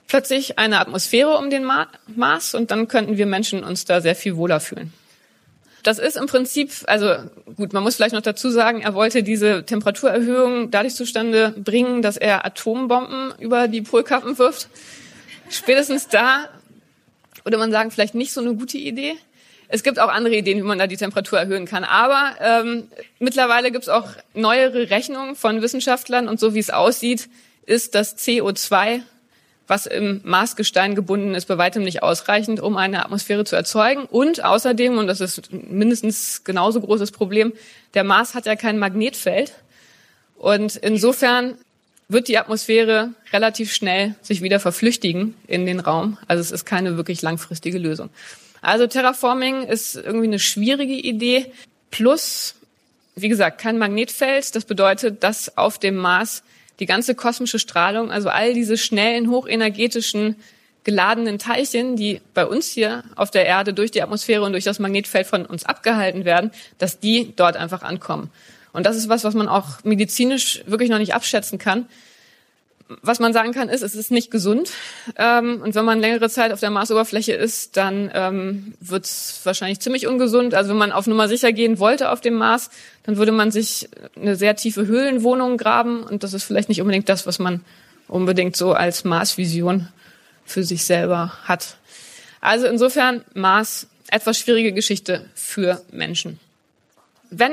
plötzlich 0.06 0.58
eine 0.58 0.78
Atmosphäre 0.78 1.36
um 1.36 1.50
den 1.50 1.64
Mars 1.64 2.54
und 2.54 2.70
dann 2.70 2.86
könnten 2.86 3.16
wir 3.16 3.26
Menschen 3.26 3.64
uns 3.64 3.84
da 3.84 4.00
sehr 4.00 4.14
viel 4.14 4.36
wohler 4.36 4.60
fühlen. 4.60 4.92
Das 5.82 5.98
ist 5.98 6.16
im 6.16 6.26
Prinzip, 6.26 6.70
also 6.86 7.14
gut, 7.56 7.72
man 7.72 7.82
muss 7.82 7.96
vielleicht 7.96 8.14
noch 8.14 8.22
dazu 8.22 8.50
sagen, 8.50 8.82
er 8.82 8.94
wollte 8.94 9.22
diese 9.22 9.64
Temperaturerhöhung 9.64 10.70
dadurch 10.70 10.94
zustande 10.94 11.50
bringen, 11.56 12.02
dass 12.02 12.16
er 12.16 12.44
Atombomben 12.46 13.34
über 13.40 13.66
die 13.66 13.82
Polkappen 13.82 14.38
wirft. 14.38 14.68
Spätestens 15.50 16.08
da 16.08 16.48
würde 17.44 17.58
man 17.58 17.72
sagen, 17.72 17.90
vielleicht 17.90 18.14
nicht 18.14 18.32
so 18.32 18.40
eine 18.40 18.54
gute 18.54 18.78
Idee. 18.78 19.16
Es 19.68 19.82
gibt 19.82 19.98
auch 19.98 20.08
andere 20.08 20.36
Ideen, 20.36 20.58
wie 20.58 20.62
man 20.62 20.78
da 20.78 20.86
die 20.86 20.96
Temperatur 20.96 21.38
erhöhen 21.38 21.66
kann. 21.66 21.82
Aber 21.82 22.34
ähm, 22.40 22.88
mittlerweile 23.18 23.72
gibt 23.72 23.84
es 23.84 23.88
auch 23.88 24.08
neuere 24.34 24.90
Rechnungen 24.90 25.34
von 25.34 25.62
Wissenschaftlern 25.62 26.28
und 26.28 26.38
so 26.38 26.54
wie 26.54 26.58
es 26.58 26.70
aussieht, 26.70 27.28
ist 27.64 27.94
das 27.94 28.18
CO2, 28.18 29.00
was 29.72 29.86
im 29.86 30.20
Marsgestein 30.22 30.94
gebunden 30.94 31.34
ist, 31.34 31.46
bei 31.46 31.56
weitem 31.56 31.82
nicht 31.82 32.02
ausreichend, 32.02 32.60
um 32.60 32.76
eine 32.76 33.02
Atmosphäre 33.02 33.46
zu 33.46 33.56
erzeugen. 33.56 34.04
Und 34.04 34.44
außerdem, 34.44 34.98
und 34.98 35.06
das 35.06 35.22
ist 35.22 35.50
mindestens 35.50 36.44
genauso 36.44 36.82
großes 36.82 37.10
Problem, 37.10 37.54
der 37.94 38.04
Mars 38.04 38.34
hat 38.34 38.44
ja 38.44 38.54
kein 38.54 38.78
Magnetfeld. 38.78 39.54
Und 40.36 40.76
insofern 40.76 41.56
wird 42.06 42.28
die 42.28 42.36
Atmosphäre 42.36 43.14
relativ 43.32 43.72
schnell 43.72 44.14
sich 44.20 44.42
wieder 44.42 44.60
verflüchtigen 44.60 45.36
in 45.46 45.64
den 45.64 45.80
Raum. 45.80 46.18
Also 46.28 46.42
es 46.42 46.50
ist 46.50 46.66
keine 46.66 46.98
wirklich 46.98 47.22
langfristige 47.22 47.78
Lösung. 47.78 48.10
Also 48.60 48.86
Terraforming 48.86 49.62
ist 49.62 49.94
irgendwie 49.94 50.26
eine 50.26 50.38
schwierige 50.38 50.92
Idee. 50.92 51.50
Plus, 51.90 52.56
wie 53.16 53.30
gesagt, 53.30 53.58
kein 53.58 53.78
Magnetfeld. 53.78 54.54
Das 54.54 54.66
bedeutet, 54.66 55.22
dass 55.22 55.56
auf 55.56 55.78
dem 55.78 55.96
Mars 55.96 56.42
die 56.82 56.86
ganze 56.86 57.14
kosmische 57.14 57.60
Strahlung, 57.60 58.10
also 58.10 58.28
all 58.28 58.54
diese 58.54 58.76
schnellen, 58.76 59.30
hochenergetischen, 59.30 60.34
geladenen 60.82 61.38
Teilchen, 61.38 61.94
die 61.94 62.20
bei 62.34 62.44
uns 62.44 62.66
hier 62.66 63.04
auf 63.14 63.30
der 63.30 63.46
Erde 63.46 63.72
durch 63.72 63.92
die 63.92 64.02
Atmosphäre 64.02 64.42
und 64.42 64.50
durch 64.50 64.64
das 64.64 64.80
Magnetfeld 64.80 65.28
von 65.28 65.46
uns 65.46 65.64
abgehalten 65.64 66.24
werden, 66.24 66.50
dass 66.78 66.98
die 66.98 67.34
dort 67.36 67.56
einfach 67.56 67.84
ankommen. 67.84 68.30
Und 68.72 68.84
das 68.84 68.96
ist 68.96 69.08
was, 69.08 69.22
was 69.22 69.34
man 69.34 69.46
auch 69.46 69.84
medizinisch 69.84 70.64
wirklich 70.66 70.90
noch 70.90 70.98
nicht 70.98 71.14
abschätzen 71.14 71.56
kann 71.56 71.86
was 73.02 73.18
man 73.20 73.32
sagen 73.32 73.52
kann, 73.52 73.68
ist, 73.68 73.82
es 73.82 73.94
ist 73.94 74.10
nicht 74.10 74.30
gesund. 74.30 74.70
Ähm, 75.16 75.60
und 75.62 75.74
wenn 75.74 75.84
man 75.84 76.00
längere 76.00 76.28
Zeit 76.28 76.52
auf 76.52 76.60
der 76.60 76.70
Marsoberfläche 76.70 77.32
ist, 77.32 77.76
dann 77.76 78.10
ähm, 78.14 78.74
wird 78.80 79.04
es 79.04 79.40
wahrscheinlich 79.44 79.80
ziemlich 79.80 80.06
ungesund. 80.06 80.54
Also 80.54 80.70
wenn 80.70 80.78
man 80.78 80.92
auf 80.92 81.06
Nummer 81.06 81.28
sicher 81.28 81.52
gehen 81.52 81.78
wollte 81.78 82.10
auf 82.10 82.20
dem 82.20 82.34
Mars, 82.34 82.70
dann 83.04 83.16
würde 83.16 83.32
man 83.32 83.50
sich 83.50 83.88
eine 84.16 84.36
sehr 84.36 84.56
tiefe 84.56 84.86
Höhlenwohnung 84.86 85.56
graben. 85.56 86.02
Und 86.02 86.22
das 86.22 86.34
ist 86.34 86.44
vielleicht 86.44 86.68
nicht 86.68 86.80
unbedingt 86.80 87.08
das, 87.08 87.26
was 87.26 87.38
man 87.38 87.60
unbedingt 88.08 88.56
so 88.56 88.72
als 88.72 89.04
Marsvision 89.04 89.88
für 90.44 90.62
sich 90.62 90.84
selber 90.84 91.32
hat. 91.44 91.76
Also 92.40 92.66
insofern 92.66 93.24
Mars 93.34 93.86
etwas 94.08 94.38
schwierige 94.38 94.72
Geschichte 94.72 95.24
für 95.34 95.80
Menschen. 95.90 96.38
Wenn 97.30 97.52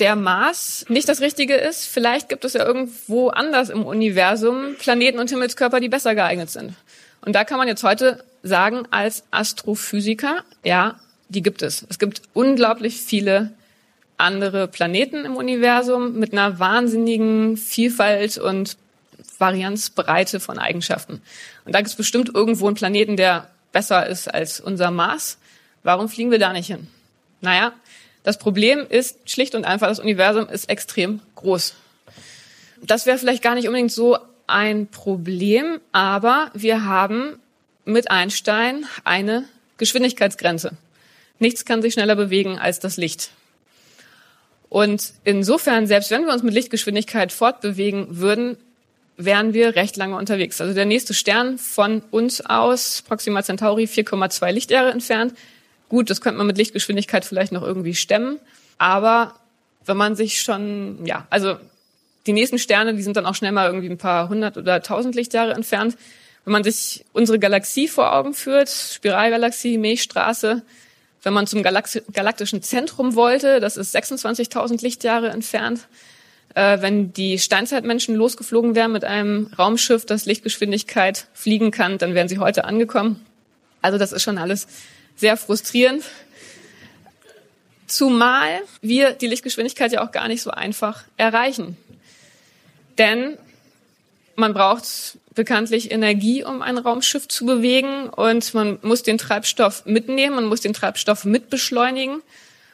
der 0.00 0.16
Mars 0.16 0.84
nicht 0.88 1.08
das 1.08 1.20
Richtige 1.20 1.54
ist. 1.54 1.86
Vielleicht 1.86 2.28
gibt 2.28 2.44
es 2.44 2.54
ja 2.54 2.64
irgendwo 2.64 3.28
anders 3.28 3.68
im 3.68 3.84
Universum 3.84 4.74
Planeten 4.78 5.18
und 5.18 5.30
Himmelskörper, 5.30 5.80
die 5.80 5.88
besser 5.88 6.14
geeignet 6.14 6.50
sind. 6.50 6.74
Und 7.20 7.34
da 7.34 7.44
kann 7.44 7.58
man 7.58 7.68
jetzt 7.68 7.84
heute 7.84 8.24
sagen, 8.42 8.84
als 8.90 9.24
Astrophysiker, 9.30 10.42
ja, 10.64 10.98
die 11.28 11.42
gibt 11.42 11.62
es. 11.62 11.86
Es 11.88 11.98
gibt 11.98 12.22
unglaublich 12.32 13.00
viele 13.00 13.52
andere 14.16 14.68
Planeten 14.68 15.24
im 15.24 15.36
Universum 15.36 16.18
mit 16.18 16.32
einer 16.32 16.58
wahnsinnigen 16.58 17.56
Vielfalt 17.56 18.38
und 18.38 18.76
Varianzbreite 19.38 20.40
von 20.40 20.58
Eigenschaften. 20.58 21.22
Und 21.64 21.74
da 21.74 21.78
gibt 21.78 21.90
es 21.90 21.96
bestimmt 21.96 22.30
irgendwo 22.34 22.66
einen 22.66 22.76
Planeten, 22.76 23.16
der 23.16 23.50
besser 23.72 24.06
ist 24.06 24.32
als 24.32 24.60
unser 24.60 24.90
Mars. 24.90 25.38
Warum 25.82 26.08
fliegen 26.08 26.30
wir 26.30 26.38
da 26.38 26.52
nicht 26.52 26.66
hin? 26.66 26.88
Naja, 27.40 27.72
das 28.22 28.38
Problem 28.38 28.86
ist 28.88 29.30
schlicht 29.30 29.54
und 29.54 29.64
einfach, 29.64 29.88
das 29.88 30.00
Universum 30.00 30.48
ist 30.48 30.68
extrem 30.68 31.20
groß. 31.36 31.74
Das 32.82 33.06
wäre 33.06 33.18
vielleicht 33.18 33.42
gar 33.42 33.54
nicht 33.54 33.66
unbedingt 33.66 33.92
so 33.92 34.18
ein 34.46 34.88
Problem, 34.88 35.80
aber 35.92 36.50
wir 36.54 36.84
haben 36.84 37.38
mit 37.84 38.10
Einstein 38.10 38.84
eine 39.04 39.44
Geschwindigkeitsgrenze. 39.78 40.72
Nichts 41.38 41.64
kann 41.64 41.82
sich 41.82 41.94
schneller 41.94 42.16
bewegen 42.16 42.58
als 42.58 42.80
das 42.80 42.96
Licht. 42.96 43.30
Und 44.68 45.14
insofern, 45.24 45.86
selbst 45.86 46.10
wenn 46.10 46.26
wir 46.26 46.32
uns 46.32 46.42
mit 46.42 46.54
Lichtgeschwindigkeit 46.54 47.32
fortbewegen 47.32 48.18
würden, 48.18 48.56
wären 49.16 49.52
wir 49.52 49.74
recht 49.74 49.96
lange 49.96 50.16
unterwegs. 50.16 50.60
Also 50.60 50.74
der 50.74 50.84
nächste 50.84 51.12
Stern 51.12 51.58
von 51.58 52.02
uns 52.10 52.40
aus, 52.40 53.02
Proxima 53.02 53.42
Centauri, 53.42 53.84
4,2 53.84 54.52
Lichtjahre 54.52 54.90
entfernt, 54.90 55.34
Gut, 55.90 56.08
das 56.08 56.20
könnte 56.22 56.38
man 56.38 56.46
mit 56.46 56.56
Lichtgeschwindigkeit 56.56 57.24
vielleicht 57.24 57.52
noch 57.52 57.62
irgendwie 57.62 57.94
stemmen, 57.94 58.38
aber 58.78 59.34
wenn 59.84 59.96
man 59.96 60.14
sich 60.16 60.40
schon, 60.40 61.04
ja, 61.04 61.26
also 61.30 61.56
die 62.26 62.32
nächsten 62.32 62.58
Sterne, 62.58 62.94
die 62.94 63.02
sind 63.02 63.16
dann 63.16 63.26
auch 63.26 63.34
schnell 63.34 63.50
mal 63.50 63.66
irgendwie 63.66 63.90
ein 63.90 63.98
paar 63.98 64.28
hundert 64.28 64.56
oder 64.56 64.82
tausend 64.82 65.16
Lichtjahre 65.16 65.52
entfernt. 65.52 65.96
Wenn 66.44 66.52
man 66.52 66.62
sich 66.62 67.04
unsere 67.12 67.40
Galaxie 67.40 67.88
vor 67.88 68.14
Augen 68.14 68.34
führt, 68.34 68.68
Spiralgalaxie, 68.68 69.78
Milchstraße, 69.78 70.62
wenn 71.24 71.32
man 71.32 71.48
zum 71.48 71.62
Galax 71.62 72.00
galaktischen 72.12 72.62
Zentrum 72.62 73.16
wollte, 73.16 73.58
das 73.58 73.76
ist 73.76 73.94
26.000 73.94 74.82
Lichtjahre 74.82 75.30
entfernt. 75.30 75.88
Äh, 76.54 76.80
wenn 76.82 77.12
die 77.12 77.38
Steinzeitmenschen 77.38 78.14
losgeflogen 78.14 78.76
wären 78.76 78.92
mit 78.92 79.04
einem 79.04 79.50
Raumschiff, 79.58 80.06
das 80.06 80.24
Lichtgeschwindigkeit 80.24 81.26
fliegen 81.34 81.72
kann, 81.72 81.98
dann 81.98 82.14
wären 82.14 82.28
sie 82.28 82.38
heute 82.38 82.64
angekommen. 82.64 83.24
Also 83.82 83.98
das 83.98 84.12
ist 84.12 84.22
schon 84.22 84.38
alles 84.38 84.68
sehr 85.20 85.36
frustrierend. 85.36 86.02
Zumal 87.86 88.62
wir 88.80 89.12
die 89.12 89.26
Lichtgeschwindigkeit 89.26 89.92
ja 89.92 90.02
auch 90.02 90.12
gar 90.12 90.28
nicht 90.28 90.42
so 90.42 90.50
einfach 90.50 91.04
erreichen. 91.16 91.76
Denn 92.96 93.36
man 94.34 94.54
braucht 94.54 95.18
bekanntlich 95.34 95.90
Energie, 95.90 96.42
um 96.42 96.62
ein 96.62 96.78
Raumschiff 96.78 97.28
zu 97.28 97.44
bewegen 97.44 98.08
und 98.08 98.54
man 98.54 98.78
muss 98.82 99.02
den 99.02 99.18
Treibstoff 99.18 99.84
mitnehmen, 99.84 100.36
man 100.36 100.46
muss 100.46 100.62
den 100.62 100.72
Treibstoff 100.72 101.24
mitbeschleunigen. 101.24 102.22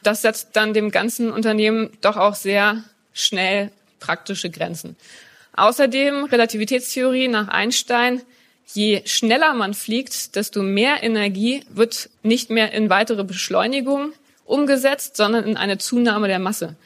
Das 0.03 0.23
setzt 0.23 0.51
dann 0.55 0.73
dem 0.73 0.91
ganzen 0.91 1.33
Unternehmen 1.33 1.91
doch 2.01 2.17
auch 2.17 2.37
sehr 2.37 2.85
schnell 3.13 3.73
praktische 3.99 4.51
Grenzen. 4.51 4.95
Außerdem 5.57 6.25
Relativitätstheorie 6.25 7.29
nach 7.29 7.49
Einstein 7.49 8.23
je 8.67 9.03
schneller 9.07 9.55
man 9.55 9.75
fliegt, 9.75 10.37
desto 10.37 10.63
mehr 10.63 11.03
Energie 11.03 11.65
wird 11.71 12.11
nicht 12.23 12.51
mehr 12.51 12.73
in 12.73 12.91
weitere 12.91 13.25
Beschleunigung 13.25 14.13
umgesetzt, 14.45 15.17
sondern 15.17 15.45
in 15.45 15.57
eine 15.57 15.79
Zunahme 15.79 16.29
der 16.29 16.39
Masse. 16.39 16.77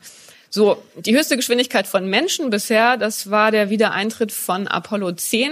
So, 0.49 0.81
die 0.95 1.15
höchste 1.15 1.35
Geschwindigkeit 1.35 1.88
von 1.88 2.09
Menschen 2.09 2.49
bisher, 2.49 2.97
das 2.97 3.29
war 3.29 3.51
der 3.51 3.69
Wiedereintritt 3.69 4.31
von 4.31 4.67
Apollo 4.67 5.13
10, 5.13 5.51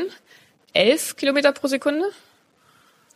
11 0.73 1.17
Kilometer 1.17 1.51
pro 1.51 1.67
Sekunde. 1.67 2.05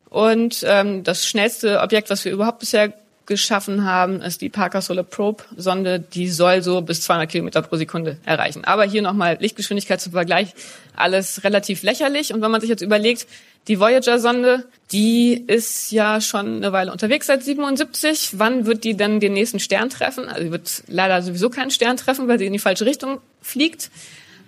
Und 0.09 0.65
ähm, 0.67 1.03
das 1.03 1.26
schnellste 1.26 1.80
Objekt, 1.80 2.09
was 2.09 2.26
wir 2.26 2.32
überhaupt 2.32 2.59
bisher 2.59 2.93
geschaffen 3.30 3.86
haben, 3.86 4.21
ist 4.21 4.41
die 4.41 4.49
Parker 4.49 4.82
Solar 4.82 5.05
Probe 5.05 5.45
Sonde. 5.55 5.99
Die 5.99 6.27
soll 6.27 6.61
so 6.61 6.82
bis 6.82 7.01
200 7.03 7.30
Kilometer 7.30 7.61
pro 7.61 7.77
Sekunde 7.77 8.17
erreichen. 8.25 8.65
Aber 8.65 8.84
hier 8.84 9.01
nochmal 9.01 9.38
Lichtgeschwindigkeit 9.39 10.01
zum 10.01 10.11
Vergleich. 10.11 10.53
Alles 10.97 11.45
relativ 11.45 11.84
lächerlich. 11.84 12.34
Und 12.34 12.41
wenn 12.41 12.51
man 12.51 12.59
sich 12.59 12.69
jetzt 12.69 12.82
überlegt, 12.82 13.27
die 13.69 13.80
Voyager-Sonde, 13.80 14.65
die 14.91 15.45
ist 15.47 15.91
ja 15.91 16.19
schon 16.19 16.57
eine 16.57 16.73
Weile 16.73 16.91
unterwegs 16.91 17.27
seit 17.27 17.43
77. 17.43 18.39
Wann 18.39 18.65
wird 18.65 18.84
die 18.84 18.97
denn 18.97 19.21
den 19.21 19.34
nächsten 19.34 19.59
Stern 19.59 19.89
treffen? 19.89 20.27
Also 20.27 20.43
sie 20.43 20.51
wird 20.51 20.84
leider 20.88 21.21
sowieso 21.21 21.49
keinen 21.49 21.71
Stern 21.71 21.95
treffen, 21.95 22.27
weil 22.27 22.39
sie 22.39 22.47
in 22.47 22.53
die 22.53 22.59
falsche 22.59 22.86
Richtung 22.86 23.21
fliegt. 23.41 23.91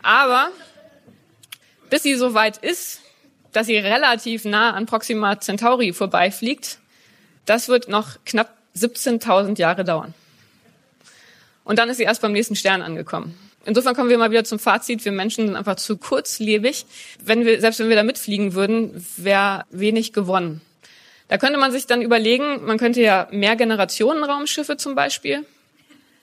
Aber 0.02 0.50
bis 1.90 2.04
sie 2.04 2.16
so 2.16 2.34
weit 2.34 2.58
ist, 2.58 3.00
dass 3.54 3.68
sie 3.68 3.78
relativ 3.78 4.44
nah 4.44 4.72
an 4.74 4.88
Proxima 4.88 5.40
Centauri 5.40 5.94
vorbeifliegt, 5.94 6.80
das 7.46 7.68
wird 7.68 7.88
noch 7.90 8.18
knapp 8.26 8.61
17.000 8.76 9.58
Jahre 9.58 9.84
dauern. 9.84 10.14
Und 11.64 11.80
dann 11.80 11.90
ist 11.90 11.98
sie 11.98 12.04
erst 12.04 12.22
beim 12.22 12.32
nächsten 12.32 12.56
Stern 12.56 12.82
angekommen. 12.82 13.38
Insofern 13.66 13.96
kommen 13.96 14.10
wir 14.10 14.18
mal 14.18 14.32
wieder 14.32 14.44
zum 14.44 14.58
Fazit, 14.58 15.06
wir 15.06 15.12
Menschen 15.12 15.46
sind 15.46 15.56
einfach 15.56 15.76
zu 15.76 15.98
kurzlebig. 15.98 16.86
Wenn 17.24 17.46
wir, 17.46 17.62
selbst 17.62 17.80
wenn 17.80 17.90
wir 17.90 17.96
da 17.96 18.04
mitfliegen 18.04 18.54
würden, 18.54 19.06
wäre 19.18 19.66
wenig 19.70 20.14
gewonnen. 20.14 20.62
Da 21.28 21.38
könnte 21.38 21.60
man 21.60 21.72
sich 21.72 21.86
dann 21.86 22.02
überlegen, 22.02 22.66
man 22.66 22.78
könnte 22.78 23.02
ja 23.02 23.28
mehr 23.32 23.56
Generationen-Raumschiffe 23.56 24.78
zum 24.78 24.96
Beispiel 24.96 25.46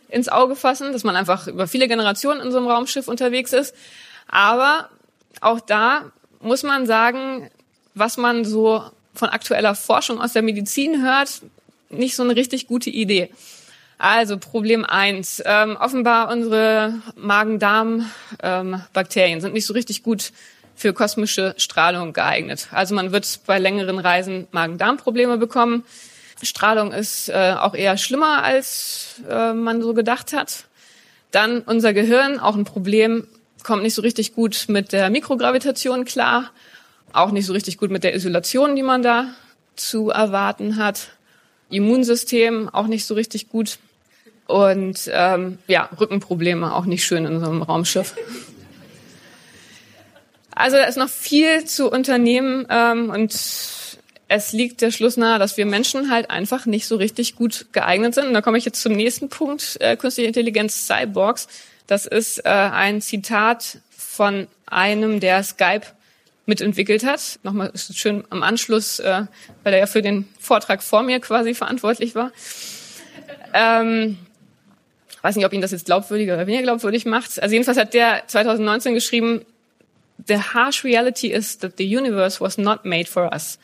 ins 0.09 0.29
Auge 0.29 0.57
fassen, 0.57 0.93
dass 0.93 1.05
man 1.05 1.17
einfach 1.17 1.47
über 1.47 1.69
viele 1.69 1.87
Generationen 1.87 2.41
in 2.41 2.51
so 2.51 2.59
einem 2.59 2.67
Raumschiff 2.67 3.09
unterwegs 3.09 3.53
ist. 3.53 3.75
Aber 4.27 4.89
auch 5.41 5.61
da 5.61 6.11
muss 6.41 6.63
man 6.63 6.87
sagen, 6.87 7.51
was 7.95 8.17
man 8.17 8.45
so 8.45 8.83
von 9.15 9.29
aktueller 9.29 9.75
Forschung 9.75 10.21
aus 10.21 10.33
der 10.33 10.43
Medizin 10.43 11.03
hört, 11.03 11.43
nicht 11.91 12.17
so 12.17 12.23
eine 12.23 12.37
richtig 12.37 12.67
gute 12.67 12.91
Idee. 12.91 13.31
Also 13.99 14.39
Problem 14.39 14.85
eins: 14.85 15.43
ähm, 15.45 15.77
offenbar 15.77 16.31
unsere 16.31 16.95
Magen-Darm-Bakterien 17.17 19.39
ähm, 19.39 19.41
sind 19.41 19.55
nicht 19.55 19.67
so 19.67 19.75
richtig 19.75 20.03
gut 20.03 20.33
für 20.77 20.93
kosmische 20.93 21.55
Strahlung 21.57 22.13
geeignet. 22.13 22.69
Also 22.71 22.95
man 22.95 23.11
wird 23.11 23.41
bei 23.47 23.59
längeren 23.59 23.99
Reisen 23.99 24.47
Magen-Darm-Probleme 24.53 25.37
bekommen. 25.37 25.85
Strahlung 26.41 26.93
ist 26.93 27.29
äh, 27.29 27.57
auch 27.59 27.75
eher 27.75 27.99
schlimmer, 27.99 28.45
als 28.45 29.21
äh, 29.29 29.53
man 29.53 29.83
so 29.83 29.93
gedacht 29.93 30.33
hat. 30.33 30.67
Dann 31.33 31.63
unser 31.63 31.93
Gehirn, 31.93 32.39
auch 32.39 32.55
ein 32.55 32.65
Problem, 32.65 33.27
kommt 33.65 33.83
nicht 33.83 33.95
so 33.95 34.03
richtig 34.03 34.35
gut 34.35 34.67
mit 34.69 34.93
der 34.93 35.11
Mikrogravitation 35.11 36.05
klar, 36.05 36.53
auch 37.13 37.33
nicht 37.33 37.47
so 37.47 37.53
richtig 37.53 37.77
gut 37.77 37.91
mit 37.91 38.05
der 38.05 38.15
Isolation, 38.15 38.77
die 38.77 38.85
man 38.85 39.03
da 39.03 39.27
zu 39.75 40.11
erwarten 40.11 40.77
hat. 40.77 41.09
Immunsystem 41.71 42.69
auch 42.69 42.87
nicht 42.87 43.05
so 43.05 43.15
richtig 43.15 43.49
gut. 43.49 43.79
Und 44.47 45.11
ähm, 45.13 45.59
ja, 45.67 45.89
Rückenprobleme 45.99 46.75
auch 46.75 46.87
nicht 46.87 47.05
schön 47.05 47.27
in 47.27 47.41
so 47.41 47.47
einem 47.47 47.63
Raumschiff. 47.63 48.15
Also 50.55 50.77
da 50.77 50.85
ist 50.85 50.97
noch 50.97 51.11
viel 51.11 51.65
zu 51.67 51.91
unternehmen 51.91 52.67
ähm, 52.69 53.11
und 53.11 53.33
es 54.29 54.53
liegt 54.53 54.83
der 54.83 54.91
Schluss 54.91 55.17
nahe, 55.17 55.39
dass 55.39 55.57
wir 55.57 55.67
Menschen 55.67 56.11
halt 56.11 56.31
einfach 56.31 56.67
nicht 56.67 56.87
so 56.87 56.97
richtig 56.97 57.37
gut 57.37 57.67
geeignet 57.73 58.15
sind. 58.15 58.27
Und 58.27 58.35
da 58.35 58.43
komme 58.43 58.59
ich 58.59 58.65
jetzt 58.65 58.83
zum 58.83 58.93
nächsten 58.93 59.29
Punkt, 59.29 59.79
äh, 59.81 59.97
künstliche 59.97 60.29
Intelligenz 60.29 60.87
Cyborgs. 60.87 61.49
Das 61.87 62.07
ist 62.07 62.45
äh, 62.45 62.49
ein 62.49 63.01
Zitat 63.01 63.79
von 63.91 64.47
einem, 64.67 65.21
der 65.21 65.43
Skype 65.43 65.87
mitentwickelt 66.49 67.05
hat. 67.05 67.39
Nochmal 67.43 67.73
schön 67.77 68.25
am 68.31 68.43
Anschluss, 68.43 68.99
äh, 68.99 69.27
weil 69.63 69.75
er 69.75 69.81
ja 69.81 69.87
für 69.87 70.03
den 70.03 70.27
Vortrag 70.41 70.83
vor 70.83 71.03
mir 71.03 71.21
quasi 71.21 71.55
verantwortlich 71.55 72.15
war. 72.15 72.33
Ähm, 73.53 74.19
weiß 75.23 75.37
nicht, 75.37 75.45
ob 75.45 75.53
ihn 75.53 75.61
das 75.61 75.71
jetzt 75.71 75.87
glaubwürdiger 75.87 76.35
oder 76.35 76.47
weniger 76.47 76.63
glaubwürdig 76.63 77.07
macht. 77.07 77.41
Also 77.41 77.53
jedenfalls 77.53 77.79
hat 77.79 77.95
der 77.95 78.25
2019 78.27 78.95
geschrieben, 78.95 79.45
The 80.27 80.39
harsh 80.39 80.85
reality 80.85 81.29
is 81.29 81.59
that 81.59 81.79
the 81.79 81.85
universe 81.85 82.41
was 82.41 82.59
not 82.59 82.85
made 82.85 83.09
for 83.09 83.33
us. 83.33 83.59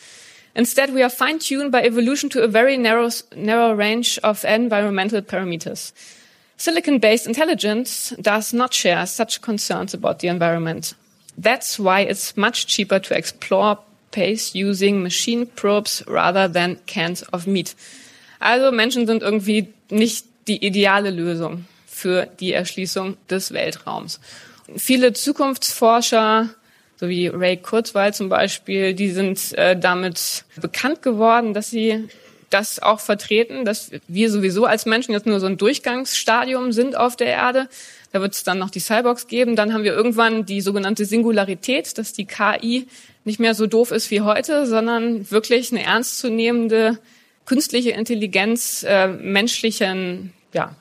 Instead, 0.55 0.95
we 0.95 1.03
are 1.03 1.11
fine-tuned 1.11 1.73
by 1.73 1.83
evolution 1.83 2.31
to 2.31 2.45
a 2.45 2.47
very 2.47 2.77
narrow, 2.77 3.11
narrow 3.35 3.73
range 3.73 4.21
of 4.23 4.45
environmental 4.45 5.21
parameters. 5.21 5.93
Silicon-based 6.57 7.27
intelligence 7.27 8.15
does 8.21 8.53
not 8.53 8.73
share 8.73 9.05
such 9.05 9.41
concerns 9.41 9.95
about 9.95 10.21
the 10.21 10.29
environment. 10.29 10.95
That's 11.37 11.79
why 11.79 12.03
it's 12.03 12.37
much 12.37 12.67
cheaper 12.67 13.01
to 13.01 13.15
explore 13.15 13.79
space 14.15 14.55
using 14.55 15.03
machine 15.03 15.47
probes 15.47 16.05
rather 16.07 16.49
than 16.49 16.79
cans 16.87 17.25
of 17.33 17.47
meat. 17.47 17.75
Also 18.39 18.71
Menschen 18.71 19.07
sind 19.07 19.23
irgendwie 19.23 19.69
nicht 19.91 20.27
die 20.47 20.65
ideale 20.65 21.11
Lösung 21.11 21.65
für 21.87 22.27
die 22.41 22.53
Erschließung 22.53 23.17
des 23.29 23.53
Weltraums. 23.53 24.21
Viele 24.77 25.13
Zukunftsforscher, 25.13 26.51
so 26.97 27.09
wie 27.09 27.29
Ray 27.29 27.57
Kurzweil 27.57 28.15
zum 28.15 28.29
Beispiel, 28.29 28.95
die 28.95 29.11
sind 29.11 29.53
äh, 29.59 29.79
damit 29.79 30.45
bekannt 30.61 31.03
geworden, 31.03 31.55
dass 31.55 31.71
sie 31.71 32.09
das 32.51 32.81
auch 32.81 33.01
vertreten, 33.01 33.65
dass 33.65 33.91
wir 34.07 34.31
sowieso 34.31 34.65
als 34.65 34.87
Menschen 34.87 35.13
jetzt 35.13 35.27
nur 35.27 35.41
so 35.41 35.47
ein 35.47 35.57
Durchgangsstadium 35.57 36.73
sind 36.73 36.97
auf 36.97 37.17
der 37.17 37.29
Erde. 37.29 37.69
Da 38.15 38.21
wird 38.21 38.35
es 38.35 38.45
dann 38.45 38.61
noch 38.61 38.71
die 38.71 38.79
Cyborgs 38.79 39.27
geben. 39.27 39.57
Dann 39.57 39.75
haben 39.75 39.83
wir 39.83 39.93
irgendwann 39.93 40.47
die 40.47 40.61
sogenannte 40.61 41.05
Singularität, 41.05 41.99
dass 41.99 42.13
die 42.13 42.27
KI 42.27 42.87
nicht 43.25 43.41
mehr 43.41 43.57
so 43.57 43.67
doof 43.67 43.91
ist 43.91 44.09
wie 44.13 44.21
heute, 44.21 44.69
sondern 44.69 45.29
wirklich 45.33 45.73
eine 45.73 45.83
ernstzunehmende 45.83 47.01
künstliche 47.45 47.91
Intelligenz 47.91 48.85
äh, 48.89 49.09
menschlichen, 49.09 50.33
ja, 50.53 50.77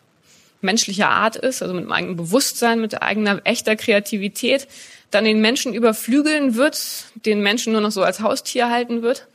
menschlicher 0.62 1.10
Art 1.10 1.36
ist, 1.36 1.64
also 1.64 1.74
mit 1.74 1.86
einem 1.86 1.92
eigenen 1.92 2.18
Bewusstsein, 2.18 2.80
mit 2.80 3.02
eigener 3.02 3.42
echter 3.46 3.76
Kreativität, 3.76 4.68
dann 5.10 5.24
den 5.24 5.42
Menschen 5.42 5.74
überflügeln 5.74 6.54
wird, 6.54 7.06
den 7.26 7.42
Menschen 7.42 7.74
nur 7.74 7.82
noch 7.82 7.92
so 7.92 8.04
als 8.04 8.20
Haustier 8.20 8.70
halten 8.70 9.02
wird 9.02 9.28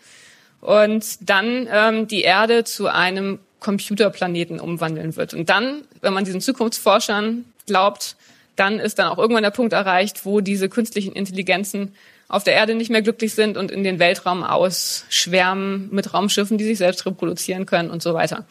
und 0.60 1.28
dann 1.28 1.66
ähm, 1.68 2.06
die 2.06 2.22
Erde 2.22 2.62
zu 2.62 2.86
einem 2.86 3.40
Computerplaneten 3.58 4.60
umwandeln 4.60 5.16
wird. 5.16 5.34
Und 5.34 5.48
dann, 5.50 5.82
wenn 6.00 6.14
man 6.14 6.24
diesen 6.24 6.40
Zukunftsforschern 6.40 7.44
glaubt, 7.68 8.16
dann 8.56 8.80
ist 8.80 8.98
dann 8.98 9.06
auch 9.06 9.18
irgendwann 9.18 9.44
der 9.44 9.50
Punkt 9.50 9.72
erreicht, 9.72 10.24
wo 10.24 10.40
diese 10.40 10.68
künstlichen 10.68 11.12
Intelligenzen 11.12 11.94
auf 12.26 12.44
der 12.44 12.54
Erde 12.54 12.74
nicht 12.74 12.90
mehr 12.90 13.02
glücklich 13.02 13.34
sind 13.34 13.56
und 13.56 13.70
in 13.70 13.84
den 13.84 13.98
Weltraum 13.98 14.42
ausschwärmen 14.42 15.88
mit 15.92 16.12
Raumschiffen, 16.12 16.58
die 16.58 16.64
sich 16.64 16.78
selbst 16.78 17.06
reproduzieren 17.06 17.66
können 17.66 17.90
und 17.90 18.02
so 18.02 18.14
weiter. 18.14 18.46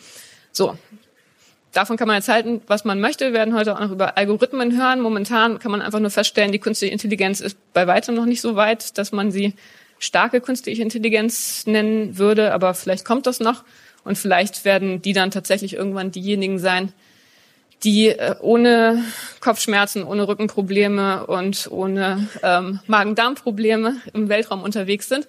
So. 0.51 0.77
Davon 1.73 1.97
kann 1.97 2.07
man 2.07 2.15
jetzt 2.15 2.29
halten, 2.29 2.61
was 2.65 2.85
man 2.85 2.99
möchte. 2.99 3.25
Wir 3.25 3.33
werden 3.33 3.53
heute 3.53 3.75
auch 3.75 3.79
noch 3.79 3.91
über 3.91 4.17
Algorithmen 4.17 4.75
hören. 4.75 4.99
Momentan 4.99 5.59
kann 5.59 5.69
man 5.69 5.81
einfach 5.81 5.99
nur 5.99 6.09
feststellen, 6.09 6.51
die 6.51 6.59
künstliche 6.59 6.91
Intelligenz 6.91 7.39
ist 7.39 7.57
bei 7.73 7.85
weitem 7.85 8.15
noch 8.15 8.25
nicht 8.25 8.41
so 8.41 8.55
weit, 8.55 8.97
dass 8.97 9.11
man 9.11 9.31
sie 9.31 9.53
starke 9.99 10.41
künstliche 10.41 10.81
Intelligenz 10.81 11.67
nennen 11.67 12.17
würde, 12.17 12.53
aber 12.53 12.73
vielleicht 12.73 13.05
kommt 13.05 13.27
das 13.27 13.39
noch 13.39 13.63
und 14.03 14.17
vielleicht 14.17 14.65
werden 14.65 15.01
die 15.01 15.13
dann 15.13 15.31
tatsächlich 15.31 15.73
irgendwann 15.73 16.11
diejenigen 16.11 16.59
sein, 16.59 16.93
die 17.83 18.09
äh, 18.09 18.35
ohne 18.39 19.03
Kopfschmerzen, 19.39 20.03
ohne 20.03 20.27
Rückenprobleme 20.27 21.27
und 21.27 21.69
ohne 21.69 22.27
ähm, 22.43 22.79
Magen-Darm-Probleme 22.87 23.97
im 24.13 24.29
Weltraum 24.29 24.63
unterwegs 24.63 25.07
sind. 25.07 25.27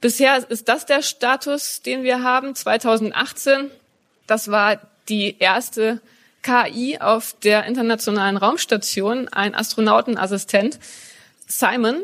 Bisher 0.00 0.48
ist 0.50 0.68
das 0.68 0.86
der 0.86 1.02
Status, 1.02 1.82
den 1.82 2.02
wir 2.02 2.22
haben. 2.22 2.54
2018, 2.54 3.70
das 4.26 4.50
war 4.50 4.80
die 5.08 5.36
erste 5.38 6.00
KI 6.42 6.98
auf 7.00 7.34
der 7.42 7.64
internationalen 7.64 8.36
Raumstation, 8.36 9.28
ein 9.28 9.54
Astronautenassistent, 9.54 10.78
Simon. 11.46 12.02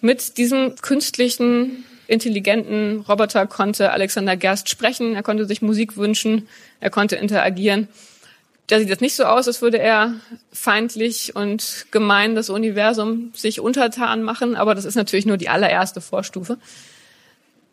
Mit 0.00 0.38
diesem 0.38 0.76
künstlichen, 0.76 1.84
intelligenten 2.08 3.00
Roboter 3.08 3.46
konnte 3.46 3.92
Alexander 3.92 4.36
Gerst 4.36 4.68
sprechen, 4.68 5.14
er 5.14 5.22
konnte 5.22 5.44
sich 5.44 5.62
Musik 5.62 5.96
wünschen, 5.96 6.48
er 6.80 6.90
konnte 6.90 7.16
interagieren 7.16 7.88
da 8.68 8.78
sieht 8.78 8.90
es 8.90 9.00
nicht 9.00 9.16
so 9.16 9.24
aus, 9.24 9.48
als 9.48 9.62
würde 9.62 9.78
er 9.78 10.14
feindlich 10.52 11.34
und 11.34 11.86
gemein 11.90 12.34
das 12.34 12.50
Universum 12.50 13.32
sich 13.34 13.60
untertan 13.60 14.22
machen, 14.22 14.56
aber 14.56 14.74
das 14.74 14.84
ist 14.84 14.94
natürlich 14.94 15.26
nur 15.26 15.38
die 15.38 15.48
allererste 15.48 16.02
Vorstufe. 16.02 16.58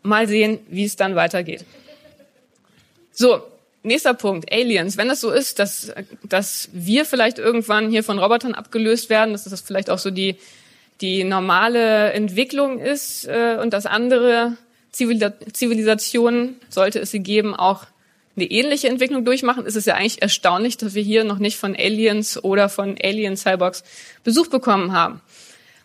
Mal 0.03 0.27
sehen, 0.27 0.59
wie 0.69 0.85
es 0.85 0.95
dann 0.95 1.15
weitergeht. 1.15 1.65
So, 3.11 3.43
nächster 3.83 4.13
Punkt, 4.13 4.51
Aliens. 4.53 4.95
Wenn 4.95 5.09
das 5.09 5.19
so 5.19 5.31
ist, 5.31 5.59
dass, 5.59 5.91
dass 6.23 6.69
wir 6.71 7.03
vielleicht 7.03 7.39
irgendwann 7.39 7.89
hier 7.89 8.03
von 8.03 8.17
Robotern 8.17 8.53
abgelöst 8.53 9.09
werden, 9.09 9.33
dass 9.33 9.43
das 9.43 9.61
vielleicht 9.61 9.89
auch 9.89 9.99
so 9.99 10.11
die, 10.11 10.37
die 11.01 11.25
normale 11.25 12.13
Entwicklung 12.13 12.79
ist 12.79 13.25
äh, 13.25 13.57
und 13.61 13.73
dass 13.73 13.85
andere 13.85 14.55
Zivilisationen, 14.91 16.55
sollte 16.69 16.99
es 16.99 17.11
sie 17.11 17.19
geben, 17.19 17.53
auch 17.53 17.85
eine 18.35 18.45
ähnliche 18.45 18.87
Entwicklung 18.87 19.25
durchmachen, 19.25 19.65
ist 19.65 19.75
es 19.75 19.85
ja 19.85 19.95
eigentlich 19.95 20.21
erstaunlich, 20.21 20.77
dass 20.77 20.93
wir 20.93 21.03
hier 21.03 21.23
noch 21.23 21.39
nicht 21.39 21.57
von 21.57 21.75
Aliens 21.75 22.43
oder 22.43 22.69
von 22.69 22.97
Alien 23.01 23.37
Cyborgs 23.37 23.83
Besuch 24.23 24.47
bekommen 24.47 24.91
haben. 24.91 25.21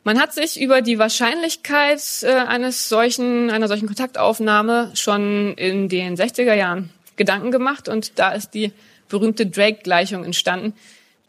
Man 0.02 0.18
hat 0.18 0.32
sich 0.32 0.60
über 0.60 0.80
die 0.80 0.98
Wahrscheinlichkeit 0.98 2.02
äh, 2.22 2.32
eines 2.32 2.88
solchen, 2.88 3.50
einer 3.50 3.68
solchen 3.68 3.86
Kontaktaufnahme 3.86 4.92
schon 4.94 5.54
in 5.54 5.88
den 5.88 6.16
60er 6.16 6.54
Jahren 6.54 6.90
Gedanken 7.16 7.50
gemacht 7.50 7.88
und 7.88 8.18
da 8.18 8.32
ist 8.32 8.54
die 8.54 8.72
berühmte 9.08 9.46
Drake-Gleichung 9.46 10.24
entstanden, 10.24 10.72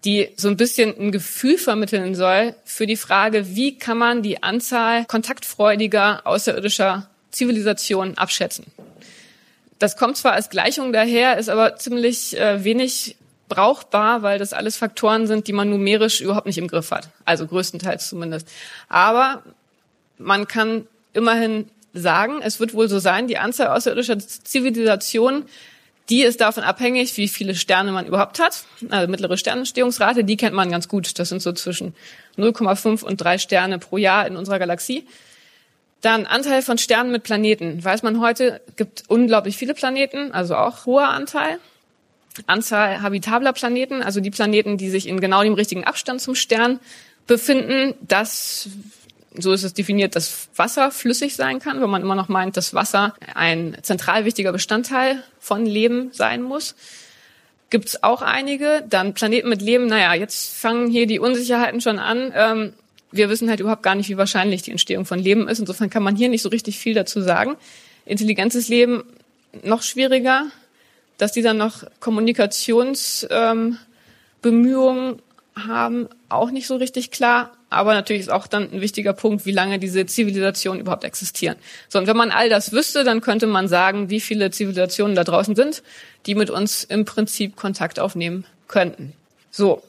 die 0.05 0.29
so 0.37 0.47
ein 0.47 0.57
bisschen 0.57 0.97
ein 0.97 1.11
Gefühl 1.11 1.57
vermitteln 1.57 2.15
soll 2.15 2.55
für 2.63 2.87
die 2.87 2.95
Frage, 2.95 3.55
wie 3.55 3.77
kann 3.77 3.97
man 3.97 4.23
die 4.23 4.41
Anzahl 4.41 5.05
kontaktfreudiger 5.05 6.21
außerirdischer 6.25 7.09
Zivilisationen 7.31 8.17
abschätzen. 8.17 8.65
Das 9.81 9.97
kommt 9.97 10.15
zwar 10.15 10.33
als 10.33 10.51
Gleichung 10.51 10.93
daher, 10.93 11.39
ist 11.39 11.49
aber 11.49 11.75
ziemlich 11.75 12.39
äh, 12.39 12.63
wenig 12.63 13.15
brauchbar, 13.49 14.21
weil 14.21 14.37
das 14.37 14.53
alles 14.53 14.77
Faktoren 14.77 15.25
sind, 15.25 15.47
die 15.47 15.53
man 15.53 15.71
numerisch 15.71 16.21
überhaupt 16.21 16.45
nicht 16.45 16.59
im 16.59 16.67
Griff 16.67 16.91
hat. 16.91 17.09
Also 17.25 17.47
größtenteils 17.47 18.07
zumindest. 18.07 18.47
Aber 18.89 19.41
man 20.19 20.47
kann 20.47 20.87
immerhin 21.13 21.67
sagen, 21.93 22.41
es 22.43 22.59
wird 22.59 22.75
wohl 22.75 22.89
so 22.89 22.99
sein, 22.99 23.27
die 23.27 23.39
Anzahl 23.39 23.69
außerirdischer 23.75 24.19
Zivilisationen, 24.19 25.45
die 26.09 26.21
ist 26.21 26.41
davon 26.41 26.63
abhängig, 26.63 27.17
wie 27.17 27.27
viele 27.27 27.55
Sterne 27.55 27.91
man 27.91 28.05
überhaupt 28.05 28.39
hat. 28.39 28.65
Also 28.89 29.09
mittlere 29.09 29.35
Sternentstehungsrate, 29.35 30.23
die 30.23 30.37
kennt 30.37 30.55
man 30.55 30.69
ganz 30.69 30.87
gut. 30.87 31.17
Das 31.17 31.29
sind 31.29 31.41
so 31.41 31.53
zwischen 31.53 31.95
0,5 32.37 33.03
und 33.03 33.17
3 33.17 33.39
Sterne 33.39 33.79
pro 33.79 33.97
Jahr 33.97 34.27
in 34.27 34.37
unserer 34.37 34.59
Galaxie. 34.59 35.07
Dann 36.01 36.25
Anteil 36.25 36.63
von 36.63 36.77
Sternen 36.77 37.11
mit 37.11 37.23
Planeten. 37.23 37.83
Weiß 37.83 38.01
man 38.03 38.19
heute, 38.19 38.61
gibt 38.75 39.03
unglaublich 39.07 39.55
viele 39.55 39.73
Planeten, 39.73 40.31
also 40.31 40.55
auch 40.55 40.85
hoher 40.85 41.09
Anteil. 41.09 41.59
Anzahl 42.47 43.01
habitabler 43.01 43.53
Planeten, 43.53 44.01
also 44.01 44.19
die 44.19 44.31
Planeten, 44.31 44.77
die 44.77 44.89
sich 44.89 45.07
in 45.07 45.19
genau 45.19 45.43
dem 45.43 45.53
richtigen 45.53 45.83
Abstand 45.83 46.21
zum 46.21 46.35
Stern 46.35 46.79
befinden. 47.27 47.93
Das, 48.01 48.69
so 49.37 49.51
ist 49.51 49.63
es 49.63 49.73
definiert, 49.73 50.15
dass 50.15 50.47
Wasser 50.55 50.91
flüssig 50.91 51.35
sein 51.35 51.59
kann, 51.59 51.81
wenn 51.81 51.89
man 51.89 52.01
immer 52.01 52.15
noch 52.15 52.29
meint, 52.29 52.57
dass 52.57 52.73
Wasser 52.73 53.13
ein 53.35 53.77
zentral 53.81 54.25
wichtiger 54.25 54.51
Bestandteil 54.51 55.23
von 55.39 55.65
Leben 55.65 56.11
sein 56.13 56.41
muss. 56.41 56.75
Gibt 57.69 57.89
es 57.89 58.03
auch 58.03 58.21
einige. 58.21 58.83
Dann 58.89 59.13
Planeten 59.13 59.49
mit 59.49 59.61
Leben, 59.61 59.87
naja, 59.87 60.13
jetzt 60.13 60.57
fangen 60.57 60.89
hier 60.89 61.07
die 61.07 61.19
Unsicherheiten 61.19 61.79
schon 61.79 61.99
an. 61.99 62.33
Ähm, 62.35 62.73
wir 63.11 63.29
wissen 63.29 63.49
halt 63.49 63.59
überhaupt 63.59 63.83
gar 63.83 63.95
nicht, 63.95 64.09
wie 64.09 64.17
wahrscheinlich 64.17 64.61
die 64.61 64.71
Entstehung 64.71 65.05
von 65.05 65.19
Leben 65.19 65.47
ist. 65.47 65.59
Insofern 65.59 65.89
kann 65.89 66.03
man 66.03 66.15
hier 66.15 66.29
nicht 66.29 66.41
so 66.41 66.49
richtig 66.49 66.79
viel 66.79 66.93
dazu 66.93 67.21
sagen. 67.21 67.55
Intelligentes 68.05 68.67
Leben 68.67 69.03
noch 69.63 69.83
schwieriger, 69.83 70.47
dass 71.17 71.31
die 71.31 71.41
dann 71.41 71.57
noch 71.57 71.83
Kommunikationsbemühungen 71.99 73.79
ähm, 74.43 75.19
haben, 75.55 76.07
auch 76.29 76.51
nicht 76.51 76.67
so 76.67 76.77
richtig 76.77 77.11
klar. 77.11 77.51
Aber 77.69 77.93
natürlich 77.93 78.23
ist 78.23 78.31
auch 78.31 78.47
dann 78.47 78.71
ein 78.71 78.81
wichtiger 78.81 79.13
Punkt, 79.13 79.45
wie 79.45 79.51
lange 79.51 79.79
diese 79.79 80.05
Zivilisationen 80.05 80.81
überhaupt 80.81 81.03
existieren. 81.03 81.57
So, 81.89 81.99
und 81.99 82.07
wenn 82.07 82.17
man 82.17 82.31
all 82.31 82.49
das 82.49 82.71
wüsste, 82.71 83.03
dann 83.03 83.21
könnte 83.21 83.47
man 83.47 83.67
sagen, 83.67 84.09
wie 84.09 84.19
viele 84.19 84.51
Zivilisationen 84.51 85.15
da 85.15 85.23
draußen 85.23 85.55
sind, 85.55 85.83
die 86.25 86.35
mit 86.35 86.49
uns 86.49 86.83
im 86.83 87.05
Prinzip 87.05 87.55
Kontakt 87.55 87.99
aufnehmen 87.99 88.45
könnten. 88.67 89.13
So, 89.51 89.83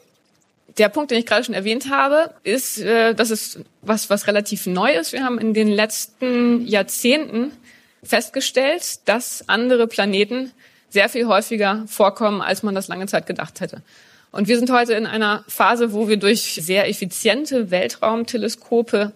der 0.79 0.89
Punkt, 0.89 1.11
den 1.11 1.19
ich 1.19 1.27
gerade 1.27 1.45
schon 1.45 1.55
erwähnt 1.55 1.91
habe, 1.91 2.35
ist, 2.45 2.79
äh, 2.81 3.15
das 3.15 3.31
ist 3.31 3.61
was, 3.83 4.11
was 4.11 4.27
relativ 4.27 4.67
neu 4.67 4.93
ist. 4.93 5.13
Wir 5.13 5.25
haben 5.25 5.39
in 5.39 5.55
den 5.55 5.69
letzten 5.69 6.67
Jahrzehnten 6.67 7.53
festgestellt, 8.03 9.01
dass 9.07 9.49
andere 9.49 9.87
Planeten 9.87 10.53
sehr 10.89 11.09
viel 11.09 11.27
häufiger 11.27 11.85
vorkommen, 11.87 12.41
als 12.41 12.63
man 12.63 12.75
das 12.75 12.89
lange 12.89 13.07
Zeit 13.07 13.27
gedacht 13.27 13.61
hätte. 13.61 13.83
Und 14.31 14.49
wir 14.49 14.59
sind 14.59 14.71
heute 14.71 14.95
in 14.95 15.07
einer 15.07 15.45
Phase, 15.47 15.93
wo 15.93 16.09
wir 16.09 16.17
durch 16.17 16.59
sehr 16.61 16.89
effiziente 16.89 17.71
Weltraumteleskope 17.71 19.13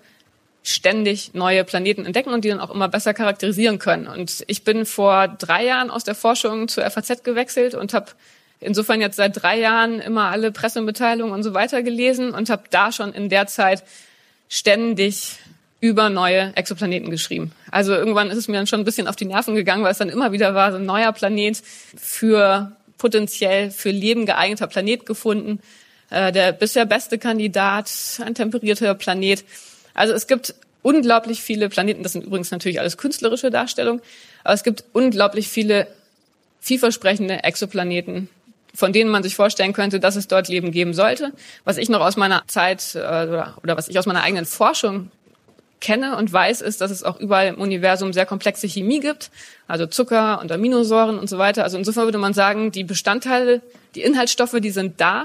ständig 0.63 1.33
neue 1.33 1.65
Planeten 1.65 2.05
entdecken 2.05 2.31
und 2.31 2.45
die 2.45 2.49
dann 2.49 2.61
auch 2.61 2.75
immer 2.75 2.89
besser 2.89 3.15
charakterisieren 3.15 3.79
können. 3.79 4.09
Und 4.09 4.45
ich 4.47 4.65
bin 4.65 4.85
vor 4.85 5.29
drei 5.29 5.65
Jahren 5.65 5.91
aus 5.91 6.05
der 6.05 6.15
Forschung 6.15 6.69
zur 6.69 6.89
FAZ 6.91 7.23
gewechselt 7.23 7.75
und 7.75 7.95
habe 7.95 8.11
insofern 8.61 9.01
jetzt 9.01 9.17
seit 9.17 9.43
drei 9.43 9.59
Jahren 9.59 10.01
immer 10.01 10.31
alle 10.31 10.53
Pressemitteilungen 10.53 11.33
und 11.33 11.43
so 11.43 11.55
weiter 11.55 11.83
gelesen 11.83 12.33
und 12.33 12.51
habe 12.51 12.65
da 12.71 12.93
schon 12.93 13.13
in 13.13 13.29
der 13.29 13.47
Zeit 13.47 13.85
ständig 14.49 15.39
über 15.81 16.09
neue 16.09 16.53
Exoplaneten 16.57 17.11
geschrieben. 17.11 17.53
Also 17.71 17.95
irgendwann 17.95 18.31
ist 18.31 18.39
es 18.39 18.49
mir 18.49 18.57
dann 18.57 18.67
schon 18.67 18.81
ein 18.81 18.85
bisschen 18.85 19.09
auf 19.09 19.17
die 19.17 19.27
Nerven 19.27 19.55
gegangen, 19.55 19.85
weil 19.85 19.93
es 19.93 19.99
dann 19.99 20.09
immer 20.09 20.33
wieder 20.33 20.55
war, 20.55 20.73
so 20.73 20.79
ein 20.79 20.87
neuer 20.87 21.13
Planet 21.13 21.63
für 21.97 22.73
potenziell 22.99 23.71
für 23.71 23.91
Leben 23.91 24.27
geeigneter 24.27 24.67
Planet 24.67 25.05
gefunden. 25.05 25.61
Äh, 26.11 26.33
der 26.33 26.53
bisher 26.53 26.87
beste 26.87 27.19
Kandidat, 27.19 27.91
ein 28.25 28.35
temperierter 28.35 28.95
Planet. 28.95 29.45
Also 29.93 30.15
es 30.15 30.27
gibt 30.27 30.55
unglaublich 30.83 31.43
viele 31.43 31.69
Planeten, 31.69 32.03
das 32.03 32.13
sind 32.13 32.25
übrigens 32.25 32.51
natürlich 32.51 32.81
alles 32.81 32.97
künstlerische 32.97 33.51
Darstellungen, 33.51 34.01
aber 34.45 34.55
es 34.55 34.63
gibt 34.63 34.85
unglaublich 34.93 35.49
viele 35.49 35.89
vielversprechende 36.61 37.43
Exoplaneten, 37.45 38.29
von 38.77 38.93
denen 38.93 39.11
man 39.11 39.23
sich 39.23 39.35
vorstellen 39.35 39.73
könnte, 39.73 39.99
dass 39.99 40.17
es 40.17 40.29
dort 40.29 40.49
Leben 40.49 40.71
geben 40.71 40.95
sollte. 40.95 41.33
Was 41.65 41.79
ich 41.79 41.89
noch 41.89 42.01
aus 42.01 42.17
meiner 42.17 42.43
Zeit 42.47 42.95
äh, 42.95 42.99
oder, 42.99 43.57
oder 43.63 43.77
was 43.77 43.89
ich 43.89 43.99
aus 43.99 44.07
meiner 44.07 44.23
eigenen 44.23 44.47
Forschung 44.47 45.11
kenne 45.81 46.17
und 46.17 46.33
weiß, 46.33 46.63
ist, 46.63 46.81
dass 46.81 46.91
es 46.91 47.03
auch 47.03 47.19
überall 47.19 47.49
im 47.49 47.61
Universum 47.61 48.13
sehr 48.13 48.27
komplexe 48.27 48.67
Chemie 48.67 49.01
gibt, 49.01 49.31
also 49.67 49.87
Zucker 49.87 50.41
und 50.41 50.51
Aminosäuren 50.51 51.19
und 51.19 51.29
so 51.29 51.39
weiter. 51.39 51.65
Also 51.65 51.79
insofern 51.79 52.05
würde 52.05 52.19
man 52.19 52.35
sagen, 52.35 52.73
die 52.73 52.85
Bestandteile, 52.85 53.63
die 53.95 54.03
Inhaltsstoffe, 54.03 54.57
die 54.61 54.71
sind 54.71 55.01
da. 55.01 55.25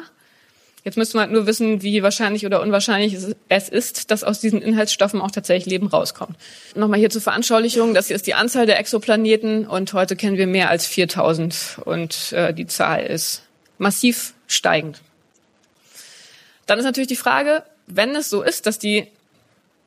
Jetzt 0.84 0.97
müsste 0.97 1.17
man 1.17 1.27
halt 1.27 1.34
nur 1.34 1.45
wissen, 1.45 1.84
wie 1.84 2.01
wahrscheinlich 2.01 2.45
oder 2.45 2.61
unwahrscheinlich 2.61 3.15
es 3.49 3.69
ist, 3.69 4.09
dass 4.09 4.23
aus 4.23 4.39
diesen 4.39 4.63
Inhaltsstoffen 4.63 5.21
auch 5.21 5.29
tatsächlich 5.29 5.67
Leben 5.67 5.88
rauskommt. 5.88 6.36
Nochmal 6.73 6.97
hier 6.97 7.11
zur 7.11 7.21
Veranschaulichung, 7.21 7.93
das 7.93 8.07
hier 8.07 8.15
ist 8.15 8.25
die 8.25 8.34
Anzahl 8.34 8.65
der 8.65 8.79
Exoplaneten 8.79 9.67
und 9.67 9.93
heute 9.93 10.15
kennen 10.15 10.38
wir 10.38 10.47
mehr 10.47 10.69
als 10.69 10.88
4000 10.88 11.82
und 11.86 12.32
äh, 12.32 12.53
die 12.53 12.65
Zahl 12.65 13.05
ist 13.05 13.43
massiv 13.77 14.34
steigend. 14.47 15.01
Dann 16.65 16.79
ist 16.79 16.86
natürlich 16.86 17.09
die 17.09 17.15
Frage, 17.15 17.63
wenn 17.86 18.15
es 18.15 18.29
so 18.29 18.41
ist, 18.41 18.65
dass 18.65 18.79
die, 18.79 19.07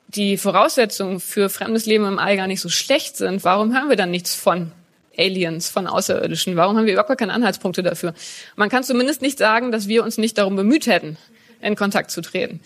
die 0.07 0.37
Voraussetzungen 0.37 1.19
für 1.19 1.49
fremdes 1.49 1.85
Leben 1.85 2.05
im 2.05 2.19
All 2.19 2.37
gar 2.37 2.47
nicht 2.47 2.61
so 2.61 2.69
schlecht 2.69 3.17
sind, 3.17 3.43
warum 3.43 3.73
hören 3.73 3.89
wir 3.89 3.97
dann 3.97 4.11
nichts 4.11 4.33
von 4.33 4.71
Aliens, 5.17 5.69
von 5.69 5.87
Außerirdischen? 5.87 6.55
Warum 6.55 6.77
haben 6.77 6.85
wir 6.85 6.93
überhaupt 6.93 7.17
keine 7.17 7.33
Anhaltspunkte 7.33 7.83
dafür? 7.83 8.13
Man 8.55 8.69
kann 8.69 8.83
zumindest 8.83 9.21
nicht 9.21 9.37
sagen, 9.37 9.71
dass 9.71 9.87
wir 9.87 10.03
uns 10.03 10.17
nicht 10.17 10.37
darum 10.37 10.55
bemüht 10.55 10.87
hätten, 10.87 11.17
in 11.61 11.75
Kontakt 11.75 12.11
zu 12.11 12.21
treten. 12.21 12.59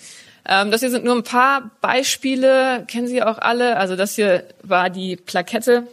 Ähm, 0.48 0.72
das 0.72 0.82
hier 0.82 0.90
sind 0.90 1.06
nur 1.06 1.16
ein 1.16 1.24
paar 1.24 1.72
Beispiele, 1.82 2.86
kennen 2.88 3.08
Sie 3.08 3.22
auch 3.22 3.38
alle. 3.38 3.78
Also 3.78 3.96
das 3.96 4.16
hier 4.16 4.44
war 4.64 4.90
die 4.90 5.16
Plakette 5.16 5.88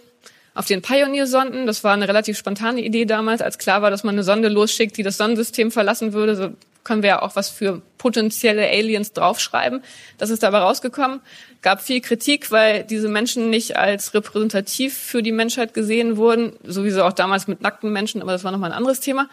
auf 0.55 0.67
den 0.67 0.83
Pioneer-Sonden. 0.83 1.67
Das 1.67 1.85
war 1.85 1.93
eine 1.93 2.09
relativ 2.09 2.39
spontane 2.39 2.81
Idee 2.81 3.05
damals, 3.05 3.43
als 3.43 3.59
klar 3.59 3.83
war, 3.83 3.91
dass 3.91 4.05
man 4.05 4.15
eine 4.15 4.23
Sonde 4.23 4.49
losschickt, 4.49 4.97
die 4.97 5.03
das 5.03 5.19
Sonnensystem 5.19 5.71
verlassen 5.71 6.13
würde. 6.13 6.37
So 6.37 6.51
können 6.87 7.03
wir 7.03 7.09
ja 7.09 7.23
auch 7.23 7.35
was 7.35 7.51
für 7.51 7.83
potenzielle 7.99 8.69
Aliens 8.69 9.13
draufschreiben. 9.13 9.83
Das 10.19 10.31
ist 10.31 10.45
dabei 10.45 10.59
rausgekommen. 10.59 11.21
Gab 11.61 11.83
viel 11.83 12.01
Kritik, 12.01 12.53
weil 12.53 12.85
diese 12.85 13.09
Menschen 13.09 13.51
nicht 13.51 13.77
als 13.77 14.15
repräsentativ 14.15 14.97
für 14.97 15.21
die 15.21 15.33
Menschheit 15.33 15.75
gesehen 15.75 16.17
wurden, 16.17 16.53
sowieso 16.63 17.03
auch 17.03 17.13
damals 17.13 17.49
mit 17.49 17.61
nackten 17.61 17.93
Menschen, 17.93 18.23
aber 18.23 18.31
das 18.31 18.45
war 18.45 18.53
nochmal 18.53 18.71
ein 18.71 18.77
anderes 18.77 19.01
Thema. 19.01 19.29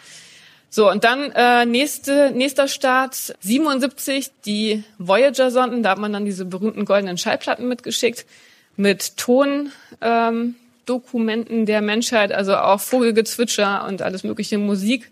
So, 0.71 0.89
und 0.89 1.03
dann 1.03 1.31
äh, 1.35 1.67
nächste, 1.67 2.31
nächster 2.31 2.67
Start, 2.67 3.35
77, 3.41 4.31
die 4.47 4.83
Voyager-Sonden. 4.97 5.83
Da 5.83 5.91
hat 5.91 5.99
man 5.99 6.11
dann 6.11 6.25
diese 6.25 6.45
berühmten 6.45 6.85
goldenen 6.85 7.19
Schallplatten 7.19 7.67
mitgeschickt 7.67 8.25
mit 8.75 9.15
Tondokumenten 9.17 11.57
ähm, 11.59 11.65
der 11.67 11.83
Menschheit, 11.83 12.31
also 12.31 12.55
auch 12.55 12.79
Vogelgezwitscher 12.79 13.85
und 13.87 14.01
alles 14.01 14.23
mögliche 14.23 14.57
Musik. 14.57 15.11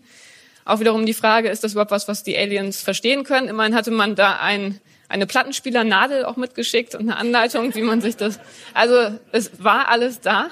Auch 0.64 0.80
wiederum 0.80 1.06
die 1.06 1.14
Frage, 1.14 1.48
ist 1.48 1.64
das 1.64 1.72
überhaupt 1.72 1.90
was, 1.90 2.08
was 2.08 2.22
die 2.22 2.36
Aliens 2.36 2.80
verstehen 2.80 3.24
können? 3.24 3.48
Immerhin 3.48 3.74
hatte 3.74 3.90
man 3.90 4.14
da 4.14 4.36
ein, 4.36 4.80
eine 5.08 5.26
Plattenspielernadel 5.26 6.24
auch 6.24 6.36
mitgeschickt 6.36 6.94
und 6.94 7.02
eine 7.02 7.16
Anleitung, 7.16 7.74
wie 7.74 7.82
man 7.82 8.00
sich 8.00 8.16
das... 8.16 8.38
Also 8.72 9.18
es 9.32 9.50
war 9.62 9.88
alles 9.88 10.20
da. 10.20 10.50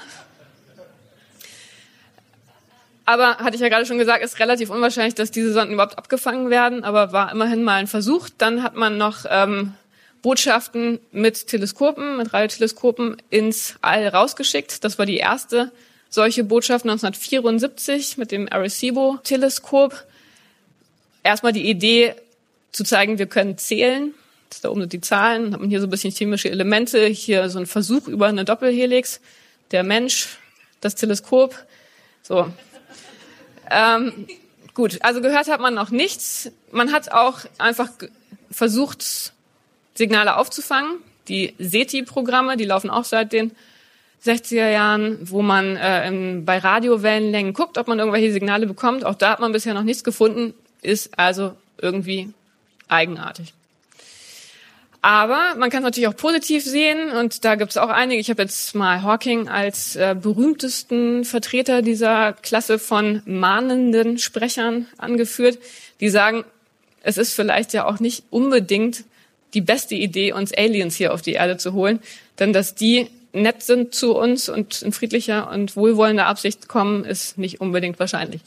Aber 3.05 3.37
hatte 3.37 3.55
ich 3.55 3.61
ja 3.61 3.69
gerade 3.69 3.85
schon 3.85 3.97
gesagt, 3.97 4.23
ist 4.23 4.39
relativ 4.39 4.69
unwahrscheinlich, 4.69 5.15
dass 5.15 5.31
diese 5.31 5.53
Sonden 5.53 5.73
überhaupt 5.73 5.97
abgefangen 5.97 6.49
werden, 6.49 6.83
aber 6.83 7.11
war 7.11 7.31
immerhin 7.31 7.63
mal 7.63 7.75
ein 7.75 7.87
Versuch. 7.87 8.29
Dann 8.37 8.63
hat 8.63 8.75
man 8.75 8.97
noch 8.97 9.25
ähm, 9.29 9.73
Botschaften 10.21 10.99
mit 11.11 11.47
Teleskopen, 11.47 12.17
mit 12.17 12.33
Radioteleskopen 12.33 13.17
ins 13.29 13.75
All 13.81 14.07
rausgeschickt. 14.07 14.83
Das 14.83 14.99
war 14.99 15.05
die 15.05 15.17
erste 15.17 15.71
solche 16.11 16.43
Botschaft 16.43 16.85
1974 16.85 18.17
mit 18.17 18.31
dem 18.31 18.47
Arecibo-Teleskop. 18.51 20.05
Erstmal 21.23 21.53
die 21.53 21.67
Idee 21.67 22.13
zu 22.71 22.83
zeigen, 22.83 23.17
wir 23.17 23.25
können 23.25 23.57
zählen. 23.57 24.13
Da 24.61 24.69
oben 24.69 24.81
sind 24.81 24.93
die 24.93 25.01
Zahlen. 25.01 25.45
Dann 25.45 25.53
hat 25.53 25.61
man 25.61 25.69
hier 25.69 25.79
so 25.79 25.87
ein 25.87 25.89
bisschen 25.89 26.11
chemische 26.11 26.51
Elemente. 26.51 27.05
Hier 27.05 27.49
so 27.49 27.57
ein 27.57 27.65
Versuch 27.65 28.07
über 28.07 28.27
eine 28.27 28.43
Doppelhelix. 28.43 29.21
Der 29.71 29.83
Mensch, 29.83 30.37
das 30.81 30.95
Teleskop. 30.95 31.55
So, 32.21 32.51
ähm, 33.69 34.27
gut, 34.73 34.99
also 35.01 35.21
gehört 35.21 35.47
hat 35.47 35.61
man 35.61 35.73
noch 35.73 35.91
nichts. 35.91 36.51
Man 36.71 36.91
hat 36.91 37.11
auch 37.13 37.39
einfach 37.57 37.89
versucht, 38.51 39.31
Signale 39.95 40.35
aufzufangen. 40.35 40.97
Die 41.29 41.55
SETI-Programme, 41.57 42.57
die 42.57 42.65
laufen 42.65 42.89
auch 42.89 43.05
seit 43.05 43.31
den 43.31 43.51
60er 44.25 44.69
Jahren, 44.69 45.17
wo 45.21 45.41
man 45.41 45.75
äh, 45.75 46.07
in, 46.07 46.45
bei 46.45 46.59
Radiowellenlängen 46.59 47.53
guckt, 47.53 47.77
ob 47.77 47.87
man 47.87 47.99
irgendwelche 47.99 48.31
Signale 48.31 48.67
bekommt. 48.67 49.03
Auch 49.03 49.15
da 49.15 49.31
hat 49.31 49.39
man 49.39 49.51
bisher 49.51 49.73
noch 49.73 49.83
nichts 49.83 50.03
gefunden, 50.03 50.53
ist 50.81 51.17
also 51.17 51.53
irgendwie 51.79 52.29
eigenartig. 52.87 53.53
Aber 55.03 55.55
man 55.57 55.71
kann 55.71 55.79
es 55.79 55.85
natürlich 55.85 56.07
auch 56.07 56.15
positiv 56.15 56.63
sehen 56.63 57.09
und 57.09 57.43
da 57.43 57.55
gibt 57.55 57.71
es 57.71 57.77
auch 57.77 57.89
einige. 57.89 58.21
Ich 58.21 58.29
habe 58.29 58.43
jetzt 58.43 58.75
mal 58.75 59.01
Hawking 59.01 59.49
als 59.49 59.95
äh, 59.95 60.15
berühmtesten 60.19 61.25
Vertreter 61.25 61.81
dieser 61.81 62.33
Klasse 62.33 62.77
von 62.77 63.23
mahnenden 63.25 64.19
Sprechern 64.19 64.85
angeführt, 64.99 65.57
die 66.01 66.09
sagen, 66.09 66.43
es 67.01 67.17
ist 67.17 67.33
vielleicht 67.33 67.73
ja 67.73 67.85
auch 67.85 67.99
nicht 67.99 68.25
unbedingt 68.29 69.03
die 69.55 69.61
beste 69.61 69.95
Idee, 69.95 70.33
uns 70.33 70.53
Aliens 70.53 70.95
hier 70.95 71.15
auf 71.15 71.23
die 71.23 71.33
Erde 71.33 71.57
zu 71.57 71.73
holen, 71.73 71.99
denn 72.37 72.53
dass 72.53 72.75
die 72.75 73.09
nett 73.33 73.63
sind 73.63 73.95
zu 73.95 74.15
uns 74.15 74.49
und 74.49 74.81
in 74.81 74.91
friedlicher 74.91 75.49
und 75.49 75.75
wohlwollender 75.75 76.27
Absicht 76.27 76.67
kommen, 76.67 77.05
ist 77.05 77.37
nicht 77.37 77.61
unbedingt 77.61 77.99
wahrscheinlich. 77.99 78.41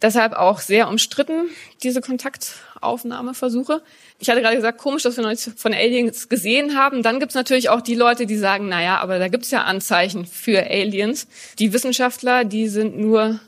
Deshalb 0.00 0.32
auch 0.34 0.60
sehr 0.60 0.88
umstritten, 0.88 1.50
diese 1.82 2.00
Kontaktaufnahmeversuche. 2.00 3.82
Ich 4.20 4.30
hatte 4.30 4.40
gerade 4.40 4.54
gesagt, 4.54 4.78
komisch, 4.78 5.02
dass 5.02 5.16
wir 5.16 5.22
noch 5.22 5.30
nichts 5.30 5.50
von 5.56 5.74
Aliens 5.74 6.28
gesehen 6.28 6.76
haben. 6.78 7.02
Dann 7.02 7.18
gibt's 7.18 7.34
natürlich 7.34 7.68
auch 7.68 7.80
die 7.80 7.96
Leute, 7.96 8.26
die 8.26 8.36
sagen, 8.36 8.68
naja, 8.68 8.98
aber 8.98 9.18
da 9.18 9.26
gibt's 9.26 9.50
ja 9.50 9.64
Anzeichen 9.64 10.24
für 10.24 10.70
Aliens. 10.70 11.26
Die 11.58 11.72
Wissenschaftler, 11.72 12.44
die 12.44 12.68
sind 12.68 12.96
nur 12.96 13.40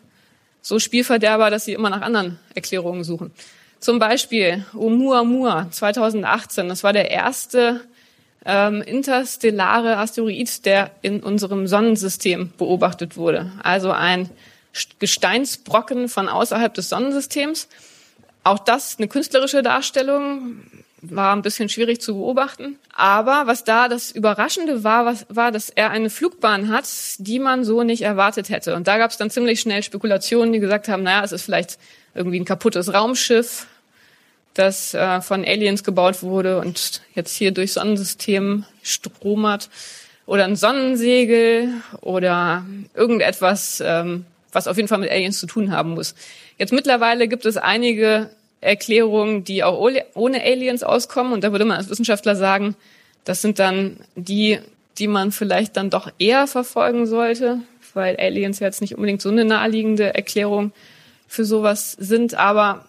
so 0.60 0.80
Spielverderber, 0.80 1.50
dass 1.50 1.66
sie 1.66 1.72
immer 1.72 1.90
nach 1.90 2.02
anderen 2.02 2.40
Erklärungen 2.54 3.04
suchen. 3.04 3.30
Zum 3.78 4.00
Beispiel 4.00 4.64
Oumuamua 4.74 5.70
2018. 5.70 6.68
Das 6.68 6.82
war 6.82 6.92
der 6.92 7.10
erste 7.12 7.80
ähm, 8.44 8.82
interstellare 8.82 9.98
Asteroid, 9.98 10.64
der 10.64 10.90
in 11.02 11.20
unserem 11.20 11.66
Sonnensystem 11.66 12.52
beobachtet 12.56 13.16
wurde. 13.16 13.52
Also 13.62 13.90
ein 13.90 14.30
Gesteinsbrocken 14.98 16.08
von 16.08 16.28
außerhalb 16.28 16.72
des 16.72 16.88
Sonnensystems. 16.88 17.68
Auch 18.44 18.58
das 18.58 18.96
eine 18.98 19.08
künstlerische 19.08 19.62
Darstellung, 19.62 20.62
war 21.02 21.34
ein 21.34 21.42
bisschen 21.42 21.68
schwierig 21.68 22.00
zu 22.00 22.14
beobachten. 22.14 22.76
Aber 22.94 23.46
was 23.46 23.64
da 23.64 23.88
das 23.88 24.10
Überraschende 24.10 24.84
war, 24.84 25.06
was, 25.06 25.26
war, 25.28 25.52
dass 25.52 25.70
er 25.70 25.90
eine 25.90 26.10
Flugbahn 26.10 26.68
hat, 26.68 26.86
die 27.18 27.38
man 27.38 27.64
so 27.64 27.82
nicht 27.82 28.02
erwartet 28.02 28.50
hätte. 28.50 28.74
Und 28.74 28.86
da 28.86 28.98
gab 28.98 29.10
es 29.10 29.16
dann 29.16 29.30
ziemlich 29.30 29.60
schnell 29.60 29.82
Spekulationen, 29.82 30.52
die 30.52 30.60
gesagt 30.60 30.88
haben, 30.88 31.02
naja, 31.02 31.24
es 31.24 31.32
ist 31.32 31.42
vielleicht 31.42 31.78
irgendwie 32.14 32.40
ein 32.40 32.44
kaputtes 32.44 32.92
Raumschiff, 32.92 33.66
das 34.54 34.94
äh, 34.94 35.20
von 35.20 35.44
Aliens 35.44 35.84
gebaut 35.84 36.22
wurde 36.22 36.58
und 36.58 37.02
jetzt 37.14 37.36
hier 37.36 37.52
durch 37.52 37.72
Sonnensystem 37.72 38.64
stromert. 38.82 39.68
Oder 40.26 40.44
ein 40.44 40.54
Sonnensegel 40.54 41.70
oder 42.02 42.64
irgendetwas, 42.94 43.82
ähm, 43.84 44.26
was 44.52 44.68
auf 44.68 44.76
jeden 44.76 44.88
Fall 44.88 44.98
mit 44.98 45.10
Aliens 45.10 45.40
zu 45.40 45.46
tun 45.46 45.72
haben 45.72 45.90
muss. 45.90 46.14
Jetzt 46.56 46.72
mittlerweile 46.72 47.26
gibt 47.26 47.46
es 47.46 47.56
einige 47.56 48.30
Erklärungen, 48.60 49.44
die 49.44 49.64
auch 49.64 49.78
ohne 50.14 50.42
Aliens 50.42 50.82
auskommen. 50.82 51.32
Und 51.32 51.42
da 51.42 51.52
würde 51.52 51.64
man 51.64 51.78
als 51.78 51.88
Wissenschaftler 51.88 52.36
sagen, 52.36 52.76
das 53.24 53.42
sind 53.42 53.58
dann 53.58 53.98
die, 54.14 54.58
die 54.98 55.08
man 55.08 55.32
vielleicht 55.32 55.76
dann 55.76 55.90
doch 55.90 56.10
eher 56.18 56.46
verfolgen 56.46 57.06
sollte, 57.06 57.60
weil 57.94 58.16
Aliens 58.16 58.60
jetzt 58.60 58.80
nicht 58.80 58.94
unbedingt 58.94 59.22
so 59.22 59.30
eine 59.30 59.44
naheliegende 59.44 60.14
Erklärung 60.14 60.72
für 61.26 61.44
sowas 61.44 61.92
sind. 61.98 62.34
Aber 62.34 62.84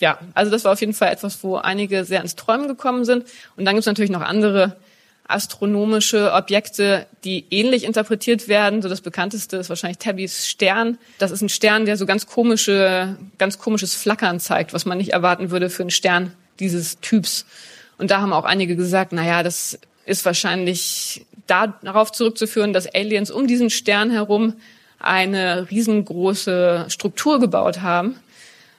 ja, 0.00 0.18
also 0.34 0.50
das 0.50 0.64
war 0.64 0.72
auf 0.72 0.80
jeden 0.80 0.94
Fall 0.94 1.12
etwas, 1.12 1.42
wo 1.42 1.56
einige 1.56 2.04
sehr 2.04 2.20
ins 2.20 2.36
Träumen 2.36 2.68
gekommen 2.68 3.04
sind. 3.04 3.24
Und 3.56 3.64
dann 3.64 3.74
gibt 3.74 3.82
es 3.82 3.86
natürlich 3.86 4.10
noch 4.10 4.22
andere 4.22 4.76
astronomische 5.26 6.32
Objekte, 6.32 7.06
die 7.24 7.46
ähnlich 7.50 7.84
interpretiert 7.84 8.46
werden. 8.48 8.82
So 8.82 8.88
das 8.88 9.00
bekannteste 9.00 9.56
ist 9.56 9.68
wahrscheinlich 9.70 9.98
Tabbys 9.98 10.46
Stern. 10.46 10.98
Das 11.18 11.30
ist 11.30 11.40
ein 11.40 11.48
Stern, 11.48 11.86
der 11.86 11.96
so 11.96 12.04
ganz 12.06 12.26
komische, 12.26 13.16
ganz 13.38 13.58
komisches 13.58 13.94
Flackern 13.94 14.38
zeigt, 14.38 14.74
was 14.74 14.84
man 14.84 14.98
nicht 14.98 15.12
erwarten 15.12 15.50
würde 15.50 15.70
für 15.70 15.82
einen 15.82 15.90
Stern 15.90 16.32
dieses 16.60 17.00
Typs. 17.00 17.46
Und 17.96 18.10
da 18.10 18.20
haben 18.20 18.32
auch 18.32 18.44
einige 18.44 18.76
gesagt, 18.76 19.12
na 19.12 19.24
ja, 19.24 19.42
das 19.42 19.78
ist 20.04 20.24
wahrscheinlich 20.24 21.24
darauf 21.46 22.12
zurückzuführen, 22.12 22.72
dass 22.72 22.92
Aliens 22.92 23.30
um 23.30 23.46
diesen 23.46 23.70
Stern 23.70 24.10
herum 24.10 24.54
eine 24.98 25.70
riesengroße 25.70 26.86
Struktur 26.88 27.40
gebaut 27.40 27.80
haben. 27.80 28.16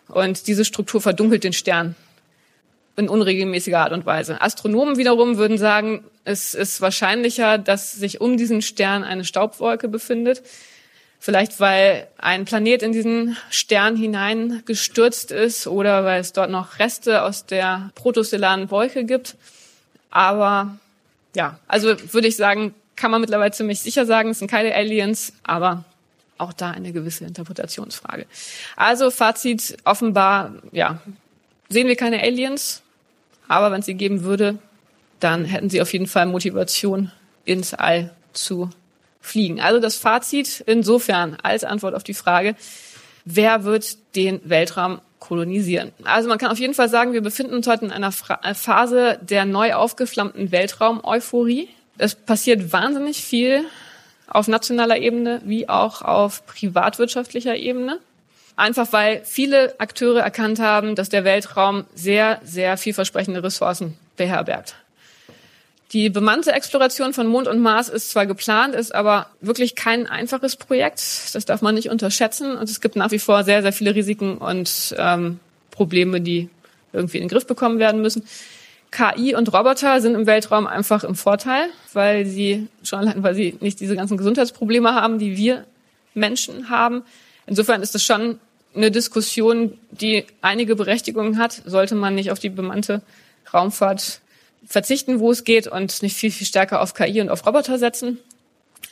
Und 0.07 0.47
diese 0.47 0.65
Struktur 0.65 1.01
verdunkelt 1.01 1.43
den 1.43 1.53
Stern 1.53 1.95
in 2.97 3.09
unregelmäßiger 3.09 3.79
Art 3.79 3.91
und 3.91 4.05
Weise. 4.05 4.41
Astronomen 4.41 4.97
wiederum 4.97 5.37
würden 5.37 5.57
sagen, 5.57 6.03
es 6.23 6.53
ist 6.53 6.81
wahrscheinlicher, 6.81 7.57
dass 7.57 7.91
sich 7.91 8.21
um 8.21 8.37
diesen 8.37 8.61
Stern 8.61 9.03
eine 9.03 9.25
Staubwolke 9.25 9.87
befindet. 9.87 10.43
Vielleicht 11.19 11.59
weil 11.59 12.07
ein 12.17 12.45
Planet 12.45 12.83
in 12.83 12.91
diesen 12.91 13.35
Stern 13.49 13.95
hineingestürzt 13.95 15.31
ist 15.31 15.65
oder 15.65 16.05
weil 16.05 16.21
es 16.21 16.33
dort 16.33 16.51
noch 16.51 16.79
Reste 16.79 17.23
aus 17.23 17.45
der 17.45 17.89
protostellaren 17.95 18.69
Wolke 18.69 19.05
gibt. 19.05 19.35
Aber 20.11 20.77
ja, 21.35 21.59
also 21.67 21.95
würde 22.13 22.27
ich 22.27 22.35
sagen, 22.35 22.73
kann 22.95 23.11
man 23.11 23.21
mittlerweile 23.21 23.51
ziemlich 23.51 23.81
sicher 23.81 24.05
sagen, 24.05 24.29
es 24.29 24.39
sind 24.39 24.51
keine 24.51 24.73
Aliens, 24.73 25.33
aber 25.43 25.83
auch 26.37 26.53
da 26.53 26.71
eine 26.71 26.91
gewisse 26.91 27.25
Interpretationsfrage. 27.25 28.25
Also 28.75 29.11
Fazit, 29.11 29.77
offenbar, 29.85 30.53
ja, 30.71 31.01
sehen 31.69 31.87
wir 31.87 31.95
keine 31.95 32.21
Aliens, 32.21 32.81
aber 33.47 33.71
wenn 33.71 33.79
es 33.79 33.85
sie 33.85 33.93
geben 33.95 34.23
würde, 34.23 34.57
dann 35.19 35.45
hätten 35.45 35.69
sie 35.69 35.81
auf 35.81 35.93
jeden 35.93 36.07
Fall 36.07 36.25
Motivation, 36.25 37.11
ins 37.45 37.73
All 37.73 38.11
zu 38.33 38.69
fliegen. 39.21 39.61
Also 39.61 39.79
das 39.79 39.95
Fazit 39.95 40.63
insofern 40.65 41.37
als 41.41 41.63
Antwort 41.63 41.95
auf 41.95 42.03
die 42.03 42.13
Frage, 42.13 42.55
wer 43.23 43.63
wird 43.63 43.97
den 44.15 44.41
Weltraum 44.43 45.01
kolonisieren? 45.19 45.91
Also 46.03 46.29
man 46.29 46.37
kann 46.37 46.51
auf 46.51 46.59
jeden 46.59 46.73
Fall 46.73 46.89
sagen, 46.89 47.13
wir 47.13 47.21
befinden 47.21 47.53
uns 47.53 47.67
heute 47.67 47.85
in 47.85 47.91
einer 47.91 48.13
äh, 48.43 48.53
Phase 48.53 49.19
der 49.21 49.45
neu 49.45 49.73
aufgeflammten 49.73 50.51
Weltraum-Euphorie. 50.51 51.69
Es 51.97 52.15
passiert 52.15 52.71
wahnsinnig 52.71 53.23
viel 53.23 53.65
auf 54.27 54.47
nationaler 54.47 54.97
Ebene 54.97 55.41
wie 55.45 55.69
auch 55.69 56.01
auf 56.01 56.45
privatwirtschaftlicher 56.45 57.55
Ebene. 57.55 57.99
Einfach 58.55 58.93
weil 58.93 59.21
viele 59.25 59.79
Akteure 59.79 60.21
erkannt 60.21 60.59
haben, 60.59 60.95
dass 60.95 61.09
der 61.09 61.25
Weltraum 61.25 61.85
sehr, 61.93 62.39
sehr 62.43 62.77
vielversprechende 62.77 63.43
Ressourcen 63.43 63.97
beherbergt. 64.15 64.75
Die 65.91 66.09
bemannte 66.09 66.51
Exploration 66.51 67.13
von 67.13 67.27
Mond 67.27 67.47
und 67.47 67.59
Mars 67.59 67.89
ist 67.89 68.09
zwar 68.09 68.25
geplant, 68.25 68.75
ist 68.75 68.93
aber 68.93 69.27
wirklich 69.39 69.75
kein 69.75 70.07
einfaches 70.07 70.55
Projekt. 70.55 70.99
Das 71.33 71.45
darf 71.45 71.61
man 71.61 71.75
nicht 71.75 71.89
unterschätzen. 71.89 72.57
Und 72.57 72.69
es 72.69 72.81
gibt 72.81 72.95
nach 72.95 73.11
wie 73.11 73.19
vor 73.19 73.43
sehr, 73.43 73.61
sehr 73.61 73.73
viele 73.73 73.93
Risiken 73.93 74.37
und 74.37 74.95
ähm, 74.97 75.39
Probleme, 75.71 76.21
die 76.21 76.49
irgendwie 76.91 77.17
in 77.17 77.23
den 77.23 77.29
Griff 77.29 77.45
bekommen 77.45 77.79
werden 77.79 78.01
müssen. 78.01 78.27
KI 78.95 79.35
und 79.35 79.53
Roboter 79.53 79.99
sind 79.99 80.15
im 80.15 80.25
Weltraum 80.25 80.67
einfach 80.67 81.03
im 81.03 81.15
Vorteil, 81.15 81.67
weil 81.91 82.25
sie 82.25 82.67
schon 82.81 82.99
allein, 82.99 83.23
weil 83.23 83.35
sie 83.35 83.57
nicht 83.59 83.81
diese 83.81 83.95
ganzen 83.95 84.15
Gesundheitsprobleme 84.15 84.95
haben, 84.95 85.19
die 85.19 85.35
wir 85.35 85.65
Menschen 86.13 86.69
haben. 86.69 87.03
Insofern 87.45 87.81
ist 87.81 87.93
es 87.93 88.03
schon 88.03 88.39
eine 88.73 88.91
Diskussion, 88.91 89.77
die 89.91 90.25
einige 90.41 90.77
Berechtigungen 90.77 91.37
hat. 91.37 91.61
Sollte 91.65 91.95
man 91.95 92.15
nicht 92.15 92.31
auf 92.31 92.39
die 92.39 92.49
bemannte 92.49 93.01
Raumfahrt 93.53 94.21
verzichten, 94.65 95.19
wo 95.19 95.29
es 95.29 95.43
geht 95.43 95.67
und 95.67 96.01
nicht 96.01 96.15
viel, 96.15 96.31
viel 96.31 96.47
stärker 96.47 96.81
auf 96.81 96.93
KI 96.93 97.19
und 97.19 97.29
auf 97.29 97.45
Roboter 97.45 97.77
setzen? 97.77 98.19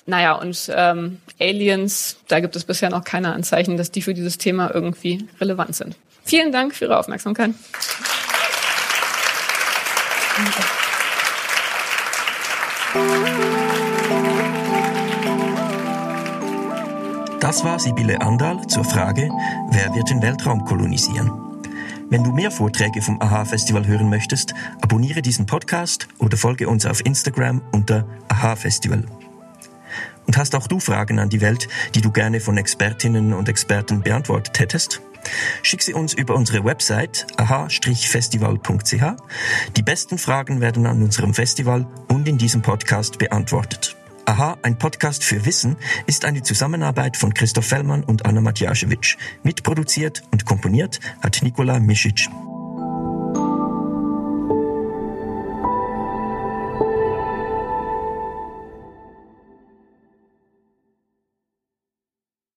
Naja, 0.06 0.34
und 0.34 0.70
ähm, 0.76 1.20
Aliens, 1.39 2.18
da 2.28 2.41
gibt 2.41 2.58
es 2.58 2.66
bisher 2.66 2.89
noch 2.89 3.06
keine 3.06 3.32
Anzeichen, 3.32 3.78
dass 3.78 3.89
die 3.89 4.01
für 4.01 4.14
dieses 4.14 4.38
Thema 4.38 4.70
irgendwie 4.74 5.26
relevant 5.39 5.78
sind. 5.78 5.95
Vielen 6.26 6.51
Dank 6.51 6.76
für 6.76 6.86
Ihre 6.86 6.97
Aufmerksamkeit. 6.97 7.51
Das 17.40 17.64
war 17.64 17.78
Sibylle 17.78 18.20
Andal 18.22 18.66
zur 18.68 18.84
Frage, 18.84 19.30
wer 19.70 19.94
wird 19.94 20.10
den 20.10 20.24
Weltraum 20.24 20.66
kolonisieren? 20.66 21.32
Wenn 22.10 22.24
du 22.24 22.32
mehr 22.32 22.50
Vorträge 22.50 23.02
vom 23.04 23.22
AHA-Festival 23.22 23.86
hören 23.86 24.10
möchtest, 24.10 24.56
abonniere 24.82 25.22
diesen 25.22 25.46
Podcast 25.46 26.08
oder 26.18 26.36
folge 26.36 26.68
uns 26.68 26.88
auf 26.88 27.06
Instagram 27.06 27.62
unter 27.72 28.08
AHA-Festival. 28.30 29.04
Und 30.26 30.38
hast 30.38 30.56
auch 30.56 30.68
du 30.68 30.80
Fragen 30.80 31.20
an 31.20 31.30
die 31.30 31.42
Welt, 31.42 31.68
die 31.94 32.02
du 32.02 32.12
gerne 32.12 32.40
von 32.40 32.58
Expertinnen 32.58 33.34
und 33.34 33.50
Experten 33.50 34.02
beantwortet 34.02 34.60
hättest? 34.60 35.02
Schick 35.61 35.82
sie 35.82 35.93
uns 35.93 36.13
über 36.13 36.36
unsere 36.36 36.63
Website 36.63 37.28
aha-festival.ch. 37.38 39.03
Die 39.76 39.82
besten 39.82 40.17
Fragen 40.17 40.61
werden 40.61 40.86
an 40.86 41.01
unserem 41.01 41.34
Festival 41.34 41.88
und 42.09 42.28
in 42.28 42.38
diesem 42.38 42.61
Podcast 42.61 43.17
beantwortet. 43.17 43.95
Aha, 44.26 44.57
ein 44.61 44.78
Podcast 44.78 45.24
für 45.24 45.45
Wissen 45.45 45.76
ist 46.05 46.24
eine 46.24 46.43
Zusammenarbeit 46.43 47.17
von 47.17 47.34
Christoph 47.34 47.65
Fellmann 47.65 48.03
und 48.03 48.26
Anna 48.26 48.39
Matjaschewitsch. 48.39 49.17
Mitproduziert 49.43 50.24
und 50.32 50.45
komponiert 50.45 50.99
hat 51.21 51.41
Nikola 51.43 51.80
Misic. 51.80 52.30